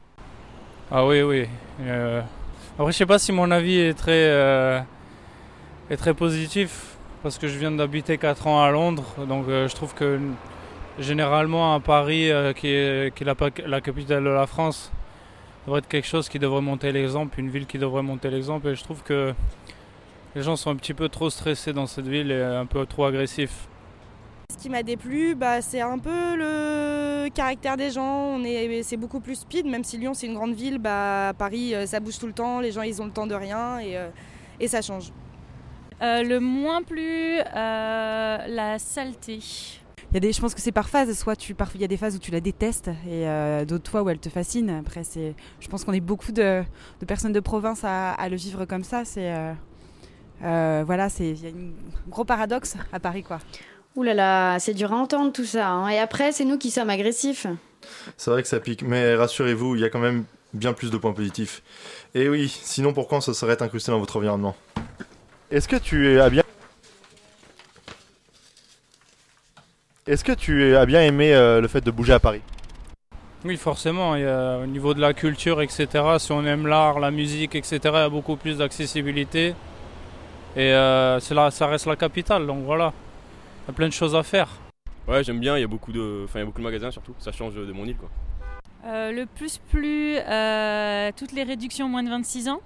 Ah 0.90 1.06
oui, 1.06 1.22
oui. 1.22 1.46
Euh, 1.82 2.22
Après, 2.80 2.94
je 2.94 2.98
sais 2.98 3.06
pas 3.06 3.20
si 3.20 3.34
mon 3.34 3.52
avis 3.52 3.78
est 3.78 3.94
très, 3.94 4.30
euh, 4.30 4.80
est 5.90 5.98
très 5.98 6.14
positif, 6.14 6.96
parce 7.22 7.38
que 7.38 7.50
je 7.50 7.60
viens 7.60 7.72
d'habiter 7.72 8.18
4 8.18 8.48
ans 8.48 8.64
à 8.64 8.72
Londres, 8.72 9.04
donc 9.28 9.50
euh, 9.50 9.68
je 9.68 9.76
trouve 9.76 9.94
que 9.94 10.18
généralement 11.00 11.76
à 11.76 11.82
Paris, 11.82 12.32
qui 12.56 12.70
est, 12.70 13.14
qui 13.14 13.26
la, 13.26 13.82
capitale 13.82 14.24
de 14.24 14.30
la 14.30 14.48
France, 14.48 14.90
devrait 15.66 15.80
être 15.80 15.90
quelque 15.90 16.08
chose 16.08 16.30
qui 16.30 16.40
devrait 16.40 16.62
monter 16.62 16.94
l'exemple, 16.94 17.42
une 17.42 17.50
ville 17.50 17.66
qui 17.66 17.78
devrait 17.78 18.04
monter 18.04 18.30
l'exemple, 18.30 18.70
et 18.70 18.76
je 18.76 18.86
trouve 18.86 19.04
que 19.04 19.34
les 20.34 20.44
gens 20.44 20.56
sont 20.56 20.70
un 20.70 20.78
petit 20.78 20.94
peu 20.94 21.10
trop 21.10 21.30
stressés 21.30 21.74
dans 21.74 21.88
cette 21.88 22.08
ville 22.08 22.32
et 22.32 22.42
un 22.42 22.66
peu 22.66 22.86
trop 22.86 23.04
agressifs. 23.04 23.68
Ce 24.50 24.58
qui 24.58 24.70
m'a 24.70 24.82
déplu, 24.82 25.36
bah, 25.36 25.62
c'est 25.62 25.82
un 25.82 26.00
peu 26.00 26.36
le 26.38 27.28
caractère 27.30 27.76
des 27.76 27.92
gens. 27.92 28.28
On 28.36 28.44
est, 28.46 28.82
c'est 28.82 28.96
beaucoup 28.96 29.20
plus 29.20 29.36
speed, 29.36 29.66
même 29.66 29.84
si 29.84 29.98
Lyon 29.98 30.14
c'est 30.14 30.26
une 30.26 30.36
grande 30.36 30.54
ville. 30.54 30.78
Bah, 30.78 31.34
Paris, 31.38 31.76
euh, 31.76 31.86
ça 31.86 32.00
bouge 32.00 32.18
tout 32.18 32.28
le 32.28 32.34
temps. 32.34 32.62
Les 32.62 32.72
gens, 32.72 32.82
ils 32.82 33.02
ont 33.02 33.06
le 33.06 33.12
temps 33.12 33.28
de 33.28 33.36
rien 33.36 33.80
et, 33.80 33.98
euh, 33.98 34.08
et 34.62 34.70
ça 34.70 34.82
change. 34.82 35.12
Euh, 36.02 36.24
le 36.24 36.40
moins 36.40 36.82
plus, 36.82 37.40
euh, 37.40 38.38
la 38.48 38.80
saleté. 38.80 39.40
Il 40.12 40.14
y 40.14 40.18
a 40.18 40.20
des, 40.22 40.32
je 40.32 40.40
pense 40.40 40.56
que 40.56 40.62
c'est 40.62 40.72
par 40.72 40.88
phase. 40.88 41.12
Soit 41.18 41.36
tu, 41.36 41.54
parfois 41.54 41.78
il 41.78 41.82
y 41.82 41.86
a 41.86 41.90
des 41.90 41.98
phases 41.98 42.16
où 42.16 42.20
tu 42.20 42.32
la 42.32 42.40
détestes 42.40 42.88
et 43.06 43.28
euh, 43.28 43.66
d'autres 43.66 43.92
fois 43.92 44.02
où 44.02 44.10
elle 44.10 44.20
te 44.20 44.30
fascine. 44.30 44.70
Après, 44.70 45.04
c'est, 45.04 45.36
je 45.60 45.68
pense 45.68 45.84
qu'on 45.84 45.94
est 45.94 46.00
beaucoup 46.00 46.32
de, 46.32 46.64
de 47.02 47.06
personnes 47.06 47.34
de 47.34 47.42
province 47.42 47.84
à, 47.84 48.14
à 48.14 48.30
le 48.30 48.38
vivre 48.38 48.64
comme 48.64 48.86
ça. 48.86 49.04
C'est, 49.04 49.30
euh, 49.30 49.54
euh, 50.44 50.84
voilà, 50.86 51.10
c'est, 51.10 51.32
il 51.32 51.44
y 51.44 51.48
a 51.48 51.50
un 51.50 52.10
gros 52.10 52.24
paradoxe 52.24 52.78
à 52.94 53.00
Paris, 53.02 53.24
quoi. 53.24 53.40
Ouh 53.98 54.04
là 54.04 54.14
là, 54.14 54.60
c'est 54.60 54.76
dur 54.76 54.94
à 54.94 54.96
entendre 54.96 55.34
tout 55.34 55.44
ça. 55.44 55.70
hein. 55.70 55.90
Et 55.90 55.98
après, 55.98 56.32
c'est 56.32 56.46
nous 56.46 56.60
qui 56.60 56.70
sommes 56.70 56.92
agressifs. 56.92 57.48
C'est 58.16 58.30
vrai 58.30 58.44
que 58.44 58.48
ça 58.48 58.60
pique, 58.60 58.84
mais 58.84 59.16
rassurez-vous, 59.16 59.76
il 59.76 59.82
y 59.82 59.86
a 59.86 59.90
quand 59.90 59.98
même 59.98 60.26
bien 60.54 60.74
plus 60.74 60.92
de 60.92 60.98
points 60.98 61.14
positifs. 61.14 61.64
Et 62.14 62.30
oui, 62.30 62.48
sinon 62.48 62.94
pourquoi 62.94 63.18
on 63.18 63.22
se 63.22 63.34
serait 63.34 63.60
incrusté 63.60 63.92
dans 63.92 63.98
votre 63.98 64.18
environnement? 64.18 64.56
Est-ce 65.50 65.68
que 65.68 65.78
tu 65.78 66.22
as 66.22 66.30
bien 66.30 66.44
Est-ce 70.06 70.24
que 70.24 70.34
tu 70.34 70.76
as 70.76 70.86
bien 70.86 71.02
aimé 71.02 71.34
euh, 71.34 71.60
le 71.60 71.68
fait 71.68 71.82
de 71.82 71.90
bouger 71.90 72.14
à 72.14 72.20
Paris? 72.20 72.42
Oui, 73.46 73.58
forcément, 73.58 74.16
il 74.16 74.22
y 74.22 74.26
a, 74.28 74.60
au 74.60 74.68
niveau 74.68 74.94
de 74.94 75.02
la 75.02 75.14
culture, 75.14 75.60
etc., 75.60 75.88
si 76.20 76.32
on 76.32 76.46
aime 76.46 76.68
l'art, 76.68 77.00
la 77.00 77.10
musique, 77.10 77.56
etc., 77.56 77.80
il 77.84 77.92
y 77.94 77.96
a 77.96 78.10
beaucoup 78.10 78.36
plus 78.36 78.60
d'accessibilité. 78.60 79.56
Et 80.56 80.72
euh, 80.72 81.20
là, 81.32 81.50
ça 81.50 81.66
reste 81.66 81.88
la 81.88 81.96
capitale, 81.96 82.46
donc 82.46 82.64
voilà, 82.64 82.94
il 82.96 83.07
y 83.68 83.70
a 83.70 83.74
plein 83.74 83.88
de 83.88 83.94
choses 83.94 84.16
à 84.16 84.24
faire. 84.24 84.50
Ouais, 85.08 85.24
j'aime 85.24 85.40
bien, 85.40 85.58
il 85.58 85.62
y 85.62 85.64
a 85.64 85.68
beaucoup 85.68 85.92
de, 85.92 86.24
enfin, 86.26 86.40
il 86.40 86.42
y 86.42 86.44
a 86.44 86.46
beaucoup 86.46 86.60
de 86.60 86.66
magasins 86.66 86.92
surtout, 86.92 87.14
ça 87.20 87.32
change 87.32 87.54
de 87.56 87.72
mon 87.72 87.86
île 87.86 87.98
quoi. 87.98 88.10
Euh, 88.86 89.12
le 89.12 89.26
plus 89.26 89.58
plus, 89.58 90.18
euh, 90.18 91.12
toutes 91.18 91.34
les 91.34 91.44
réductions 91.44 91.90
moins 91.90 92.04
de 92.04 92.10
26 92.10 92.48
ans. 92.50 92.62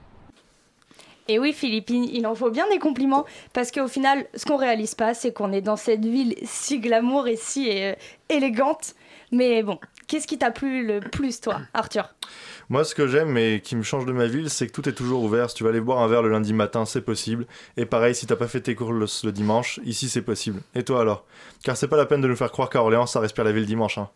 Et 1.28 1.40
oui, 1.40 1.54
Philippine, 1.54 2.04
il 2.12 2.28
en 2.28 2.36
faut 2.36 2.52
bien 2.52 2.68
des 2.70 2.80
compliments 2.80 3.26
parce 3.54 3.72
qu'au 3.72 3.88
final, 3.88 4.26
ce 4.36 4.46
qu'on 4.46 4.58
réalise 4.58 4.96
pas, 4.96 5.14
c'est 5.14 5.32
qu'on 5.32 5.52
est 5.54 5.62
dans 5.62 5.78
cette 5.78 6.06
ville 6.06 6.36
si 6.44 6.80
glamour 6.80 7.28
et 7.28 7.38
si 7.38 7.70
euh, 7.72 7.94
élégante. 8.30 8.96
Mais 9.32 9.64
bon, 9.64 9.80
qu'est-ce 10.08 10.28
qui 10.28 10.38
t'a 10.38 10.52
plu 10.52 10.86
le 10.86 11.00
plus, 11.00 11.40
toi, 11.40 11.62
Arthur? 11.74 12.14
Moi, 12.72 12.86
ce 12.86 12.96
que 12.96 13.06
j'aime 13.06 13.38
et 13.38 13.60
qui 13.60 13.76
me 13.76 13.84
change 13.84 14.06
de 14.06 14.14
ma 14.14 14.28
ville, 14.28 14.50
c'est 14.50 14.66
que 14.66 14.72
tout 14.72 14.88
est 14.88 14.94
toujours 14.94 15.24
ouvert. 15.24 15.50
Si 15.50 15.58
tu 15.58 15.66
vas 15.66 15.72
aller 15.72 15.82
boire 15.82 16.00
un 16.00 16.08
verre 16.08 16.22
le 16.22 16.30
lundi 16.30 16.54
matin, 16.54 16.86
c'est 16.86 17.02
possible. 17.02 17.46
Et 17.76 17.86
pareil, 17.86 18.16
si 18.16 18.28
t'as 18.28 18.38
pas 18.38 18.48
fait 18.48 18.62
tes 18.62 18.76
cours 18.76 18.94
le, 18.94 19.32
dimanche, 19.34 19.82
ici 19.84 20.08
c'est 20.08 20.22
possible. 20.22 20.62
Et 20.74 20.84
toi 20.84 21.02
alors? 21.02 21.26
Car 21.66 21.76
c'est 21.76 21.90
pas 21.90 21.98
la 21.98 22.06
peine 22.06 22.22
de 22.22 22.30
nous 22.30 22.36
faire 22.38 22.50
croire 22.50 22.70
qu'à 22.70 22.82
Orléans, 22.82 23.08
ça 23.08 23.20
respire 23.20 23.44
la 23.44 23.52
ville 23.52 23.66
dimanche. 23.66 23.98
Hein. 23.98 24.08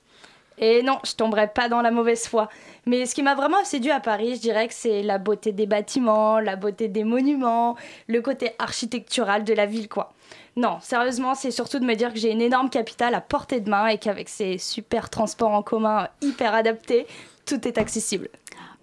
Et 0.58 0.84
non, 0.84 1.00
je 1.04 1.16
tomberai 1.16 1.50
pas 1.50 1.68
dans 1.68 1.82
la 1.82 1.92
mauvaise 1.92 2.30
foi. 2.30 2.48
Mais 2.86 3.06
ce 3.06 3.14
qui 3.14 3.24
m'a 3.24 3.36
vraiment 3.36 3.62
séduit 3.66 3.92
à 3.92 4.00
Paris, 4.00 4.36
je 4.36 4.40
dirais 4.40 4.70
que 4.70 4.74
c'est 4.74 5.04
la 5.04 5.18
beauté 5.18 5.52
des 5.52 5.66
bâtiments, 5.66 6.40
la 6.40 6.56
beauté 6.56 6.88
des 6.88 7.04
monuments, 7.04 7.76
le 8.08 8.22
côté 8.22 8.52
architectural 8.58 9.44
de 9.44 9.54
la 9.54 9.66
ville, 9.66 9.90
quoi. 9.90 10.14
Non, 10.56 10.78
sérieusement, 10.80 11.36
c'est 11.36 11.52
surtout 11.52 11.80
de 11.80 11.86
me 11.86 11.96
dire 11.96 12.14
que 12.14 12.20
j'ai 12.20 12.32
une 12.32 12.42
énorme 12.42 12.70
capitale 12.70 13.16
à 13.16 13.20
portée 13.20 13.60
de 13.60 13.70
main 13.70 13.88
et 13.88 13.98
qu'avec 13.98 14.30
ces 14.30 14.58
super 14.58 15.10
transports 15.10 15.52
en 15.52 15.62
commun 15.62 16.08
hyper 16.22 16.56
adaptés, 16.56 17.06
tout 17.46 17.68
est 17.68 17.78
accessible. 17.78 18.30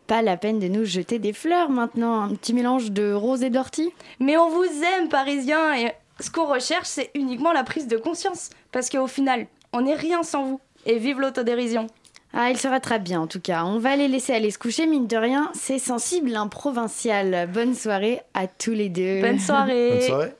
Pas 0.07 0.23
la 0.23 0.37
peine 0.37 0.59
de 0.59 0.69
nous 0.69 0.85
jeter 0.85 1.19
des 1.19 1.33
fleurs 1.33 1.71
maintenant, 1.71 2.23
un 2.23 2.35
petit 2.35 2.53
mélange 2.53 2.91
de 2.91 3.13
rose 3.13 3.43
et 3.43 3.51
d'ortie. 3.51 3.93
Mais 4.21 4.37
on 4.37 4.51
vous 4.51 4.65
aime, 4.65 5.09
Parisiens, 5.09 5.75
et 5.77 5.93
ce 6.21 6.31
qu'on 6.31 6.47
recherche, 6.47 6.89
c'est 6.89 7.11
uniquement 7.15 7.53
la 7.53 7.65
prise 7.65 7.87
de 7.87 7.97
conscience. 7.97 8.51
Parce 8.73 8.91
qu'au 8.91 9.07
final, 9.07 9.47
on 9.73 9.83
n'est 9.83 9.95
rien 9.95 10.23
sans 10.23 10.45
vous. 10.45 10.61
Et 10.87 10.99
vive 10.99 11.21
l'autodérision. 11.21 11.87
Ah, 12.35 12.51
il 12.51 12.59
se 12.59 12.67
rattrape 12.67 13.03
bien 13.03 13.21
en 13.21 13.27
tout 13.27 13.41
cas. 13.41 13.65
On 13.65 13.79
va 13.79 13.95
les 13.95 14.09
laisser 14.09 14.33
aller 14.33 14.51
se 14.51 14.59
coucher, 14.59 14.87
mine 14.87 15.07
de 15.07 15.17
rien. 15.17 15.51
C'est 15.55 15.79
sensible, 15.79 16.35
un 16.35 16.49
provincial. 16.49 17.49
Bonne 17.53 17.75
soirée 17.75 18.21
à 18.35 18.47
tous 18.47 18.73
les 18.73 18.89
deux. 18.89 19.21
Bonne 19.21 19.39
soirée. 19.39 19.91
Bonne 19.91 20.07
soirée. 20.09 20.33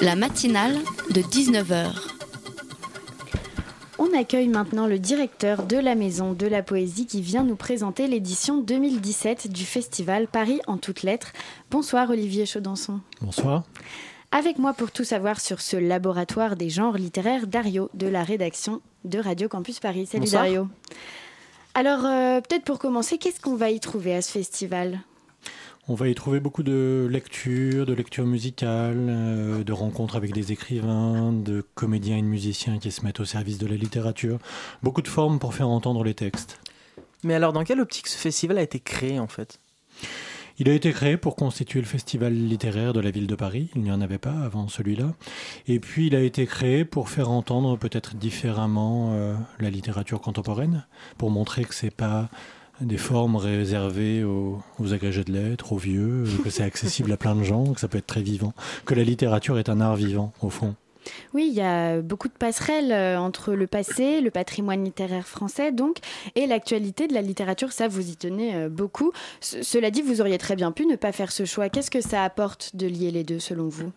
La 0.00 0.14
matinale 0.14 0.78
de 1.10 1.20
19h. 1.20 2.15
On 3.98 4.12
accueille 4.12 4.48
maintenant 4.48 4.86
le 4.86 4.98
directeur 4.98 5.62
de 5.62 5.78
la 5.78 5.94
Maison 5.94 6.34
de 6.34 6.46
la 6.46 6.62
Poésie 6.62 7.06
qui 7.06 7.22
vient 7.22 7.44
nous 7.44 7.56
présenter 7.56 8.06
l'édition 8.06 8.60
2017 8.60 9.50
du 9.50 9.64
festival 9.64 10.28
Paris 10.28 10.60
en 10.66 10.76
toutes 10.76 11.02
lettres. 11.02 11.32
Bonsoir 11.70 12.10
Olivier 12.10 12.44
Chaudançon. 12.44 13.00
Bonsoir. 13.22 13.64
Avec 14.32 14.58
moi 14.58 14.74
pour 14.74 14.90
tout 14.90 15.04
savoir 15.04 15.40
sur 15.40 15.62
ce 15.62 15.78
laboratoire 15.78 16.56
des 16.56 16.68
genres 16.68 16.98
littéraires, 16.98 17.46
Dario 17.46 17.88
de 17.94 18.06
la 18.06 18.22
rédaction 18.22 18.82
de 19.04 19.18
Radio 19.18 19.48
Campus 19.48 19.80
Paris. 19.80 20.04
Salut 20.04 20.24
Bonsoir. 20.24 20.42
Dario. 20.42 20.68
Alors, 21.72 22.04
euh, 22.04 22.40
peut-être 22.42 22.64
pour 22.64 22.78
commencer, 22.78 23.16
qu'est-ce 23.16 23.40
qu'on 23.40 23.56
va 23.56 23.70
y 23.70 23.80
trouver 23.80 24.14
à 24.14 24.20
ce 24.20 24.30
festival? 24.30 25.00
On 25.88 25.94
va 25.94 26.08
y 26.08 26.16
trouver 26.16 26.40
beaucoup 26.40 26.64
de 26.64 27.06
lectures, 27.08 27.86
de 27.86 27.92
lectures 27.92 28.26
musicales, 28.26 29.06
euh, 29.08 29.62
de 29.62 29.72
rencontres 29.72 30.16
avec 30.16 30.32
des 30.32 30.50
écrivains, 30.50 31.32
de 31.32 31.64
comédiens 31.76 32.16
et 32.16 32.22
de 32.22 32.26
musiciens 32.26 32.78
qui 32.78 32.90
se 32.90 33.04
mettent 33.04 33.20
au 33.20 33.24
service 33.24 33.58
de 33.58 33.68
la 33.68 33.76
littérature. 33.76 34.40
Beaucoup 34.82 35.00
de 35.00 35.06
formes 35.06 35.38
pour 35.38 35.54
faire 35.54 35.68
entendre 35.68 36.02
les 36.02 36.14
textes. 36.14 36.58
Mais 37.22 37.34
alors, 37.34 37.52
dans 37.52 37.62
quelle 37.62 37.80
optique 37.80 38.08
ce 38.08 38.18
festival 38.18 38.58
a 38.58 38.62
été 38.62 38.80
créé 38.80 39.20
en 39.20 39.28
fait? 39.28 39.60
Il 40.58 40.68
a 40.68 40.72
été 40.72 40.90
créé 40.92 41.16
pour 41.16 41.36
constituer 41.36 41.80
le 41.80 41.86
festival 41.86 42.32
littéraire 42.32 42.92
de 42.92 43.00
la 43.00 43.12
ville 43.12 43.28
de 43.28 43.36
Paris. 43.36 43.70
Il 43.76 43.82
n'y 43.82 43.92
en 43.92 44.00
avait 44.00 44.18
pas 44.18 44.32
avant 44.32 44.66
celui-là. 44.66 45.14
Et 45.68 45.78
puis 45.78 46.08
il 46.08 46.16
a 46.16 46.20
été 46.20 46.46
créé 46.46 46.84
pour 46.84 47.10
faire 47.10 47.30
entendre 47.30 47.76
peut-être 47.76 48.16
différemment 48.16 49.10
euh, 49.12 49.36
la 49.60 49.70
littérature 49.70 50.20
contemporaine, 50.20 50.84
pour 51.16 51.30
montrer 51.30 51.64
que 51.64 51.74
c'est 51.74 51.94
pas 51.94 52.28
des 52.80 52.98
formes 52.98 53.36
réservées 53.36 54.22
aux, 54.24 54.60
agrégés 54.92 55.24
de 55.24 55.32
lettres, 55.32 55.72
aux 55.72 55.78
vieux, 55.78 56.24
euh, 56.26 56.42
que 56.44 56.50
c'est 56.50 56.62
accessible 56.62 57.10
à 57.12 57.16
plein 57.16 57.34
de 57.34 57.42
gens, 57.42 57.72
que 57.72 57.80
ça 57.80 57.88
peut 57.88 57.98
être 57.98 58.06
très 58.06 58.22
vivant, 58.22 58.52
que 58.84 58.94
la 58.94 59.02
littérature 59.04 59.58
est 59.58 59.68
un 59.68 59.80
art 59.80 59.96
vivant 59.96 60.32
au 60.42 60.50
fond. 60.50 60.74
Oui, 61.34 61.46
il 61.48 61.54
y 61.54 61.60
a 61.60 62.00
beaucoup 62.02 62.26
de 62.26 62.32
passerelles 62.32 62.90
euh, 62.90 63.16
entre 63.18 63.52
le 63.54 63.66
passé, 63.68 64.20
le 64.20 64.30
patrimoine 64.32 64.84
littéraire 64.84 65.26
français, 65.26 65.70
donc, 65.70 65.98
et 66.34 66.46
l'actualité 66.48 67.06
de 67.06 67.14
la 67.14 67.22
littérature. 67.22 67.70
Ça, 67.72 67.86
vous 67.86 68.10
y 68.10 68.16
tenez 68.16 68.54
euh, 68.56 68.68
beaucoup. 68.68 69.12
Ce- 69.40 69.62
cela 69.62 69.90
dit, 69.92 70.02
vous 70.02 70.20
auriez 70.20 70.36
très 70.38 70.56
bien 70.56 70.72
pu 70.72 70.84
ne 70.84 70.96
pas 70.96 71.12
faire 71.12 71.30
ce 71.30 71.44
choix. 71.44 71.68
Qu'est-ce 71.68 71.92
que 71.92 72.00
ça 72.00 72.24
apporte 72.24 72.74
de 72.74 72.88
lier 72.88 73.12
les 73.12 73.22
deux, 73.22 73.38
selon 73.38 73.68
vous? 73.68 73.92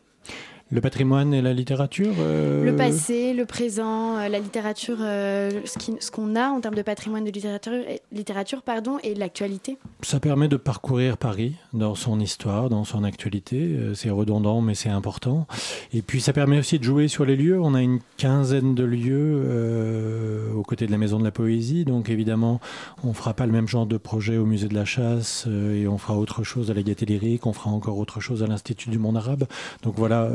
Le 0.72 0.82
patrimoine 0.82 1.34
et 1.34 1.42
la 1.42 1.52
littérature 1.54 2.14
euh, 2.20 2.64
Le 2.64 2.76
passé, 2.76 3.34
le 3.34 3.46
présent, 3.46 4.18
euh, 4.20 4.28
la 4.28 4.38
littérature, 4.38 4.98
euh, 5.02 5.50
ce 5.66 6.12
qu'on 6.12 6.36
a 6.36 6.50
en 6.50 6.62
termes 6.62 6.76
de 6.76 6.84
patrimoine 6.84 7.24
de 7.26 7.32
littérature, 7.32 7.74
et- 7.74 8.02
littérature 8.12 8.62
pardon, 8.62 8.98
et 9.04 9.16
l'actualité. 9.16 9.80
Ça 10.04 10.20
permet 10.20 10.48
de 10.48 10.58
parcourir 10.58 11.18
Paris 11.18 11.56
dans 11.74 11.96
son 11.96 12.20
histoire, 12.20 12.70
dans 12.70 12.84
son 12.84 13.04
actualité. 13.04 13.76
C'est 13.96 14.12
redondant, 14.12 14.62
mais 14.62 14.76
c'est 14.76 14.90
important. 14.90 15.48
Et 15.92 16.04
puis 16.04 16.22
ça 16.22 16.34
permet 16.34 16.60
aussi 16.60 16.78
de 16.78 16.84
jouer 16.84 17.08
sur 17.08 17.26
les 17.26 17.36
lieux. 17.36 17.60
On 17.60 17.74
a 17.74 17.82
une 17.82 18.00
quinzaine 18.18 18.76
de 18.76 18.84
lieux 18.84 19.42
euh, 19.46 20.54
aux 20.54 20.62
côtés 20.64 20.86
de 20.86 20.92
la 20.92 21.00
Maison 21.00 21.18
de 21.18 21.24
la 21.24 21.32
Poésie. 21.32 21.84
Donc 21.84 22.10
évidemment, 22.10 22.60
on 23.04 23.14
fera 23.14 23.34
pas 23.34 23.48
le 23.48 23.52
même 23.52 23.68
genre 23.68 23.88
de 23.88 23.98
projet 23.98 24.38
au 24.38 24.46
Musée 24.46 24.68
de 24.68 24.76
la 24.76 24.86
Chasse 24.86 25.48
et 25.48 25.88
on 25.88 25.98
fera 25.98 26.16
autre 26.18 26.44
chose 26.44 26.70
à 26.70 26.76
la 26.76 26.84
Gaîté 26.84 27.08
Lyrique. 27.08 27.48
On 27.48 27.54
fera 27.54 27.72
encore 27.72 27.98
autre 27.98 28.20
chose 28.20 28.44
à 28.44 28.48
l'Institut 28.48 28.90
du 28.92 29.00
Monde 29.00 29.18
Arabe. 29.18 29.46
Donc 29.82 29.96
voilà, 29.98 30.30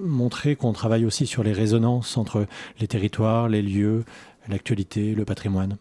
montrer 0.00 0.56
qu'on 0.56 0.72
travaille 0.72 1.04
aussi 1.04 1.26
sur 1.26 1.42
les 1.42 1.52
résonances 1.52 2.16
entre 2.16 2.46
les 2.80 2.88
territoires, 2.88 3.48
les 3.48 3.62
lieux, 3.62 4.04
l'actualité, 4.48 5.14
le 5.14 5.24
patrimoine. 5.24 5.76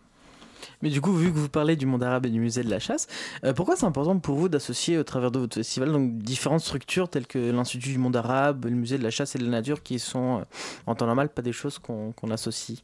Mais 0.81 0.89
du 0.89 1.01
coup, 1.01 1.13
vu 1.13 1.31
que 1.31 1.37
vous 1.37 1.49
parlez 1.49 1.75
du 1.75 1.85
monde 1.85 2.03
arabe 2.03 2.25
et 2.25 2.29
du 2.29 2.39
musée 2.39 2.63
de 2.63 2.69
la 2.69 2.79
chasse, 2.79 3.07
euh, 3.43 3.53
pourquoi 3.53 3.75
c'est 3.75 3.85
important 3.85 4.19
pour 4.19 4.35
vous 4.35 4.49
d'associer 4.49 4.97
au 4.97 5.03
travers 5.03 5.31
de 5.31 5.39
votre 5.39 5.55
festival 5.55 5.91
donc, 5.91 6.17
différentes 6.19 6.61
structures 6.61 7.09
telles 7.09 7.27
que 7.27 7.51
l'Institut 7.51 7.89
du 7.89 7.97
monde 7.97 8.15
arabe, 8.15 8.65
le 8.65 8.71
musée 8.71 8.97
de 8.97 9.03
la 9.03 9.09
chasse 9.09 9.35
et 9.35 9.39
de 9.39 9.43
la 9.43 9.49
nature 9.49 9.81
qui 9.81 9.99
sont 9.99 10.39
euh, 10.39 10.43
en 10.85 10.95
temps 10.95 11.07
normal 11.07 11.29
pas 11.29 11.41
des 11.41 11.53
choses 11.53 11.79
qu'on 11.79 12.31
associe? 12.31 12.83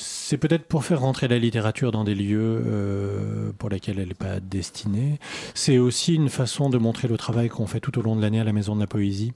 C'est 0.00 0.38
peut-être 0.38 0.64
pour 0.64 0.84
faire 0.84 1.00
rentrer 1.00 1.26
la 1.26 1.38
littérature 1.38 1.90
dans 1.90 2.04
des 2.04 2.14
lieux 2.14 2.62
euh, 2.64 3.50
pour 3.58 3.68
lesquels 3.68 3.98
elle 3.98 4.08
n'est 4.08 4.14
pas 4.14 4.38
destinée. 4.38 5.18
C'est 5.54 5.78
aussi 5.78 6.14
une 6.14 6.28
façon 6.28 6.70
de 6.70 6.78
montrer 6.78 7.08
le 7.08 7.16
travail 7.16 7.48
qu'on 7.48 7.66
fait 7.66 7.80
tout 7.80 7.98
au 7.98 8.02
long 8.02 8.14
de 8.14 8.22
l'année 8.22 8.38
à 8.38 8.44
la 8.44 8.52
Maison 8.52 8.76
de 8.76 8.80
la 8.80 8.86
Poésie. 8.86 9.32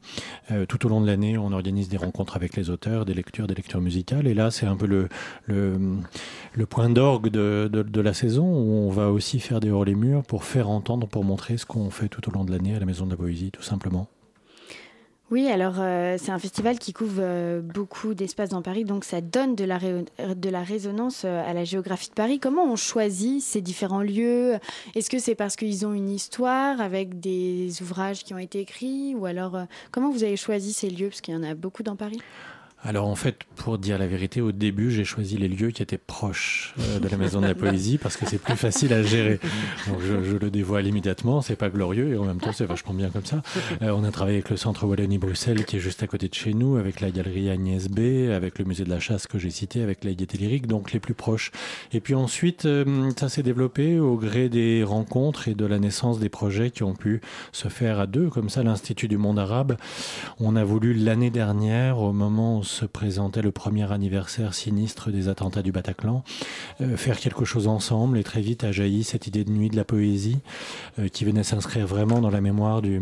Euh, 0.53 0.65
tout 0.65 0.87
au 0.87 0.89
long 0.89 1.01
de 1.01 1.07
l'année, 1.09 1.37
on 1.37 1.51
organise 1.51 1.89
des 1.89 1.97
rencontres 1.97 2.37
avec 2.37 2.55
les 2.57 2.71
auteurs, 2.71 3.05
des 3.05 3.15
lectures, 3.15 3.49
des 3.49 3.57
lectures 3.57 3.81
musicales. 3.81 4.29
Et 4.29 4.35
là, 4.35 4.53
c'est 4.53 4.67
un 4.67 4.77
peu 4.77 4.87
le, 4.87 5.09
le, 5.49 6.67
point 6.67 6.89
d'orgue 6.89 7.29
de, 7.29 7.69
de, 7.73 7.83
de 7.83 8.01
la 8.01 8.15
saison 8.15 8.45
où 8.45 8.87
on 8.87 8.91
va 8.91 9.11
aussi 9.11 9.41
faire 9.41 9.59
des 9.59 9.71
hors 9.71 9.85
les 9.85 9.97
murs 9.97 10.23
pour 10.23 10.45
faire 10.45 10.71
entendre, 10.71 11.09
pour 11.09 11.25
montrer 11.25 11.57
ce 11.57 11.67
qu'on 11.67 11.91
fait 11.91 12.09
tout 12.09 12.29
au 12.29 12.33
long 12.33 12.45
de 12.45 12.53
l'année 12.53 12.77
à 12.77 12.79
la 12.79 12.87
Maison 12.87 13.05
de 13.05 13.11
la 13.11 13.17
Poésie, 13.17 13.51
tout 13.51 13.63
simplement. 13.63 14.09
Oui, 15.33 15.49
alors 15.49 15.77
euh, 15.79 16.17
c'est 16.19 16.31
un 16.31 16.39
festival 16.39 16.79
qui 16.79 16.93
couvre 16.93 17.21
euh, 17.21 17.63
beaucoup 17.63 18.13
d'espaces 18.13 18.51
dans 18.51 18.61
Paris, 18.61 18.85
donc 18.85 19.03
ça 19.03 19.23
donne 19.23 19.55
de 19.55 19.65
la, 19.65 19.79
de 19.79 20.51
la 20.51 20.63
résonance 20.63 21.23
euh, 21.25 21.43
à 21.49 21.55
la 21.55 21.65
géographie 21.65 22.11
de 22.11 22.15
Paris. 22.15 22.39
Comment 22.39 22.71
on 22.71 22.77
choisit 22.77 23.41
ces 23.41 23.63
différents 23.63 24.03
lieux? 24.03 24.59
Est-ce 24.95 25.09
que 25.09 25.19
c'est 25.19 25.35
parce 25.35 25.57
qu'ils 25.57 25.87
ont 25.87 25.95
une 25.95 26.11
histoire 26.11 26.83
avec 26.83 27.19
des 27.19 27.81
ouvrages 27.81 28.25
qui 28.25 28.35
ont 28.35 28.39
été 28.39 28.61
écrits? 28.61 29.15
Ou 29.15 29.25
alors, 29.25 29.57
comment 29.91 30.11
vous 30.11 30.23
avez 30.23 30.37
choisi 30.37 30.75
ces 30.75 30.91
lieux? 30.91 31.09
Parce 31.09 31.23
qu'il 31.23 31.33
y 31.33 31.37
en 31.39 31.43
a 31.43 31.55
beaucoup 31.55 31.83
dans 31.83 31.97
Paris. 31.97 32.21
Alors 32.85 33.07
en 33.07 33.15
fait, 33.15 33.45
pour 33.55 33.79
dire 33.79 33.97
la 33.97 34.09
vérité, 34.09 34.41
au 34.41 34.51
début, 34.51 34.91
j'ai 34.91 35.05
choisi 35.05 35.37
les 35.37 35.47
lieux 35.47 35.71
qui 35.71 35.85
étaient 35.85 35.99
proches 35.99 36.75
euh, 36.81 36.99
de 36.99 37.09
la 37.09 37.17
Maison 37.17 37.41
de 37.41 37.47
la 37.47 37.55
Poésie 37.55 37.97
parce 37.97 38.17
que 38.17 38.27
c'est 38.27 38.39
plus 38.39 38.57
facile 38.57 38.93
à 38.93 39.05
gérer. 39.05 39.39
Donc 39.87 39.99
je, 40.01 40.37
le 40.37 40.51
dévoile 40.51 40.89
immédiatement, 40.89 41.43
c'est 41.43 41.55
pas 41.55 41.71
glorieux 41.71 42.15
et 42.15 42.17
en 42.17 42.25
même 42.25 42.41
temps 42.41 42.51
c'est 42.53 42.65
vachement 42.65 42.93
bien 42.93 43.11
comme 43.11 43.25
ça. 43.25 43.41
Euh, 43.83 43.91
on 43.91 44.03
a 44.03 44.11
travaillé 44.11 44.39
avec 44.39 44.51
le 44.51 44.57
Centre 44.57 44.85
Wallonie-Bruxelles 44.85 45.65
qui 45.65 45.77
est 45.77 45.81
juste 45.81 46.03
à 46.03 46.09
côté 46.09 46.29
de 46.29 46.35
chez 46.35 46.55
nous, 46.55 46.77
avec 46.77 47.01
la 47.01 47.13
galerie 47.13 47.51
Agnès 47.51 47.89
B, 47.89 48.31
avec 48.35 48.59
le 48.59 48.65
musée 48.65 48.83
de 48.83 48.91
la 48.91 48.99
chasse 48.99 49.29
que 49.29 49.39
j'ai 49.39 49.51
cité, 49.51 49.81
avec 49.81 50.03
la 50.03 50.13
Gaîté 50.13 50.37
Lyrique, 50.37 50.67
donc 50.67 50.91
les 50.91 50.99
plus 50.99 51.15
proches. 51.15 51.53
Et 51.93 52.01
puis 52.01 52.17
ensuite, 52.17 52.67
euh, 52.67 53.11
ça 53.17 53.29
s'est 53.29 53.45
développé 53.45 54.01
au 54.01 54.17
gré 54.17 54.49
des 54.49 54.83
rencontres 54.83 55.47
et 55.47 55.55
de 55.55 55.67
la 55.67 55.79
naissance 55.79 56.19
des 56.19 56.29
projets 56.29 56.73
qui 56.73 56.83
ont 56.83 56.95
pu 56.95 57.21
se 57.53 57.69
faire 57.69 58.01
à 58.01 58.09
deux, 58.09 58.29
comme 58.29 58.49
ça 58.49 58.65
l'Institut 58.65 59.07
du 59.07 59.19
monde 59.19 59.39
arabe. 59.39 59.77
On 60.41 60.57
a 60.57 60.65
voulu 60.65 60.95
l'année 60.95 61.31
dernière, 61.31 62.01
au 62.01 62.13
moment 62.13 62.59
où 62.59 62.65
se 62.73 62.85
présentait 62.87 63.43
le 63.43 63.53
premier 63.53 63.91
anniversaire 63.93 64.55
sinistre 64.55 65.11
des 65.11 65.29
attentats 65.29 65.63
du 65.63 65.73
Bataclan, 65.73 66.25
euh, 66.81 66.97
faire 66.97 67.19
quelque 67.19 67.45
chose 67.45 67.69
ensemble 67.69 68.19
et 68.19 68.25
très 68.25 68.41
vite 68.41 68.65
a 68.65 68.73
jailli 68.73 69.05
cette 69.05 69.27
idée 69.27 69.45
de 69.45 69.51
nuit 69.51 69.69
de 69.71 69.77
la 69.77 69.85
poésie 69.85 70.39
euh, 70.99 71.09
qui 71.09 71.25
venait 71.25 71.43
s'inscrire 71.45 71.87
vraiment 71.87 72.21
dans 72.21 72.31
la 72.31 72.41
mémoire 72.41 72.83
du, 72.83 73.01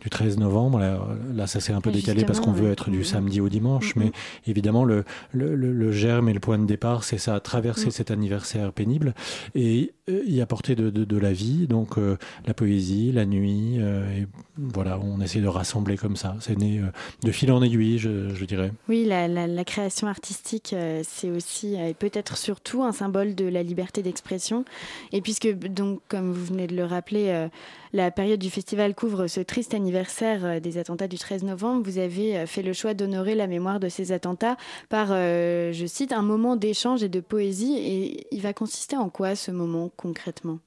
du 0.00 0.08
13 0.10 0.38
novembre. 0.38 0.78
Là, 0.78 1.00
là, 1.34 1.46
ça 1.46 1.60
s'est 1.60 1.72
un 1.72 1.80
peu 1.80 1.90
décalé 1.90 2.24
parce 2.24 2.40
qu'on 2.40 2.52
veut 2.52 2.70
être 2.70 2.90
du 2.90 2.98
Mhm. 2.98 3.04
samedi 3.04 3.40
au 3.40 3.48
dimanche, 3.48 3.96
mais 3.96 4.12
évidemment 4.46 4.84
le, 4.84 5.04
le, 5.32 5.54
le- 5.54 5.72
le 5.72 5.92
germe 5.92 6.28
et 6.28 6.32
le 6.32 6.40
point 6.40 6.58
de 6.58 6.64
départ, 6.66 7.04
c'est 7.04 7.18
ça, 7.18 7.40
traverser 7.40 7.86
Mhm. 7.86 7.90
cet 7.90 8.10
anniversaire 8.10 8.72
pénible 8.72 9.14
et 9.54 9.92
y 10.26 10.40
apporter 10.40 10.74
de, 10.74 10.90
de, 10.90 11.18
la 11.18 11.32
vie, 11.32 11.66
donc 11.66 11.98
euh, 11.98 12.16
la 12.46 12.54
poésie, 12.54 13.12
la 13.12 13.26
nuit, 13.26 13.76
euh, 13.78 14.08
et 14.16 14.26
voilà, 14.56 14.98
on 14.98 15.20
essaie 15.20 15.40
de 15.40 15.46
rassembler 15.48 15.96
comme 15.96 16.16
ça. 16.16 16.36
C'est 16.40 16.56
né 16.56 16.80
euh, 16.80 16.86
de 17.22 17.30
fil 17.30 17.50
en 17.52 17.62
aiguille, 17.62 17.98
je, 17.98 18.44
dirais. 18.44 18.72
Oui, 18.88 19.04
la, 19.04 19.28
la- 19.28 19.46
la 19.46 19.64
création 19.64 20.06
artistique, 20.06 20.74
c'est 21.02 21.30
aussi 21.30 21.74
et 21.74 21.94
peut-être 21.94 22.36
surtout 22.36 22.82
un 22.82 22.92
symbole 22.92 23.34
de 23.34 23.44
la 23.44 23.62
liberté 23.62 24.02
d'expression. 24.02 24.64
Et 25.12 25.20
puisque, 25.20 25.48
donc, 25.52 26.00
comme 26.08 26.32
vous 26.32 26.44
venez 26.46 26.66
de 26.66 26.74
le 26.76 26.84
rappeler, 26.84 27.48
la 27.92 28.10
période 28.10 28.40
du 28.40 28.50
festival 28.50 28.94
couvre 28.94 29.26
ce 29.26 29.40
triste 29.40 29.74
anniversaire 29.74 30.44
euh, 30.44 30.60
des 30.60 30.78
attentats 30.78 31.08
du 31.08 31.18
13 31.18 31.44
novembre, 31.44 31.82
vous 31.84 31.98
avez 31.98 32.36
euh, 32.36 32.46
fait 32.46 32.62
le 32.62 32.72
choix 32.72 32.94
d'honorer 32.94 33.34
la 33.34 33.46
mémoire 33.46 33.80
de 33.80 33.88
ces 33.88 34.12
attentats 34.12 34.56
par, 34.88 35.08
euh, 35.10 35.72
je 35.72 35.86
cite, 35.86 36.12
un 36.12 36.22
moment 36.22 36.56
d'échange 36.56 37.02
et 37.02 37.08
de 37.08 37.20
poésie. 37.20 37.76
Et 37.78 38.26
il 38.30 38.42
va 38.42 38.52
consister 38.52 38.96
en 38.96 39.08
quoi 39.08 39.34
ce 39.34 39.50
moment 39.50 39.90
concrètement? 39.96 40.58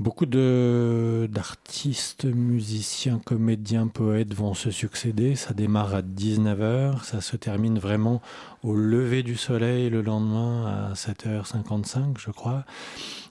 Beaucoup 0.00 0.26
d'artistes, 0.26 2.24
musiciens, 2.24 3.20
comédiens, 3.24 3.86
poètes 3.86 4.34
vont 4.34 4.52
se 4.52 4.72
succéder. 4.72 5.36
Ça 5.36 5.54
démarre 5.54 5.94
à 5.94 6.02
19h, 6.02 7.04
ça 7.04 7.20
se 7.20 7.36
termine 7.36 7.78
vraiment 7.78 8.20
au 8.64 8.74
lever 8.74 9.22
du 9.22 9.36
soleil 9.36 9.90
le 9.90 10.02
lendemain 10.02 10.90
à 10.90 10.94
7h55, 10.94 12.18
je 12.18 12.32
crois. 12.32 12.64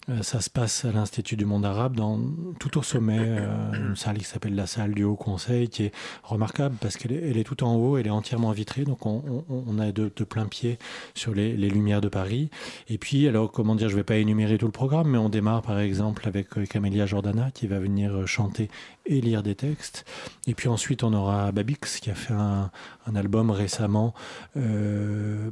Euh, 0.10 0.22
Ça 0.22 0.42
se 0.42 0.50
passe 0.50 0.84
à 0.84 0.92
l'Institut 0.92 1.38
du 1.38 1.46
monde 1.46 1.66
arabe, 1.66 1.96
dans, 1.96 2.20
tout 2.60 2.78
au 2.78 2.84
sommet, 2.84 3.20
euh, 3.20 3.72
une 3.90 3.96
salle 3.96 4.18
qui 4.18 4.26
s'appelle 4.26 4.54
la 4.54 4.68
salle 4.68 4.94
du 4.94 5.04
Haut 5.06 5.16
Conseil, 5.16 5.70
qui 5.70 5.84
est 5.86 5.92
remarquable 6.24 6.76
parce 6.82 6.98
qu'elle 6.98 7.14
est, 7.14 7.30
elle 7.30 7.38
est 7.38 7.44
tout 7.46 7.64
en 7.64 7.76
haut, 7.76 7.98
elle 7.98 8.08
est 8.08 8.12
entièrement 8.12 8.52
vitrée, 8.52 8.84
donc 8.84 9.06
on, 9.06 9.44
on- 9.50 9.64
on 9.66 9.80
a 9.80 9.92
de, 9.94 10.12
de 10.14 10.24
plein 10.26 10.46
pied 10.46 10.78
sur 11.16 11.34
les, 11.34 11.56
les 11.56 11.70
lumières 11.70 12.02
de 12.02 12.10
Paris. 12.10 12.50
Et 12.90 12.98
puis, 12.98 13.28
alors, 13.30 13.52
comment 13.52 13.76
dire, 13.76 13.88
je 13.88 13.94
ne 13.94 14.00
vais 14.00 14.04
pas 14.04 14.18
énumérer 14.18 14.58
tout 14.58 14.66
le 14.66 14.72
programme, 14.74 15.10
mais 15.12 15.18
on 15.18 15.30
démarre 15.30 15.62
par 15.62 15.80
exemple 15.80 16.28
avec 16.28 16.58
euh, 16.58 16.66
Camélia 16.66 17.06
Jordana 17.06 17.52
qui 17.52 17.68
va 17.68 17.80
venir 17.80 18.28
chanter 18.28 18.70
et 19.06 19.22
lire 19.22 19.44
des 19.44 19.56
textes. 19.56 20.06
Et 20.48 20.54
puis 20.54 20.70
ensuite, 20.70 21.04
on 21.04 21.14
aura 21.14 21.52
Babix 21.52 22.00
qui 22.00 22.10
a 22.10 22.16
fait 22.16 22.34
un, 22.34 22.72
album 23.16 23.52
récemment, 23.52 24.14
euh, 24.58 25.50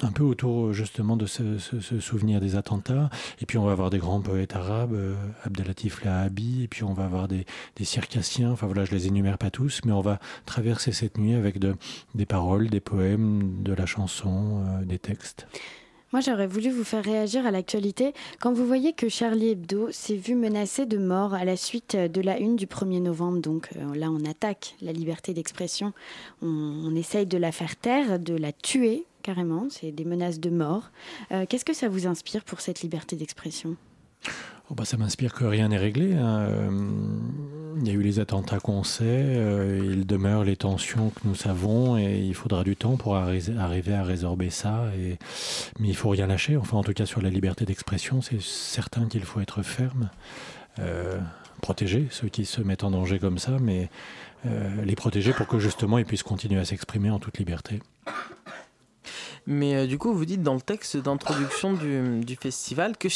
un 0.00 0.12
peu 0.12 0.22
autour 0.22 0.72
justement 0.72 1.16
de 1.16 1.26
ce, 1.26 1.58
souvenir 2.00 2.40
des 2.40 2.56
attentats. 2.56 3.10
Et 3.40 3.46
puis 3.46 3.58
on 3.58 3.64
va 3.64 3.72
avoir 3.72 3.90
des 3.90 3.98
grands 3.98 4.20
poètes 4.20 4.54
arabes, 4.54 4.94
euh, 4.94 5.14
Abdelatif 5.44 6.04
Lahabi, 6.04 6.62
et 6.62 6.68
puis 6.68 6.84
on 6.84 6.94
va 6.94 7.04
avoir 7.04 7.28
des, 7.28 7.44
circassiens. 7.82 8.52
Enfin 8.52 8.66
voilà, 8.66 8.84
je 8.84 8.92
les 8.92 9.08
énumère 9.08 9.38
pas 9.38 9.50
tous, 9.50 9.80
mais 9.84 9.92
on 9.92 10.00
va 10.00 10.20
traverser 10.46 10.92
cette 10.92 11.18
nuit 11.18 11.34
avec 11.34 11.58
de, 11.58 11.74
des 12.14 12.26
paroles, 12.26 12.70
des 12.70 12.80
poèmes, 12.80 13.62
de 13.62 13.72
la 13.72 13.86
chanson, 13.86 14.64
euh, 14.64 14.84
des 14.84 14.98
textes. 14.98 15.46
Moi, 16.12 16.20
j'aurais 16.20 16.46
voulu 16.46 16.70
vous 16.70 16.84
faire 16.84 17.02
réagir 17.02 17.46
à 17.46 17.50
l'actualité. 17.50 18.12
Quand 18.38 18.52
vous 18.52 18.66
voyez 18.66 18.92
que 18.92 19.08
Charlie 19.08 19.50
Hebdo 19.50 19.88
s'est 19.90 20.16
vu 20.16 20.34
menacé 20.34 20.84
de 20.84 20.98
mort 20.98 21.32
à 21.32 21.44
la 21.46 21.56
suite 21.56 21.96
de 21.96 22.20
la 22.20 22.38
une 22.38 22.54
du 22.56 22.66
1er 22.66 23.00
novembre, 23.00 23.40
donc 23.40 23.70
euh, 23.76 23.94
là, 23.94 24.10
on 24.10 24.22
attaque 24.28 24.76
la 24.82 24.92
liberté 24.92 25.32
d'expression, 25.32 25.94
on, 26.42 26.94
essaye 26.94 27.24
de 27.24 27.38
la 27.38 27.50
faire 27.50 27.76
taire, 27.76 28.18
de 28.18 28.34
la 28.34 28.52
tuer 28.52 29.06
carrément, 29.22 29.68
c'est 29.70 29.90
des 29.92 30.04
menaces 30.04 30.40
de 30.40 30.50
mort. 30.50 30.90
Euh, 31.30 31.46
Qu'est-ce 31.48 31.64
que 31.64 31.72
ça 31.72 31.88
vous 31.88 32.06
inspire 32.06 32.44
pour 32.44 32.60
cette 32.60 32.82
liberté 32.82 33.16
d'expression? 33.16 33.76
Oh 34.70 34.74
bah, 34.74 34.84
ça 34.84 34.96
m'inspire 34.98 35.32
que 35.32 35.44
rien 35.44 35.68
n'est 35.68 35.78
réglé. 35.78 36.12
hein. 36.14 36.40
Euh, 36.40 36.70
Il 37.80 37.86
y 37.86 37.90
a 37.90 37.94
eu 37.94 38.02
les 38.02 38.18
attentats 38.20 38.58
qu'on 38.60 38.82
sait, 38.84 39.04
euh, 39.06 39.80
il 39.82 40.06
demeure 40.06 40.44
les 40.44 40.56
tensions 40.56 41.10
que 41.10 41.20
nous 41.24 41.34
savons 41.34 41.96
et 41.96 42.18
il 42.18 42.34
faudra 42.34 42.64
du 42.64 42.76
temps 42.76 42.96
pour 42.96 43.16
arri- 43.16 43.56
arriver 43.56 43.94
à 43.94 44.02
résorber 44.02 44.50
ça. 44.50 44.84
Mais 45.78 45.88
il 45.88 45.96
faut 45.96 46.10
rien 46.10 46.26
lâcher. 46.26 46.56
Enfin, 46.56 46.76
en 46.76 46.82
tout 46.82 46.92
cas, 46.92 47.06
sur 47.06 47.22
la 47.22 47.30
liberté 47.30 47.64
d'expression, 47.64 48.20
c'est 48.20 48.40
certain 48.42 49.06
qu'il 49.06 49.22
faut 49.22 49.40
être 49.40 49.62
ferme, 49.62 50.10
euh, 50.78 51.18
protéger 51.60 52.08
ceux 52.10 52.28
qui 52.28 52.44
se 52.44 52.60
mettent 52.60 52.84
en 52.84 52.90
danger 52.90 53.18
comme 53.18 53.38
ça, 53.38 53.56
mais 53.60 53.88
euh, 54.46 54.84
les 54.84 54.96
protéger 54.96 55.32
pour 55.32 55.46
que 55.46 55.58
justement 55.58 55.98
ils 55.98 56.04
puissent 56.04 56.22
continuer 56.24 56.60
à 56.60 56.64
s'exprimer 56.64 57.10
en 57.10 57.18
toute 57.18 57.38
liberté. 57.38 57.80
Mais 59.46 59.74
euh, 59.74 59.86
du 59.86 59.98
coup, 59.98 60.12
vous 60.12 60.24
dites 60.24 60.42
dans 60.42 60.54
le 60.54 60.60
texte 60.60 60.96
d'introduction 60.96 61.72
du, 61.72 62.36
festival 62.36 62.96
que 62.96 63.08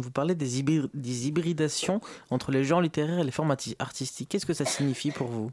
vous 0.00 0.10
parlez 0.10 0.34
des, 0.34 0.62
des 0.94 1.28
hybridations 1.28 2.00
entre 2.30 2.50
les 2.50 2.64
genres 2.64 2.80
littéraires 2.80 3.18
et 3.18 3.24
les 3.24 3.30
formes 3.30 3.52
arti- 3.52 3.76
artistiques. 3.78 4.28
Qu'est-ce 4.30 4.46
que 4.46 4.54
ça 4.54 4.64
signifie 4.64 5.10
pour 5.10 5.28
vous? 5.28 5.50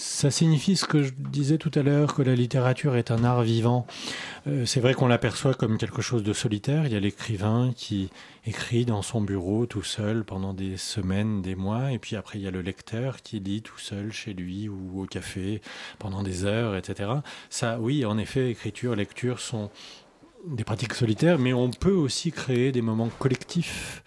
Ça 0.00 0.30
signifie 0.30 0.76
ce 0.76 0.86
que 0.86 1.02
je 1.02 1.12
disais 1.14 1.58
tout 1.58 1.70
à 1.74 1.82
l'heure, 1.82 2.14
que 2.14 2.22
la 2.22 2.34
littérature 2.34 2.96
est 2.96 3.10
un 3.10 3.22
art 3.22 3.42
vivant. 3.42 3.86
Euh, 4.46 4.64
c'est 4.64 4.80
vrai 4.80 4.94
qu'on 4.94 5.08
l'aperçoit 5.08 5.52
comme 5.52 5.76
quelque 5.76 6.00
chose 6.00 6.22
de 6.22 6.32
solitaire. 6.32 6.86
Il 6.86 6.92
y 6.92 6.96
a 6.96 7.00
l'écrivain 7.00 7.72
qui 7.76 8.08
écrit 8.46 8.86
dans 8.86 9.02
son 9.02 9.20
bureau 9.20 9.66
tout 9.66 9.82
seul 9.82 10.24
pendant 10.24 10.54
des 10.54 10.78
semaines, 10.78 11.42
des 11.42 11.54
mois, 11.54 11.92
et 11.92 11.98
puis 11.98 12.16
après 12.16 12.38
il 12.38 12.42
y 12.42 12.48
a 12.48 12.50
le 12.50 12.62
lecteur 12.62 13.20
qui 13.20 13.40
lit 13.40 13.60
tout 13.60 13.78
seul 13.78 14.10
chez 14.10 14.32
lui 14.32 14.70
ou 14.70 15.02
au 15.02 15.04
café 15.04 15.60
pendant 15.98 16.22
des 16.22 16.46
heures, 16.46 16.76
etc. 16.76 17.10
Ça, 17.50 17.78
oui, 17.78 18.06
en 18.06 18.16
effet, 18.16 18.50
écriture, 18.50 18.96
lecture 18.96 19.38
sont 19.38 19.68
des 20.46 20.64
pratiques 20.64 20.94
solitaires, 20.94 21.38
mais 21.38 21.52
on 21.52 21.70
peut 21.70 21.92
aussi 21.92 22.32
créer 22.32 22.72
des 22.72 22.82
moments 22.82 23.10
collectifs 23.18 24.02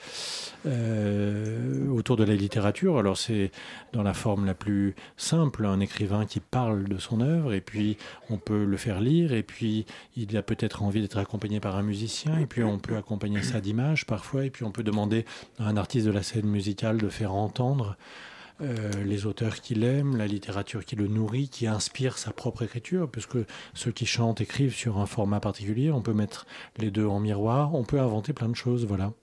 euh, 0.66 1.90
autour 1.90 2.16
de 2.16 2.24
la 2.24 2.36
littérature. 2.36 2.98
Alors 2.98 3.18
c'est 3.18 3.52
dans 3.92 4.04
la 4.04 4.14
forme 4.14 4.46
la 4.46 4.54
plus 4.54 4.96
simple, 5.18 5.66
un 5.66 5.80
écrivain 5.80 6.26
qui 6.26 6.40
parle 6.40 6.86
de 6.86 6.98
son 6.98 7.22
œuvre, 7.22 7.54
et 7.54 7.62
puis 7.62 7.98
on 8.30 8.38
peut 8.38 8.64
le 8.64 8.78
faire 8.78 9.02
lire, 9.02 9.34
et 9.34 9.44
puis 9.44 9.86
il 10.16 10.36
a 10.38 10.42
peut-être 10.42 10.84
envie 10.84 11.02
d'être 11.02 11.18
accompagné 11.18 11.60
par 11.60 11.76
un 11.76 11.84
musicien, 11.84 12.40
et 12.40 12.46
puis 12.46 12.64
on 12.64 12.80
peut 12.80 12.96
accompagner 12.96 13.44
ça 13.44 13.62
d'images 13.62 14.06
parfois, 14.06 14.46
et 14.46 14.50
puis 14.50 14.64
on 14.64 14.72
peut 14.72 14.84
demander 14.84 15.26
à 15.60 15.68
un 15.68 15.78
artiste 15.78 16.06
de 16.06 16.12
la 16.12 16.24
scène 16.24 16.48
musicale 16.48 16.98
de 16.98 17.10
faire 17.10 17.34
entendre 17.34 17.98
euh, 18.62 18.92
les 19.04 19.26
auteurs 19.26 19.62
qu'il 19.62 19.84
aime, 19.84 20.16
la 20.16 20.28
littérature 20.28 20.86
qui 20.86 20.96
le 20.96 21.08
nourrit, 21.08 21.50
qui 21.50 21.68
inspire 21.68 22.18
sa 22.18 22.32
propre 22.32 22.64
écriture, 22.64 23.10
puisque 23.10 23.38
ceux 23.74 23.92
qui 23.92 24.06
chantent 24.06 24.42
écrivent 24.42 24.76
sur 24.76 25.00
un 25.00 25.06
format 25.06 25.40
particulier, 25.40 25.92
on 25.92 26.02
peut 26.02 26.14
mettre 26.14 26.46
les 26.78 26.92
deux 26.92 27.06
en 27.06 27.20
miroir, 27.20 27.74
on 27.74 27.84
peut 27.84 28.00
inventer 28.00 28.34
plein 28.34 28.50
de 28.50 28.56
choses, 28.56 28.86
voilà. 28.86 29.14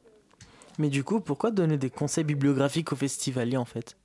Mais 0.78 0.88
du 0.88 1.04
coup, 1.04 1.20
pourquoi 1.20 1.50
donner 1.50 1.78
des 1.78 1.90
conseils 1.90 2.24
bibliographiques 2.24 2.92
aux 2.92 2.96
festivaliers 2.96 3.56
en 3.56 3.64
fait? 3.64 3.96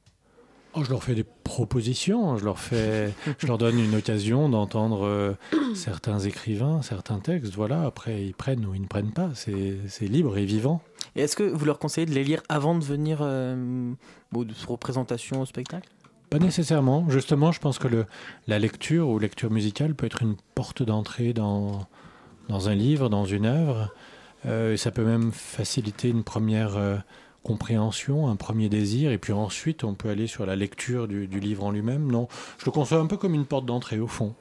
Oh, 0.78 0.84
je 0.84 0.90
leur 0.90 1.02
fais 1.02 1.16
des 1.16 1.24
propositions, 1.24 2.38
je 2.38 2.44
leur, 2.44 2.60
fais, 2.60 3.14
je 3.40 3.48
leur 3.48 3.58
donne 3.58 3.80
une 3.80 3.96
occasion 3.96 4.50
d'entendre 4.50 5.06
euh, 5.06 5.34
certains 5.74 6.20
écrivains, 6.20 6.82
certains 6.82 7.20
textes. 7.20 7.56
Voilà, 7.56 7.84
après 7.84 8.26
ils 8.26 8.34
prennent 8.34 8.66
ou 8.66 8.76
ils 8.76 8.82
ne 8.82 8.88
prennent 8.88 9.14
pas, 9.14 9.30
c'est 9.36 9.78
c'est 9.88 10.08
libre 10.08 10.38
et 10.38 10.44
vivant. 10.44 10.82
Et 11.16 11.22
est-ce 11.22 11.36
que 11.36 11.44
vous 11.44 11.66
leur 11.66 11.80
conseillez 11.80 12.06
de 12.06 12.12
les 12.12 12.24
lire 12.24 12.42
avant 12.50 12.78
de 12.78 12.84
venir 12.84 13.20
euh, 13.22 13.94
aux 14.34 14.44
de 14.44 14.54
représentation 14.68 15.42
au 15.42 15.46
spectacle? 15.46 15.90
Pas 16.30 16.40
nécessairement. 16.40 17.10
Justement, 17.10 17.52
je 17.52 17.60
pense 17.60 17.80
que 17.80 17.88
le, 17.88 18.06
la 18.48 18.60
lecture 18.60 19.08
ou 19.08 19.20
lecture 19.20 19.52
musicale 19.52 19.96
peut 19.96 20.06
être 20.06 20.24
une 20.24 20.36
porte 20.56 20.84
d'entrée 20.84 21.34
dans, 21.34 21.88
dans 22.50 22.68
un 22.68 22.76
livre, 22.76 23.10
dans 23.10 23.26
une 23.26 23.46
œuvre. 23.46 23.94
Euh, 24.46 24.74
et 24.74 24.78
ça 24.78 24.92
peut 24.92 25.06
même 25.06 25.32
faciliter 25.32 26.10
une 26.10 26.24
première 26.24 26.76
euh, 26.76 26.98
compréhension, 27.44 28.28
un 28.28 28.36
premier 28.36 28.68
désir. 28.68 29.12
Et 29.12 29.18
puis 29.18 29.34
ensuite, 29.34 29.84
on 29.84 29.94
peut 29.94 30.10
aller 30.10 30.28
sur 30.28 30.46
la 30.46 30.56
lecture 30.56 31.08
du, 31.08 31.28
du 31.28 31.40
livre 31.40 31.64
en 31.64 31.72
lui-même. 31.72 32.12
Non, 32.12 32.28
je 32.58 32.66
le 32.66 32.72
conçois 32.72 33.00
un 33.00 33.08
peu 33.08 33.18
comme 33.18 33.36
une 33.36 33.46
porte 33.46 33.66
d'entrée 33.66 34.00
au 34.00 34.08
fond. 34.08 34.36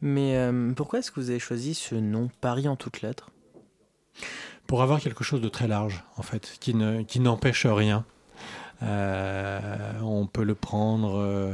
Mais 0.00 0.36
euh, 0.36 0.72
pourquoi 0.72 1.00
est-ce 1.00 1.10
que 1.10 1.20
vous 1.20 1.30
avez 1.30 1.38
choisi 1.38 1.74
ce 1.74 1.94
nom 1.94 2.30
Paris 2.40 2.68
en 2.68 2.76
toutes 2.76 3.02
lettres? 3.02 3.30
Pour 4.66 4.82
avoir 4.82 5.00
quelque 5.00 5.24
chose 5.24 5.40
de 5.40 5.48
très 5.48 5.68
large, 5.68 6.04
en 6.16 6.22
fait, 6.22 6.56
qui 6.60 6.74
ne 6.74 7.02
qui 7.02 7.20
n'empêche 7.20 7.66
rien. 7.66 8.04
Euh, 8.82 9.92
on 10.02 10.26
peut 10.26 10.44
le 10.44 10.54
prendre 10.54 11.16
euh, 11.16 11.52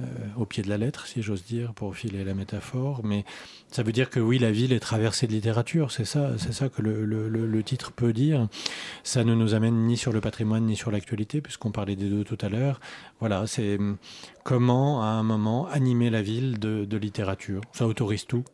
euh, 0.00 0.04
au 0.36 0.44
pied 0.44 0.62
de 0.62 0.68
la 0.68 0.78
lettre, 0.78 1.06
si 1.06 1.22
j'ose 1.22 1.44
dire, 1.44 1.72
pour 1.74 1.96
filer 1.96 2.24
la 2.24 2.34
métaphore, 2.34 3.00
mais 3.02 3.24
ça 3.70 3.82
veut 3.82 3.92
dire 3.92 4.08
que 4.08 4.20
oui, 4.20 4.38
la 4.38 4.52
ville 4.52 4.72
est 4.72 4.80
traversée 4.80 5.26
de 5.26 5.32
littérature, 5.32 5.90
c'est 5.90 6.04
ça, 6.04 6.32
c'est 6.38 6.52
ça 6.52 6.68
que 6.68 6.82
le, 6.82 7.62
titre 7.62 7.92
peut 7.92 8.12
dire. 8.12 8.48
Ça 9.04 9.24
ne 9.24 9.34
nous 9.34 9.54
amène 9.54 9.86
ni 9.86 9.96
sur 9.96 10.12
le 10.12 10.20
patrimoine 10.20 10.64
ni 10.64 10.76
sur 10.76 10.90
l'actualité, 10.90 11.40
puisqu'on 11.40 11.70
parlait 11.70 11.96
des 11.96 12.08
deux 12.08 12.24
tout 12.24 12.38
à 12.40 12.48
l'heure. 12.48 12.80
Voilà, 13.20 13.46
c'est 13.46 13.76
hum, 13.76 13.96
comment 14.44 15.02
à 15.02 15.06
un 15.06 15.22
moment 15.22 15.66
animer 15.68 16.10
la 16.10 16.22
ville 16.22 16.58
de, 16.58 16.84
de 16.84 16.96
littérature. 16.96 17.60
Ça 17.72 17.86
autorise 17.86 18.26
tout. 18.26 18.44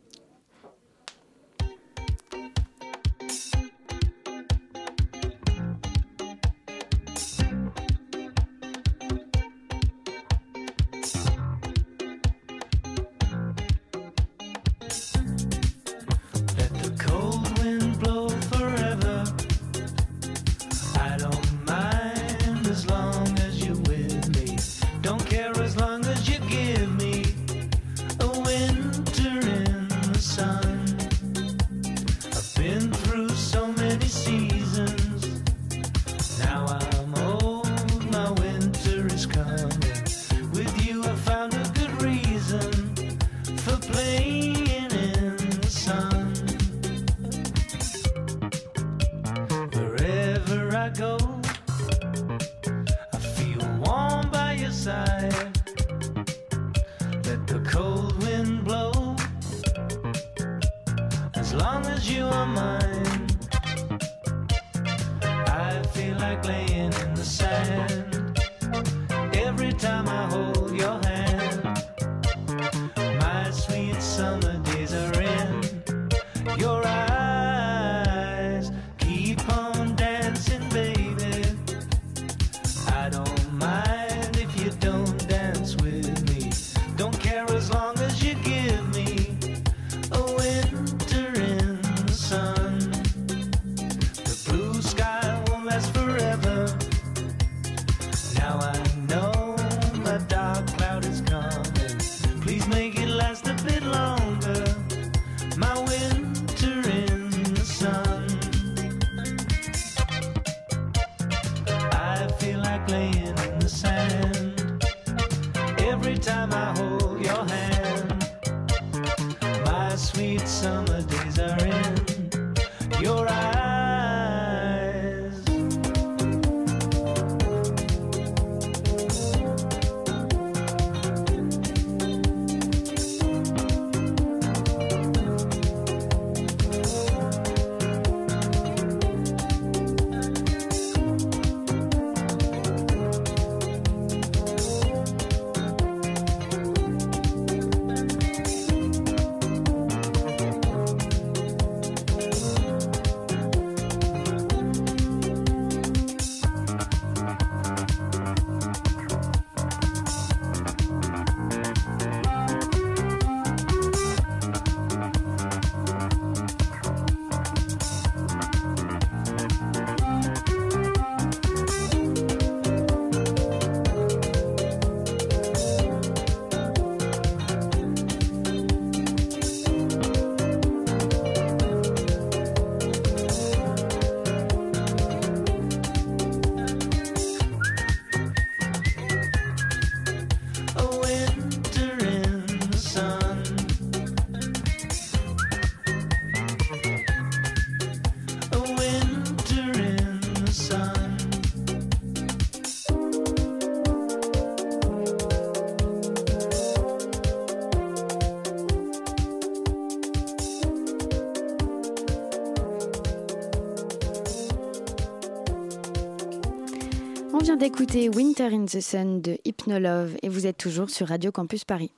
D'écouter 217.57 218.07
Winter 218.09 218.49
in 218.53 218.65
the 218.65 218.79
Sun 218.79 219.19
de 219.21 219.37
Hypnolove 219.43 220.15
et 220.21 220.29
vous 220.29 220.45
êtes 220.45 220.57
toujours 220.57 220.91
sur 220.91 221.07
Radio 221.07 221.31
Campus 221.31 221.65
Paris. 221.65 221.91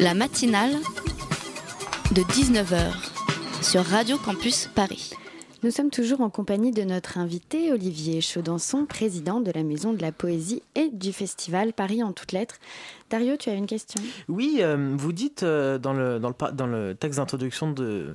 La 0.00 0.14
matinale 0.14 0.72
de 2.12 2.22
19h 2.22 2.92
sur 3.62 3.84
Radio 3.84 4.16
Campus 4.16 4.70
Paris. 4.74 5.10
Nous 5.62 5.70
sommes 5.70 5.90
toujours 5.90 6.22
en 6.22 6.30
compagnie 6.30 6.70
de 6.70 6.82
notre 6.82 7.18
invité 7.18 7.72
Olivier 7.72 8.22
Chaudançon, 8.22 8.86
président 8.86 9.40
de 9.40 9.50
la 9.50 9.62
Maison 9.62 9.92
de 9.92 10.00
la 10.00 10.12
Poésie 10.12 10.62
et 10.74 10.88
du 10.88 11.12
Festival 11.12 11.74
Paris 11.74 12.02
en 12.02 12.12
toutes 12.12 12.32
lettres. 12.32 12.56
Dario, 13.10 13.36
tu 13.36 13.50
as 13.50 13.54
une 13.54 13.66
question? 13.66 14.02
Oui, 14.28 14.58
euh, 14.60 14.94
vous 14.96 15.12
dites 15.12 15.42
euh, 15.42 15.78
dans, 15.78 15.92
le, 15.92 16.18
dans, 16.18 16.30
le, 16.30 16.52
dans 16.52 16.66
le 16.66 16.94
texte 16.94 17.18
d'introduction 17.18 17.70
de 17.70 18.14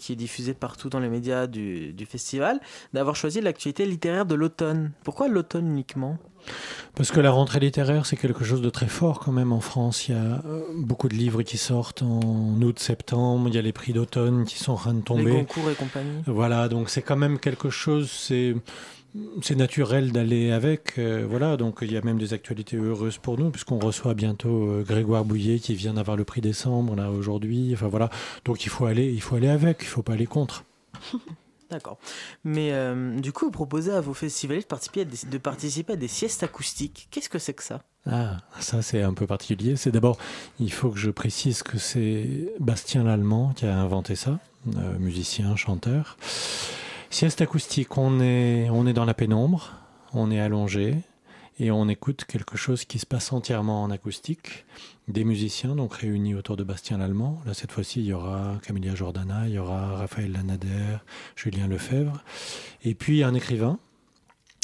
qui 0.00 0.14
est 0.14 0.16
diffusé 0.16 0.54
partout 0.54 0.88
dans 0.88 0.98
les 0.98 1.08
médias 1.08 1.46
du, 1.46 1.92
du 1.92 2.06
festival, 2.06 2.58
d'avoir 2.94 3.14
choisi 3.14 3.40
l'actualité 3.40 3.84
littéraire 3.84 4.26
de 4.26 4.34
l'automne. 4.34 4.92
Pourquoi 5.04 5.28
l'automne 5.28 5.68
uniquement? 5.68 6.18
Parce 6.94 7.10
que 7.10 7.20
la 7.20 7.30
rentrée 7.30 7.60
littéraire, 7.60 8.06
c'est 8.06 8.16
quelque 8.16 8.44
chose 8.44 8.62
de 8.62 8.70
très 8.70 8.88
fort 8.88 9.20
quand 9.20 9.30
même 9.30 9.52
en 9.52 9.60
France. 9.60 10.08
Il 10.08 10.14
y 10.14 10.18
a 10.18 10.42
euh, 10.44 10.62
beaucoup 10.74 11.08
de 11.08 11.14
livres 11.14 11.42
qui 11.42 11.58
sortent 11.58 12.02
en 12.02 12.60
août, 12.62 12.78
septembre. 12.78 13.48
Il 13.48 13.54
y 13.54 13.58
a 13.58 13.62
les 13.62 13.72
prix 13.72 13.92
d'automne 13.92 14.46
qui 14.46 14.58
sont 14.58 14.72
en 14.72 14.76
train 14.76 14.94
de 14.94 15.02
tomber. 15.02 15.24
Les 15.24 15.44
concours 15.44 15.70
et 15.70 15.74
compagnie 15.74 16.22
Voilà, 16.26 16.68
donc 16.68 16.88
c'est 16.88 17.02
quand 17.02 17.16
même 17.16 17.38
quelque 17.38 17.68
chose, 17.68 18.10
c'est 18.10 18.56
c'est 19.42 19.56
naturel 19.56 20.12
d'aller 20.12 20.52
avec. 20.52 20.98
euh, 20.98 21.26
voilà, 21.28 21.56
donc 21.56 21.78
il 21.82 21.92
y 21.92 21.96
a 21.96 22.02
même 22.02 22.18
des 22.18 22.32
actualités 22.32 22.76
heureuses 22.76 23.18
pour 23.18 23.38
nous, 23.38 23.50
puisqu'on 23.50 23.78
reçoit 23.78 24.14
bientôt 24.14 24.68
euh, 24.68 24.84
Grégoire 24.86 25.24
Bouillet 25.24 25.58
qui 25.58 25.74
vient 25.74 25.94
d'avoir 25.94 26.16
le 26.16 26.24
prix 26.24 26.40
décembre 26.40 26.94
là 26.94 27.10
aujourd'hui. 27.10 27.70
Enfin 27.74 27.88
voilà, 27.88 28.10
donc 28.44 28.64
il 28.64 28.68
faut 28.68 28.86
aller, 28.86 29.10
il 29.12 29.20
faut 29.20 29.36
aller 29.36 29.48
avec, 29.48 29.78
il 29.82 29.86
faut 29.86 30.02
pas 30.02 30.12
aller 30.14 30.26
contre. 30.26 30.64
D'accord. 31.70 31.98
Mais 32.42 32.72
euh, 32.72 33.20
du 33.20 33.30
coup, 33.32 33.44
vous 33.44 33.50
proposez 33.52 33.92
à 33.92 34.00
vos 34.00 34.14
festivaliers 34.14 34.62
de 34.62 34.66
participer 34.66 35.02
à 35.02 35.04
des, 35.04 35.18
de 35.30 35.38
participer 35.38 35.92
à 35.92 35.96
des 35.96 36.08
siestes 36.08 36.42
acoustiques. 36.42 37.06
Qu'est-ce 37.12 37.28
que 37.28 37.38
c'est 37.38 37.54
que 37.54 37.62
ça? 37.62 37.82
Ah, 38.06 38.38
ça 38.58 38.82
c'est 38.82 39.02
un 39.02 39.14
peu 39.14 39.26
particulier. 39.26 39.76
C'est 39.76 39.92
d'abord, 39.92 40.18
il 40.58 40.72
faut 40.72 40.90
que 40.90 40.98
je 40.98 41.10
précise 41.10 41.62
que 41.62 41.78
c'est 41.78 42.52
Bastien 42.58 43.04
Lallemand 43.04 43.52
qui 43.54 43.66
a 43.66 43.76
inventé 43.76 44.16
ça, 44.16 44.40
musicien, 44.98 45.54
chanteur. 45.54 46.16
Sieste 47.12 47.40
acoustique, 47.40 47.98
on 47.98 48.20
est, 48.20 48.92
dans 48.94 49.04
la 49.04 49.14
pénombre, 49.14 49.72
on 50.12 50.30
est 50.30 50.38
allongé 50.38 50.94
et 51.58 51.72
on 51.72 51.88
écoute 51.88 52.24
quelque 52.24 52.56
chose 52.56 52.84
qui 52.84 53.00
se 53.00 53.04
passe 53.04 53.32
entièrement 53.32 53.82
en 53.82 53.90
acoustique. 53.90 54.64
Des 55.08 55.24
musiciens 55.24 55.74
donc 55.74 55.92
réunis 55.92 56.36
autour 56.36 56.56
de 56.56 56.62
Bastien 56.62 56.98
Lallemand. 56.98 57.42
Là 57.44 57.52
cette 57.52 57.72
fois-ci, 57.72 57.98
il 57.98 58.06
y 58.06 58.12
aura 58.12 58.58
Camélia 58.62 58.94
Jordana, 58.94 59.48
il 59.48 59.54
y 59.54 59.58
aura 59.58 59.96
Raphaël 59.96 60.30
Lanader, 60.30 60.98
Julien 61.34 61.66
Lefebvre, 61.66 62.22
et 62.84 62.94
puis 62.94 63.24
un 63.24 63.34
écrivain. 63.34 63.80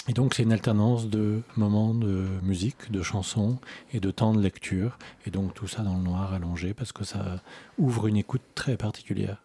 Et 0.08 0.12
donc 0.12 0.32
c'est 0.32 0.44
une 0.44 0.52
alternance 0.52 1.08
de 1.08 1.42
moments 1.56 1.94
de 1.94 2.26
musique, 2.44 2.92
de 2.92 3.02
chansons 3.02 3.58
et 3.92 3.98
de 3.98 4.12
temps 4.12 4.32
de 4.32 4.40
lecture. 4.40 4.98
Et 5.26 5.30
donc 5.30 5.52
tout 5.52 5.66
ça 5.66 5.82
dans 5.82 5.96
le 5.96 6.02
noir 6.04 6.32
allongé 6.32 6.74
parce 6.74 6.92
que 6.92 7.02
ça 7.02 7.42
ouvre 7.76 8.06
une 8.06 8.16
écoute 8.16 8.42
très 8.54 8.76
particulière. 8.76 9.42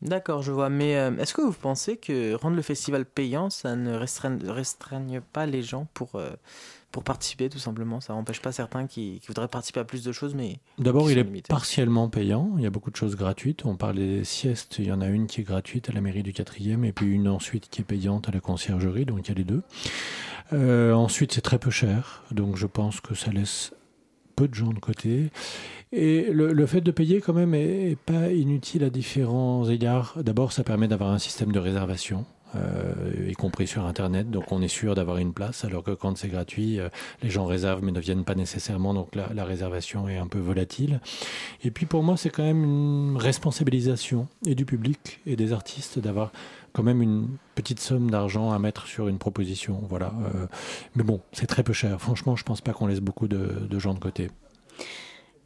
D'accord, 0.00 0.42
je 0.42 0.52
vois. 0.52 0.70
Mais 0.70 0.96
euh, 0.96 1.16
est-ce 1.18 1.34
que 1.34 1.40
vous 1.40 1.52
pensez 1.52 1.96
que 1.96 2.34
rendre 2.34 2.56
le 2.56 2.62
festival 2.62 3.04
payant, 3.04 3.50
ça 3.50 3.74
ne 3.74 3.94
restreigne, 3.94 4.38
restreigne 4.48 5.20
pas 5.20 5.46
les 5.46 5.62
gens 5.62 5.88
pour, 5.92 6.14
euh, 6.14 6.30
pour 6.92 7.02
participer, 7.02 7.48
tout 7.48 7.58
simplement? 7.58 8.00
Ça 8.00 8.12
n'empêche 8.12 8.40
pas 8.40 8.52
certains 8.52 8.86
qui, 8.86 9.18
qui 9.20 9.26
voudraient 9.26 9.48
participer 9.48 9.80
à 9.80 9.84
plus 9.84 10.04
de 10.04 10.12
choses, 10.12 10.34
mais. 10.34 10.60
D'abord, 10.78 11.10
il 11.10 11.18
est 11.18 11.24
limités. 11.24 11.48
partiellement 11.48 12.08
payant. 12.08 12.52
Il 12.58 12.62
y 12.62 12.66
a 12.66 12.70
beaucoup 12.70 12.92
de 12.92 12.96
choses 12.96 13.16
gratuites. 13.16 13.64
On 13.64 13.76
parlait 13.76 14.18
des 14.18 14.24
siestes. 14.24 14.76
Il 14.78 14.86
y 14.86 14.92
en 14.92 15.00
a 15.00 15.08
une 15.08 15.26
qui 15.26 15.40
est 15.40 15.44
gratuite 15.44 15.90
à 15.90 15.92
la 15.92 16.00
mairie 16.00 16.22
du 16.22 16.32
4e 16.32 16.84
et 16.84 16.92
puis 16.92 17.06
une 17.06 17.26
ensuite 17.26 17.68
qui 17.68 17.80
est 17.80 17.84
payante 17.84 18.28
à 18.28 18.32
la 18.32 18.40
conciergerie. 18.40 19.04
Donc 19.04 19.26
il 19.26 19.28
y 19.30 19.32
a 19.32 19.34
les 19.34 19.44
deux. 19.44 19.62
Euh, 20.52 20.92
ensuite, 20.92 21.32
c'est 21.32 21.40
très 21.40 21.58
peu 21.58 21.70
cher. 21.70 22.22
Donc 22.30 22.56
je 22.56 22.66
pense 22.66 23.00
que 23.00 23.16
ça 23.16 23.32
laisse 23.32 23.72
peu 24.38 24.46
de 24.46 24.54
gens 24.54 24.72
de 24.72 24.78
côté. 24.78 25.30
Et 25.90 26.30
le, 26.30 26.52
le 26.52 26.66
fait 26.66 26.80
de 26.80 26.92
payer 26.92 27.20
quand 27.20 27.32
même 27.32 27.54
est, 27.54 27.90
est 27.92 27.96
pas 27.96 28.30
inutile 28.30 28.84
à 28.84 28.90
différents 28.90 29.68
égards. 29.68 30.16
D'abord, 30.22 30.52
ça 30.52 30.62
permet 30.62 30.86
d'avoir 30.86 31.10
un 31.10 31.18
système 31.18 31.50
de 31.50 31.58
réservation. 31.58 32.24
Euh, 32.54 33.26
y 33.28 33.34
compris 33.34 33.66
sur 33.66 33.84
Internet, 33.84 34.30
donc 34.30 34.52
on 34.52 34.62
est 34.62 34.68
sûr 34.68 34.94
d'avoir 34.94 35.18
une 35.18 35.34
place, 35.34 35.64
alors 35.64 35.82
que 35.82 35.90
quand 35.90 36.16
c'est 36.16 36.28
gratuit, 36.28 36.80
euh, 36.80 36.88
les 37.22 37.28
gens 37.28 37.44
réservent 37.44 37.82
mais 37.82 37.92
ne 37.92 38.00
viennent 38.00 38.24
pas 38.24 38.34
nécessairement, 38.34 38.94
donc 38.94 39.14
la, 39.14 39.44
réservation 39.44 40.08
est 40.08 40.16
un 40.16 40.26
peu 40.26 40.38
volatile. 40.38 41.00
Et 41.62 41.70
puis 41.70 41.84
pour 41.84 42.02
moi, 42.02 42.16
c'est 42.16 42.30
quand 42.30 42.42
même 42.42 42.64
une 42.64 43.16
responsabilisation 43.16 44.28
et 44.46 44.54
du 44.54 44.64
public 44.64 45.20
et 45.26 45.36
des 45.36 45.52
artistes 45.52 45.98
d'avoir 45.98 46.32
quand 46.72 46.82
même 46.82 47.02
une 47.02 47.28
petite 47.54 47.80
somme 47.80 48.10
d'argent 48.10 48.50
à 48.50 48.58
mettre 48.58 48.86
sur 48.86 49.08
une 49.08 49.18
proposition. 49.18 49.82
Voilà. 49.88 50.12
euh, 50.34 50.46
mais 50.96 51.02
bon, 51.02 51.20
c'est 51.32 51.46
très 51.46 51.62
peu 51.62 51.72
cher. 51.72 52.00
Franchement, 52.00 52.36
je 52.36 52.44
pense 52.44 52.60
pas 52.60 52.72
qu'on 52.72 52.86
laisse 52.86 53.00
beaucoup 53.00 53.28
de, 53.28 53.78
gens 53.78 53.94
de 53.94 53.98
côté. 53.98 54.30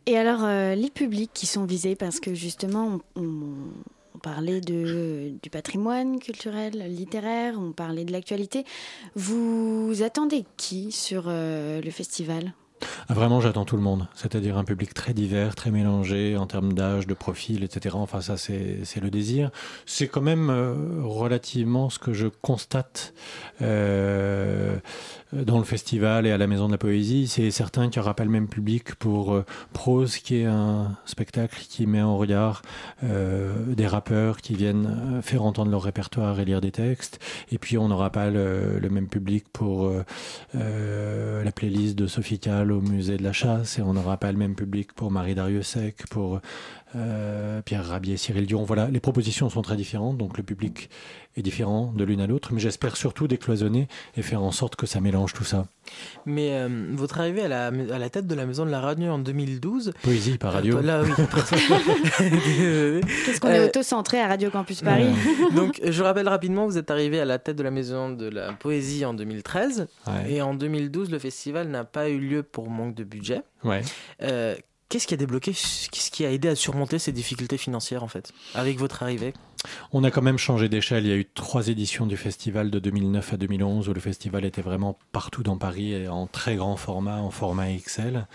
Et 0.07 0.17
alors, 0.17 0.47
les 0.75 0.91
publics 0.91 1.31
qui 1.33 1.47
sont 1.47 1.65
visés, 1.65 1.95
parce 1.95 2.19
que 2.19 2.35
justement, 2.35 2.99
on 3.15 3.55
parlait 4.23 4.61
de, 4.61 5.33
du 5.43 5.51
patrimoine 5.51 6.19
culturel, 6.19 6.73
littéraire, 6.89 7.55
on 7.59 7.73
parlait 7.73 8.05
de 8.05 8.13
l'actualité. 8.13 8.65
Vous 9.17 10.03
attendez 10.03 10.45
qui 10.57 10.93
sur 10.93 11.25
euh, 11.27 11.81
le 11.81 11.91
festival? 11.91 12.55
Ah, 13.09 13.15
Vraiment, 13.15 13.41
j'attends 13.41 13.65
tout 13.65 13.77
le 13.77 13.83
monde. 13.83 14.09
C'est-à-dire 14.15 14.57
un 14.57 14.65
public 14.65 14.95
très 14.95 15.15
divers, 15.15 15.55
très 15.55 15.71
mélangé 15.71 16.37
en 16.37 16.47
termes 16.47 16.73
d'âge, 16.73 17.07
de 17.07 17.15
profil, 17.15 17.65
etc. 17.65 17.97
Enfin, 17.99 18.21
ça, 18.21 18.37
c'est 18.37 18.79
c'est 18.85 19.01
le 19.01 19.11
désir. 19.11 19.51
C'est 19.87 20.09
quand 20.09 20.21
même 20.21 20.51
euh, 20.51 20.75
relativement 21.03 21.91
ce 21.91 21.99
que 21.99 22.13
je 22.13 22.27
constate 22.27 23.15
euh, 23.61 24.79
dans 25.33 25.59
le 25.59 25.65
festival 25.65 26.27
et 26.27 26.31
à 26.31 26.39
la 26.39 26.47
Maison 26.47 26.67
de 26.67 26.73
la 26.73 26.79
Poésie. 26.79 27.27
C'est 27.27 27.51
certain 27.51 27.89
qu'il 27.89 28.01
n'y 28.01 28.05
aura 28.05 28.15
pas 28.15 28.25
le 28.25 28.31
même 28.31 28.49
public 28.49 28.95
pour 28.97 29.33
euh, 29.33 29.45
Prose, 29.73 30.19
qui 30.19 30.37
est 30.37 30.45
un 30.45 30.97
spectacle 31.05 31.59
qui 31.69 31.87
met 31.87 32.03
en 32.03 32.17
regard 32.17 32.63
euh, 33.03 33.55
des 33.75 33.87
rappeurs 33.87 34.41
qui 34.41 34.55
viennent 34.55 34.87
euh, 34.87 35.23
faire 35.23 35.43
entendre 35.43 35.71
leur 35.71 35.83
répertoire 35.83 36.39
et 36.41 36.45
lire 36.45 36.61
des 36.61 36.71
textes. 36.71 37.19
Et 37.51 37.59
puis, 37.59 37.79
on 37.79 37.89
n'aura 37.89 38.11
pas 38.11 38.31
le, 38.31 38.79
le 38.79 38.91
même 38.91 39.09
public 39.09 39.45
pour 39.53 39.85
euh, 39.87 40.05
euh, 40.55 41.43
la 41.43 41.53
playlist 41.53 41.97
de 41.97 42.07
Sophie 42.07 42.39
Calle 42.39 42.73
au 42.73 42.81
musée 42.81 43.17
de 43.17 43.23
la 43.23 43.33
chasse 43.33 43.79
et 43.79 43.83
on 43.83 43.95
n'aura 43.95 44.19
pas 44.19 44.33
le 44.33 44.39
même 44.39 44.55
public 44.55 44.93
pour 44.93 45.11
Marie 45.11 45.35
Dariussec, 45.35 46.07
pour 46.11 46.41
euh, 46.95 47.63
Pierre 47.63 47.87
Rabier, 47.87 48.17
Cyril 48.17 48.47
Dion. 48.47 48.65
Voilà, 48.65 48.89
les 48.89 49.01
propositions 49.01 49.49
sont 49.49 49.63
très 49.63 49.77
différentes, 49.77 50.19
donc 50.19 50.37
le 50.37 50.43
public 50.43 50.91
est 51.37 51.43
différent 51.43 51.93
de 51.97 52.05
l'une 52.05 52.21
à 52.21 52.27
l'autre, 52.27 52.53
mais 52.53 52.61
j'espère 52.61 52.97
surtout 52.97 53.27
décloisonner 53.27 53.89
et 54.17 54.23
faire 54.23 54.43
en 54.43 54.51
sorte 54.51 54.77
que 54.77 54.85
ça 54.85 55.01
mélange 55.01 55.33
tout 55.33 55.45
ça. 55.45 55.67
Mais 56.27 56.51
euh, 56.53 56.91
votre 56.93 57.21
arrivée 57.21 57.43
à 57.43 57.49
la, 57.49 57.67
à 57.67 57.99
la 57.99 58.11
tête 58.11 58.27
de 58.27 58.35
la 58.35 58.45
Maison 58.45 58.67
de 58.67 58.71
la 58.71 58.81
Radio 58.81 59.11
en 59.11 59.19
2012. 59.19 59.93
Poésie 60.03 60.37
par 60.37 60.53
radio. 60.53 60.79
Euh, 60.79 60.83
là, 60.83 61.03
oui. 61.03 61.11
Qu'est-ce 63.25 63.41
qu'on 63.41 63.49
est 63.49 63.65
auto-centré 63.65 64.21
à 64.21 64.29
Radio 64.29 64.51
Campus 64.51 64.83
Paris 64.83 65.09
Donc, 65.57 65.81
je 65.83 66.03
rappelle 66.03 66.29
rapidement, 66.29 66.67
vous 66.67 66.77
êtes 66.77 66.91
arrivé 66.91 67.19
à 67.21 67.25
la 67.25 67.39
tête 67.39 67.57
de 67.57 67.63
la 67.63 67.71
Maison 67.71 68.11
de 68.11 68.29
la 68.29 68.53
Poésie 68.53 69.05
en 69.05 69.15
2013. 69.15 69.89
Ouais. 70.07 70.33
Et 70.33 70.43
en 70.43 70.55
2012, 70.55 71.11
le 71.11 71.19
festival 71.19 71.69
n'a 71.69 71.85
pas 71.85 72.11
eu 72.11 72.19
lieu 72.19 72.43
pour 72.43 72.69
manque 72.69 72.95
de 72.95 73.05
budget. 73.05 73.41
Ouais. 73.65 73.83
Qu'est-ce 74.93 75.07
qui 75.07 75.15
a 75.15 75.17
débloqué 75.17 75.53
Qu'est-ce 75.53 76.11
qui 76.11 76.27
a 76.27 76.31
aidé 76.31 76.49
à 76.49 76.55
surmonter 76.55 76.99
ces 76.99 77.13
difficultés 77.13 77.57
financières, 77.57 78.03
en 78.03 78.09
fait, 78.09 78.31
avec 78.55 78.79
votre 78.79 79.03
arrivée? 79.03 79.33
On 79.91 80.05
a 80.05 80.11
quand 80.11 80.21
même 80.21 80.37
changé 80.37 80.69
d'échelle. 80.69 81.07
Il 81.07 81.09
y 81.09 81.15
a 81.15 81.17
eu 81.17 81.25
trois 81.25 81.69
éditions 81.69 82.05
du 82.05 82.19
festival 82.19 82.71
de 82.71 82.79
2009 82.79 83.33
à 83.33 83.37
2011 83.39 83.89
où 83.89 83.95
le 83.95 84.01
festival 84.01 84.45
était 84.45 84.61
vraiment 84.61 84.99
partout 85.13 85.43
dans 85.43 85.57
Paris 85.57 85.95
et 85.95 86.09
en 86.09 86.27
très 86.27 86.57
grand 86.57 86.77
format, 86.77 87.17
en 87.17 87.31
format 87.31 87.73
XL. 87.73 88.27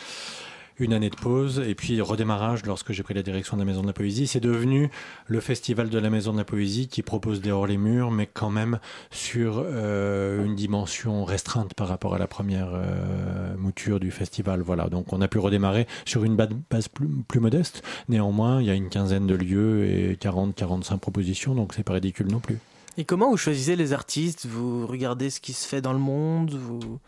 Une 0.80 0.94
année 0.94 1.10
de 1.10 1.16
pause 1.16 1.60
et 1.68 1.74
puis 1.74 2.00
redémarrage 2.02 2.64
lorsque 2.64 2.92
j'ai 2.92 3.02
pris 3.02 3.16
la 3.16 3.24
direction 3.24 3.58
de 3.58 3.62
la 3.62 3.66
Maison 3.66 3.82
de 3.82 3.88
la 3.88 3.94
Poésie. 3.94 4.28
C'est 4.28 4.40
devenu 4.40 4.92
le 5.26 5.40
festival 5.40 5.90
de 5.90 5.98
la 5.98 6.12
Maison 6.12 6.34
de 6.34 6.38
la 6.38 6.44
Poésie 6.46 6.88
qui 6.88 7.02
propose 7.02 7.42
des 7.42 7.50
hors 7.50 7.66
les 7.66 7.78
murs, 7.78 8.12
mais 8.12 8.28
quand 8.32 8.52
même 8.52 8.80
sur 9.10 9.64
euh, 9.66 10.46
une 10.46 10.56
dimension 10.56 11.26
restreinte 11.26 11.74
par 11.74 11.88
rapport 11.88 12.14
à 12.14 12.20
la 12.20 12.28
première 12.28 12.70
euh, 12.74 13.56
mouture 13.58 14.00
du 14.00 14.12
festival. 14.12 14.62
Voilà, 14.62 14.88
donc 14.88 15.12
on 15.14 15.22
a 15.22 15.28
pu 15.28 15.40
redémarrer 15.40 15.88
sur 16.06 16.24
une 16.24 16.36
ba- 16.36 16.48
base 16.70 16.90
plus, 16.90 17.08
plus 17.28 17.40
modeste. 17.40 17.82
Néanmoins, 18.08 18.62
il 18.62 18.68
y 18.68 18.70
a 18.70 18.76
une 18.76 18.90
quinzaine 18.90 19.26
de 19.26 19.34
lieux 19.34 19.86
et 19.86 20.14
40-45 20.16 21.00
propositions, 21.00 21.56
donc 21.56 21.74
c'est 21.74 21.84
pas 21.84 21.94
ridicule 21.94 22.28
non 22.32 22.40
plus. 22.40 22.60
Et 22.98 23.06
comment 23.06 23.32
vous 23.32 23.38
choisissez 23.38 23.76
les 23.76 23.94
artistes? 23.94 24.46
Vous 24.46 24.86
regardez 24.86 25.32
ce 25.32 25.40
qui 25.42 25.54
se 25.54 25.68
fait 25.68 25.82
dans 25.82 25.94
le 25.94 26.00
monde? 26.00 26.52
Vous, 26.54 27.00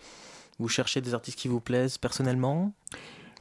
vous 0.57 0.67
cherchez 0.67 1.01
des 1.01 1.13
artistes 1.13 1.37
qui 1.37 1.47
vous 1.47 1.59
plaisent 1.59 1.99
personnellement? 1.99 2.73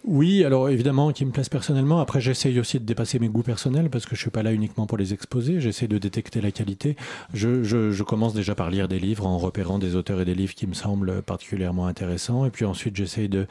Oui, 0.04 0.44
alors 0.44 0.70
évidemment, 0.70 1.12
qui 1.12 1.24
me 1.24 1.32
plaisent 1.32 1.48
personnellement. 1.48 2.00
Après, 2.00 2.20
j'essaye 2.20 2.60
aussi 2.60 2.78
de 2.78 2.84
dépasser 2.84 3.18
mes 3.18 3.28
goûts 3.28 3.42
personnels 3.42 3.90
parce 3.90 4.06
que 4.06 4.14
je 4.14 4.20
suis 4.20 4.30
pas 4.30 4.42
là 4.42 4.52
uniquement 4.52 4.86
pour 4.86 4.96
les 4.96 5.12
exposer. 5.12 5.60
J'essaie 5.60 5.88
de 5.88 5.98
détecter 5.98 6.40
la 6.40 6.52
qualité. 6.52 6.96
Je, 7.34 8.02
commence 8.04 8.32
déjà 8.32 8.54
par 8.54 8.70
lire 8.70 8.88
des 8.88 9.00
livres 9.00 9.26
en 9.26 9.36
repérant 9.38 9.78
des 9.78 9.96
auteurs 9.96 10.20
et 10.20 10.24
des 10.24 10.34
livres 10.34 10.54
qui 10.54 10.66
me 10.66 10.72
semblent 10.72 11.20
particulièrement 11.22 11.86
intéressants. 11.86 12.46
Et 12.46 12.50
puis 12.50 12.64
ensuite, 12.64 12.96
j'essaye 12.96 13.28
de, 13.28 13.46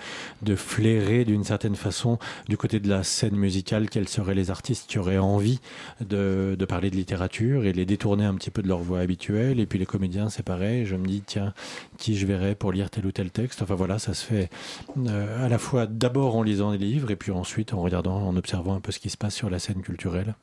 flairer 0.56 1.26
d'une 1.26 1.44
certaine 1.44 1.76
façon 1.76 2.18
du 2.48 2.58
côté 2.58 2.80
de 2.80 2.90
la 2.90 3.04
scène 3.04 3.36
musicale 3.36 3.90
quels 3.90 4.08
seraient 4.08 4.34
les 4.34 4.50
artistes 4.50 4.90
qui 4.90 4.98
auraient 4.98 5.18
envie 5.18 5.60
de, 6.00 6.56
de 6.58 6.66
parler 6.66 6.90
de 6.90 6.96
littérature 6.96 7.66
et 7.66 7.74
les 7.74 7.86
détourner 7.86 8.26
un 8.26 8.34
petit 8.34 8.50
peu 8.50 8.64
de 8.64 8.68
leur 8.68 8.80
voix 8.80 9.00
habituelle. 9.00 9.60
Et 9.60 9.66
puis 9.66 9.78
les 9.78 9.86
comédiens, 9.86 10.30
c'est 10.30 10.44
pareil. 10.44 10.86
Je 10.86 10.96
me 10.96 11.06
dis, 11.06 11.22
tiens, 11.26 11.54
qui 11.98 12.18
je 12.18 12.26
verrais 12.26 12.56
pour 12.56 12.72
lire 12.72 12.90
tel 12.90 13.06
ou 13.06 13.12
tel 13.12 13.32
texte? 13.32 13.62
Enfin 13.62 13.76
voilà, 13.76 14.00
ça 14.00 14.14
se 14.14 14.26
fait 14.26 14.50
euh, 14.98 15.46
à 15.46 15.50
la 15.50 15.58
fois 15.58 15.86
d'abord 15.86 16.37
en 16.38 16.44
lisant 16.44 16.72
des 16.72 16.78
livres 16.78 17.12
et 17.12 17.16
puis 17.16 17.32
ensuite 17.32 17.74
en 17.74 17.82
regardant, 17.82 18.22
en 18.22 18.36
observant 18.36 18.76
un 18.76 18.80
peu 18.80 18.92
ce 18.92 19.00
qui 19.00 19.10
se 19.10 19.18
passe 19.18 19.36
sur 19.36 19.50
la 19.50 19.60
scène 19.60 19.82
culturelle. 19.82 20.36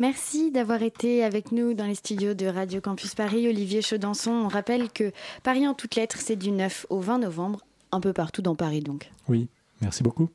Merci 0.00 0.50
d'avoir 0.50 0.82
été 0.82 1.22
avec 1.22 1.52
nous 1.52 1.74
dans 1.74 1.86
les 1.86 1.94
studios 1.94 2.34
de 2.34 2.46
Radio 2.46 2.80
Campus 2.80 3.14
Paris, 3.14 3.46
Olivier 3.46 3.80
Chaudançon. 3.80 4.32
On 4.32 4.48
rappelle 4.48 4.90
que 4.90 5.12
Paris 5.44 5.68
en 5.68 5.74
toutes 5.74 5.94
lettres, 5.94 6.18
c'est 6.18 6.34
du 6.34 6.50
9 6.50 6.86
au 6.90 6.98
20 6.98 7.18
novembre, 7.18 7.60
un 7.92 8.00
peu 8.00 8.12
partout 8.12 8.42
dans 8.42 8.56
Paris 8.56 8.80
donc. 8.80 9.10
Oui, 9.28 9.46
merci 9.80 10.02
beaucoup. 10.02 10.28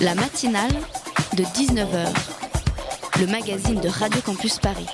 La 0.00 0.16
matinale 0.16 0.72
de 1.36 1.44
19h, 1.44 2.08
le 3.20 3.26
magazine 3.28 3.80
de 3.80 3.88
Radio 3.88 4.20
Campus 4.22 4.58
Paris. 4.58 4.88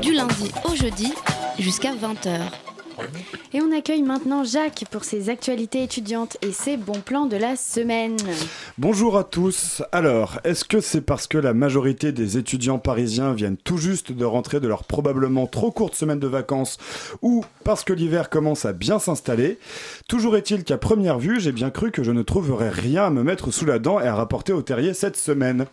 Du 0.00 0.12
lundi 0.12 0.52
au 0.64 0.76
jeudi 0.76 1.12
jusqu'à 1.58 1.94
20h. 1.94 2.38
Et 3.52 3.60
on 3.60 3.70
accueille 3.76 4.02
maintenant 4.02 4.44
Jacques 4.44 4.84
pour 4.90 5.04
ses 5.04 5.28
actualités 5.28 5.82
étudiantes 5.82 6.36
et 6.42 6.52
ses 6.52 6.76
bons 6.76 7.00
plans 7.00 7.26
de 7.26 7.36
la 7.36 7.56
semaine. 7.56 8.16
Bonjour 8.78 9.18
à 9.18 9.24
tous. 9.24 9.82
Alors, 9.92 10.38
est-ce 10.44 10.64
que 10.64 10.80
c'est 10.80 11.00
parce 11.00 11.26
que 11.26 11.38
la 11.38 11.54
majorité 11.54 12.12
des 12.12 12.38
étudiants 12.38 12.78
parisiens 12.78 13.34
viennent 13.34 13.56
tout 13.56 13.78
juste 13.78 14.12
de 14.12 14.24
rentrer 14.24 14.60
de 14.60 14.68
leur 14.68 14.84
probablement 14.84 15.46
trop 15.46 15.70
courte 15.70 15.94
semaine 15.94 16.20
de 16.20 16.26
vacances 16.26 16.78
ou 17.20 17.44
parce 17.64 17.84
que 17.84 17.92
l'hiver 17.92 18.30
commence 18.30 18.64
à 18.64 18.72
bien 18.72 18.98
s'installer? 18.98 19.58
Toujours 20.12 20.36
est-il 20.36 20.62
qu'à 20.62 20.76
première 20.76 21.18
vue, 21.18 21.40
j'ai 21.40 21.52
bien 21.52 21.70
cru 21.70 21.90
que 21.90 22.02
je 22.02 22.10
ne 22.10 22.20
trouverais 22.20 22.68
rien 22.68 23.06
à 23.06 23.10
me 23.10 23.22
mettre 23.22 23.50
sous 23.50 23.64
la 23.64 23.78
dent 23.78 23.98
et 23.98 24.06
à 24.06 24.14
rapporter 24.14 24.52
au 24.52 24.60
terrier 24.60 24.92
cette 24.92 25.16
semaine. 25.16 25.64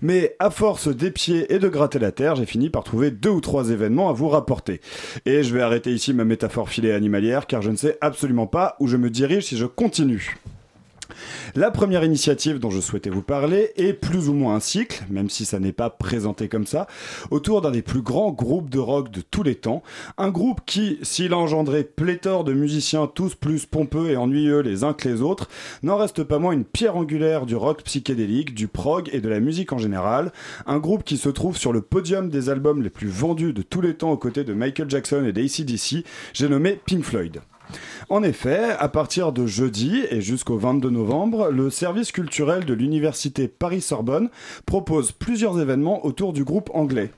Mais 0.00 0.34
à 0.38 0.48
force 0.48 0.88
d'épier 0.88 1.52
et 1.52 1.58
de 1.58 1.68
gratter 1.68 1.98
la 1.98 2.10
terre, 2.10 2.34
j'ai 2.34 2.46
fini 2.46 2.70
par 2.70 2.84
trouver 2.84 3.10
deux 3.10 3.28
ou 3.28 3.42
trois 3.42 3.68
événements 3.68 4.08
à 4.08 4.14
vous 4.14 4.30
rapporter. 4.30 4.80
Et 5.26 5.42
je 5.42 5.52
vais 5.52 5.60
arrêter 5.60 5.92
ici 5.92 6.14
ma 6.14 6.24
métaphore 6.24 6.70
filée 6.70 6.92
animalière 6.92 7.46
car 7.46 7.60
je 7.60 7.70
ne 7.70 7.76
sais 7.76 7.98
absolument 8.00 8.46
pas 8.46 8.76
où 8.80 8.86
je 8.86 8.96
me 8.96 9.10
dirige 9.10 9.44
si 9.44 9.58
je 9.58 9.66
continue. 9.66 10.38
La 11.54 11.70
première 11.70 12.04
initiative 12.04 12.58
dont 12.58 12.70
je 12.70 12.80
souhaitais 12.80 13.10
vous 13.10 13.22
parler 13.22 13.70
est 13.76 13.92
plus 13.92 14.28
ou 14.28 14.32
moins 14.32 14.56
un 14.56 14.60
cycle, 14.60 15.04
même 15.10 15.30
si 15.30 15.44
ça 15.44 15.58
n'est 15.58 15.72
pas 15.72 15.90
présenté 15.90 16.48
comme 16.48 16.66
ça, 16.66 16.86
autour 17.30 17.60
d'un 17.60 17.70
des 17.70 17.82
plus 17.82 18.02
grands 18.02 18.32
groupes 18.32 18.70
de 18.70 18.78
rock 18.78 19.10
de 19.10 19.20
tous 19.20 19.42
les 19.42 19.54
temps. 19.54 19.82
Un 20.18 20.30
groupe 20.30 20.60
qui, 20.66 20.98
s'il 21.02 21.32
a 21.32 21.38
engendré 21.38 21.84
pléthore 21.84 22.44
de 22.44 22.52
musiciens 22.52 23.06
tous 23.06 23.34
plus 23.34 23.66
pompeux 23.66 24.10
et 24.10 24.16
ennuyeux 24.16 24.60
les 24.60 24.84
uns 24.84 24.94
que 24.94 25.08
les 25.08 25.22
autres, 25.22 25.48
n'en 25.82 25.96
reste 25.96 26.22
pas 26.24 26.38
moins 26.38 26.52
une 26.52 26.64
pierre 26.64 26.96
angulaire 26.96 27.46
du 27.46 27.56
rock 27.56 27.82
psychédélique, 27.82 28.54
du 28.54 28.68
prog 28.68 29.10
et 29.12 29.20
de 29.20 29.28
la 29.28 29.40
musique 29.40 29.72
en 29.72 29.78
général. 29.78 30.32
Un 30.66 30.78
groupe 30.78 31.04
qui 31.04 31.16
se 31.16 31.28
trouve 31.28 31.56
sur 31.56 31.72
le 31.72 31.82
podium 31.82 32.28
des 32.28 32.48
albums 32.48 32.82
les 32.82 32.90
plus 32.90 33.08
vendus 33.08 33.52
de 33.52 33.62
tous 33.62 33.80
les 33.80 33.94
temps 33.94 34.12
aux 34.12 34.16
côtés 34.16 34.44
de 34.44 34.54
Michael 34.54 34.90
Jackson 34.90 35.24
et 35.24 35.32
d'ACDC, 35.32 36.04
j'ai 36.32 36.48
nommé 36.48 36.78
Pink 36.84 37.04
Floyd. 37.04 37.40
En 38.08 38.22
effet, 38.22 38.70
à 38.78 38.88
partir 38.88 39.32
de 39.32 39.46
jeudi 39.46 40.02
et 40.10 40.20
jusqu'au 40.20 40.58
22 40.58 40.90
novembre, 40.90 41.50
le 41.50 41.70
service 41.70 42.12
culturel 42.12 42.64
de 42.64 42.74
l'université 42.74 43.48
Paris-Sorbonne 43.48 44.28
propose 44.66 45.12
plusieurs 45.12 45.60
événements 45.60 46.04
autour 46.04 46.32
du 46.32 46.44
groupe 46.44 46.70
anglais. 46.74 47.10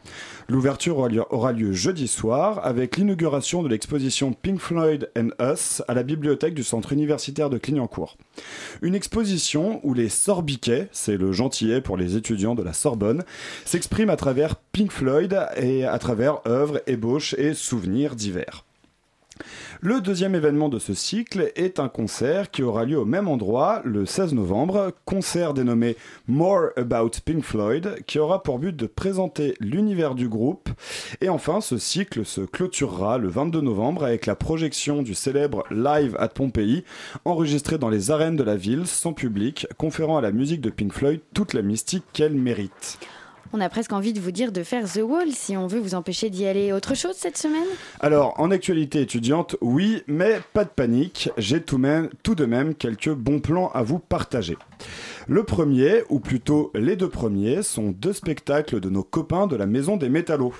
L'ouverture 0.48 0.98
aura 1.30 1.52
lieu, 1.52 1.72
jeudi 1.72 2.06
soir 2.06 2.60
avec 2.64 2.98
l'inauguration 2.98 3.62
de 3.62 3.68
l'exposition 3.68 4.34
Pink 4.34 4.60
Floyd 4.60 5.10
and 5.16 5.30
Us 5.40 5.82
à 5.88 5.94
la 5.94 6.02
bibliothèque 6.02 6.54
du 6.54 6.62
centre 6.62 6.92
universitaire 6.92 7.48
de 7.48 7.56
Clignancourt. 7.56 8.18
Une 8.82 8.94
exposition 8.94 9.80
où 9.84 9.94
les 9.94 10.10
sorbiquets, 10.10 10.88
c'est 10.92 11.16
le 11.16 11.32
gentillet 11.32 11.80
pour 11.80 11.96
les 11.96 12.16
étudiants 12.16 12.54
de 12.54 12.62
la 12.62 12.74
Sorbonne, 12.74 13.24
s'expriment 13.64 14.10
à 14.10 14.16
travers 14.16 14.56
Pink 14.56 14.92
Floyd 14.92 15.34
et 15.56 15.84
à 15.86 15.98
travers 15.98 16.40
œuvres, 16.46 16.82
ébauches 16.86 17.34
et 17.38 17.54
souvenirs 17.54 18.14
divers. 18.14 18.64
Le 19.86 20.00
deuxième 20.00 20.34
événement 20.34 20.70
de 20.70 20.78
ce 20.78 20.94
cycle 20.94 21.52
est 21.56 21.78
un 21.78 21.90
concert 21.90 22.50
qui 22.50 22.62
aura 22.62 22.86
lieu 22.86 22.98
au 22.98 23.04
même 23.04 23.28
endroit 23.28 23.82
le 23.84 24.06
16 24.06 24.32
novembre, 24.32 24.92
concert 25.04 25.52
dénommé 25.52 25.98
More 26.26 26.70
About 26.78 27.10
Pink 27.22 27.44
Floyd, 27.44 27.96
qui 28.06 28.18
aura 28.18 28.42
pour 28.42 28.58
but 28.58 28.74
de 28.74 28.86
présenter 28.86 29.54
l'univers 29.60 30.14
du 30.14 30.26
groupe. 30.26 30.70
Et 31.20 31.28
enfin, 31.28 31.60
ce 31.60 31.76
cycle 31.76 32.24
se 32.24 32.40
clôturera 32.40 33.18
le 33.18 33.28
22 33.28 33.60
novembre 33.60 34.04
avec 34.04 34.24
la 34.24 34.36
projection 34.36 35.02
du 35.02 35.12
célèbre 35.12 35.64
Live 35.70 36.16
at 36.18 36.28
Pompéi, 36.28 36.84
enregistré 37.26 37.76
dans 37.76 37.90
les 37.90 38.10
arènes 38.10 38.36
de 38.36 38.42
la 38.42 38.56
ville, 38.56 38.86
sans 38.86 39.12
public, 39.12 39.66
conférant 39.76 40.16
à 40.16 40.22
la 40.22 40.32
musique 40.32 40.62
de 40.62 40.70
Pink 40.70 40.94
Floyd 40.94 41.20
toute 41.34 41.52
la 41.52 41.60
mystique 41.60 42.04
qu'elle 42.14 42.32
mérite. 42.32 42.98
On 43.56 43.60
a 43.60 43.68
presque 43.68 43.92
envie 43.92 44.12
de 44.12 44.18
vous 44.18 44.32
dire 44.32 44.50
de 44.50 44.64
faire 44.64 44.92
The 44.92 44.98
Wall 45.04 45.30
si 45.30 45.56
on 45.56 45.68
veut 45.68 45.78
vous 45.78 45.94
empêcher 45.94 46.28
d'y 46.28 46.44
aller. 46.44 46.72
Autre 46.72 46.96
chose 46.96 47.14
cette 47.14 47.38
semaine? 47.38 47.68
Alors, 48.00 48.34
en 48.40 48.50
actualité 48.50 49.00
étudiante, 49.00 49.54
oui, 49.60 50.02
mais 50.08 50.40
pas 50.52 50.64
de 50.64 50.70
panique, 50.70 51.30
j'ai 51.38 51.62
tout, 51.62 51.78
de 51.78 52.44
même 52.46 52.74
quelques 52.74 53.12
bons 53.14 53.38
plans 53.38 53.68
à 53.68 53.84
vous 53.84 54.00
partager. 54.00 54.58
Le 55.28 55.44
premier, 55.44 56.02
ou 56.08 56.18
plutôt 56.18 56.72
les 56.74 56.96
deux 56.96 57.08
premiers, 57.08 57.62
sont 57.62 57.92
deux 57.92 58.12
spectacles 58.12 58.80
de 58.80 58.90
nos 58.90 59.04
copains 59.04 59.46
de 59.46 59.54
la 59.54 59.66
Maison 59.66 59.96
des 59.96 60.08
Métallos. 60.08 60.54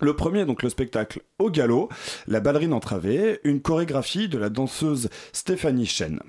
Le 0.00 0.14
premier, 0.14 0.46
donc 0.46 0.62
le 0.62 0.70
spectacle 0.70 1.20
Au 1.38 1.50
galop, 1.50 1.90
la 2.26 2.40
ballerine 2.40 2.72
entravée, 2.72 3.40
une 3.44 3.60
chorégraphie 3.60 4.28
de 4.28 4.38
la 4.38 4.48
danseuse 4.48 5.10
Stéphanie 5.32 5.86
Chen. 5.86 6.20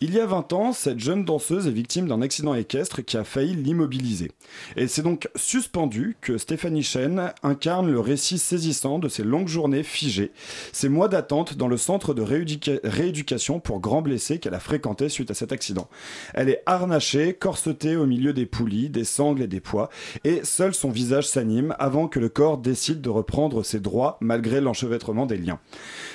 Il 0.00 0.12
y 0.12 0.20
a 0.20 0.26
20 0.26 0.52
ans, 0.52 0.72
cette 0.72 0.98
jeune 0.98 1.24
danseuse 1.24 1.66
est 1.66 1.72
victime 1.72 2.08
d'un 2.08 2.20
accident 2.20 2.54
équestre 2.54 3.02
qui 3.02 3.16
a 3.16 3.24
failli 3.24 3.54
l'immobiliser. 3.54 4.30
Et 4.76 4.88
c'est 4.88 5.02
donc 5.02 5.28
suspendu 5.36 6.16
que 6.20 6.36
Stéphanie 6.36 6.82
Chen 6.82 7.32
incarne 7.42 7.90
le 7.90 8.00
récit 8.00 8.38
saisissant 8.38 8.98
de 8.98 9.08
ses 9.08 9.24
longues 9.24 9.48
journées 9.48 9.82
figées, 9.82 10.32
ses 10.72 10.88
mois 10.88 11.08
d'attente 11.08 11.56
dans 11.56 11.68
le 11.68 11.76
centre 11.76 12.12
de 12.12 12.22
rééduca- 12.22 12.80
rééducation 12.84 13.60
pour 13.60 13.80
grands 13.80 14.02
blessés 14.02 14.38
qu'elle 14.38 14.54
a 14.54 14.60
fréquenté 14.60 15.08
suite 15.08 15.30
à 15.30 15.34
cet 15.34 15.52
accident. 15.52 15.88
Elle 16.34 16.48
est 16.50 16.62
harnachée, 16.66 17.34
corsetée 17.34 17.96
au 17.96 18.06
milieu 18.06 18.32
des 18.32 18.46
poulies, 18.46 18.90
des 18.90 19.04
sangles 19.04 19.42
et 19.42 19.48
des 19.48 19.60
poids, 19.60 19.88
et 20.24 20.40
seul 20.44 20.74
son 20.74 20.90
visage 20.90 21.26
s'anime 21.26 21.74
avant 21.78 22.08
que 22.08 22.20
le 22.20 22.28
corps 22.28 22.58
décide 22.58 23.00
de 23.04 23.10
reprendre 23.10 23.62
ses 23.62 23.78
droits 23.78 24.18
malgré 24.20 24.60
l'enchevêtrement 24.60 25.26
des 25.26 25.36
liens. 25.36 25.60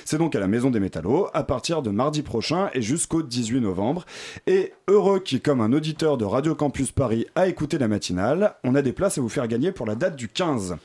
C'est 0.04 0.18
donc 0.18 0.34
à 0.34 0.40
la 0.40 0.48
Maison 0.48 0.70
des 0.70 0.80
Métallos 0.80 1.28
à 1.32 1.42
partir 1.42 1.80
de 1.80 1.90
mardi 1.90 2.20
prochain 2.20 2.68
et 2.74 2.82
jusqu'au 2.82 3.22
18 3.22 3.60
novembre. 3.60 4.04
Et 4.46 4.74
heureux 4.88 5.20
qui, 5.20 5.40
comme 5.40 5.62
un 5.62 5.72
auditeur 5.72 6.18
de 6.18 6.24
Radio 6.26 6.54
Campus 6.54 6.92
Paris, 6.92 7.26
a 7.34 7.46
écouté 7.48 7.78
la 7.78 7.88
matinale, 7.88 8.56
on 8.64 8.74
a 8.74 8.82
des 8.82 8.92
places 8.92 9.16
à 9.16 9.20
vous 9.22 9.28
faire 9.28 9.48
gagner 9.48 9.72
pour 9.72 9.86
la 9.86 9.94
date 9.94 10.16
du 10.16 10.28
15. 10.28 10.76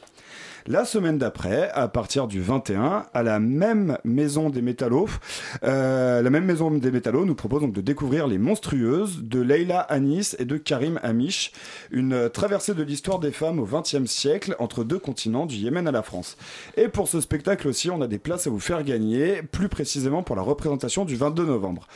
La 0.68 0.84
semaine 0.84 1.20
d'après, 1.20 1.70
à 1.76 1.88
partir 1.88 2.26
du 2.26 2.42
21, 2.42 3.06
à 3.14 3.22
la 3.22 3.40
même 3.40 4.00
maison 4.04 4.50
des 4.50 4.64
métallos, 4.64 5.10
euh, 5.64 6.24
la 6.24 6.30
même 6.32 6.46
maison 6.46 6.72
des 6.72 6.90
métallos 6.90 7.24
nous 7.24 7.36
propose 7.36 7.62
donc 7.62 7.72
de 7.72 7.82
découvrir 7.82 8.26
les 8.26 8.40
monstrueuses 8.40 9.22
de 9.22 9.42
Leila 9.42 9.82
Anis 9.82 10.36
et 10.40 10.46
de 10.46 10.58
Karim 10.58 11.00
Amish, 11.04 11.52
une 11.92 12.32
traversée 12.32 12.74
de 12.74 12.82
l'histoire 12.82 13.20
des 13.20 13.32
femmes 13.32 13.60
au 13.60 13.68
XXe 13.68 14.10
siècle 14.10 14.56
entre 14.58 14.84
deux 14.84 14.98
continents, 14.98 15.46
du 15.46 15.54
Yémen 15.54 15.88
à 15.88 15.92
la 15.92 16.02
France. 16.02 16.36
Et 16.78 16.88
pour 16.88 17.10
ce 17.10 17.22
spectacle 17.22 17.68
aussi, 17.68 17.92
on 17.92 18.02
a 18.02 18.08
des 18.08 18.18
places 18.18 18.48
à 18.48 18.50
vous 18.50 18.60
faire 18.60 18.84
gagner, 18.84 19.44
plus 19.44 19.70
précisément 19.70 20.24
pour 20.24 20.36
la 20.36 20.42
représentation 20.42 21.06
du 21.06 21.16
22 21.16 21.46
novembre. 21.46 21.88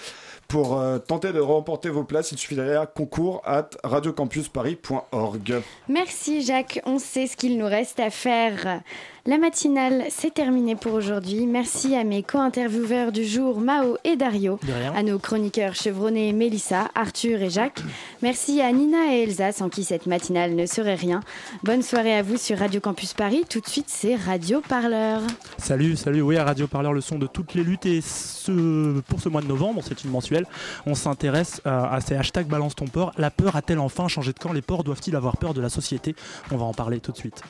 Pour 0.50 0.80
euh, 0.80 0.98
tenter 0.98 1.32
de 1.32 1.40
remporter 1.40 1.90
vos 1.90 2.04
places, 2.04 2.32
il 2.32 2.40
suffit 2.40 2.56
d'aller 2.56 2.74
à 2.74 2.88
concours 2.88 3.44
at 3.46 3.70
radiocampusparis.org. 3.84 5.62
Merci 5.88 6.42
Jacques, 6.42 6.82
on 6.88 6.98
sait 6.98 7.28
ce 7.28 7.38
qu'il 7.38 7.60
nous 7.60 7.68
reste 7.68 8.00
à 8.00 8.10
faire. 8.10 8.82
La 9.26 9.38
matinale, 9.38 10.06
c'est 10.10 10.34
terminé 10.34 10.76
pour 10.76 10.94
aujourd'hui. 10.94 11.46
Merci 11.46 11.96
à 11.96 12.04
mes 12.04 12.24
co-intervieweurs 12.24 13.12
du 13.12 13.26
jour, 13.26 13.60
Mao 13.60 13.98
et 14.04 14.16
Dario, 14.16 14.58
De 14.64 14.72
rien. 14.72 14.94
à 14.96 15.04
nos 15.04 15.20
chroniqueurs 15.20 15.76
chevronnés 15.76 16.32
Mélissa, 16.34 16.90
Arthur 16.96 17.42
et 17.42 17.50
Jacques. 17.50 17.82
Merci 18.24 18.62
à 18.62 18.72
Nina 18.72 19.14
et 19.14 19.24
Elsa, 19.24 19.52
sans 19.52 19.70
qui 19.70 19.84
cette 19.84 20.08
matinale 20.08 20.56
ne 20.56 20.66
serait 20.66 20.96
rien. 20.96 21.20
Bonne 21.64 21.84
soirée 21.84 22.16
à 22.16 22.24
vous 22.24 22.38
sur 22.38 22.58
Radio 22.58 22.80
Campus 22.80 23.14
Paris. 23.14 23.44
Tout 23.48 23.60
de 23.60 23.68
suite, 23.68 23.86
c'est 23.90 24.16
Radio 24.16 24.62
Parleur. 24.68 25.22
Salut, 25.58 25.96
salut, 25.96 26.22
oui, 26.22 26.38
à 26.38 26.46
Radio 26.46 26.68
Parleur, 26.68 26.94
le 26.94 27.02
son 27.02 27.20
de 27.20 27.28
toutes 27.28 27.54
les 27.54 27.64
luttes. 27.64 27.86
Et 27.86 28.02
ce, 28.02 29.00
pour 29.02 29.20
ce 29.22 29.30
mois 29.30 29.42
de 29.42 29.48
novembre, 29.48 29.82
c'est 29.86 30.04
une 30.04 30.10
mensuelle, 30.12 30.46
on 30.88 30.96
s'intéresse 30.96 31.62
à, 31.66 31.94
à 31.94 32.02
ces 32.02 32.16
hashtags 32.16 32.48
Balance 32.48 32.74
ton 32.76 32.88
port. 32.88 33.12
La 33.18 33.30
peur 33.30 33.56
a-t-elle 33.58 33.80
enfin 33.80 34.08
changé 34.08 34.32
de 34.34 34.40
camp? 34.40 34.54
Les 34.54 34.62
ports 34.64 34.84
doivent-ils 34.84 35.16
avoir 35.16 35.38
peur 35.38 35.54
de 35.54 35.62
la 35.62 35.70
société? 35.70 36.16
On 36.52 36.58
va 36.58 36.66
en 36.66 36.74
parler 36.74 37.00
tout 37.00 37.12
de 37.12 37.18
suite. 37.18 37.42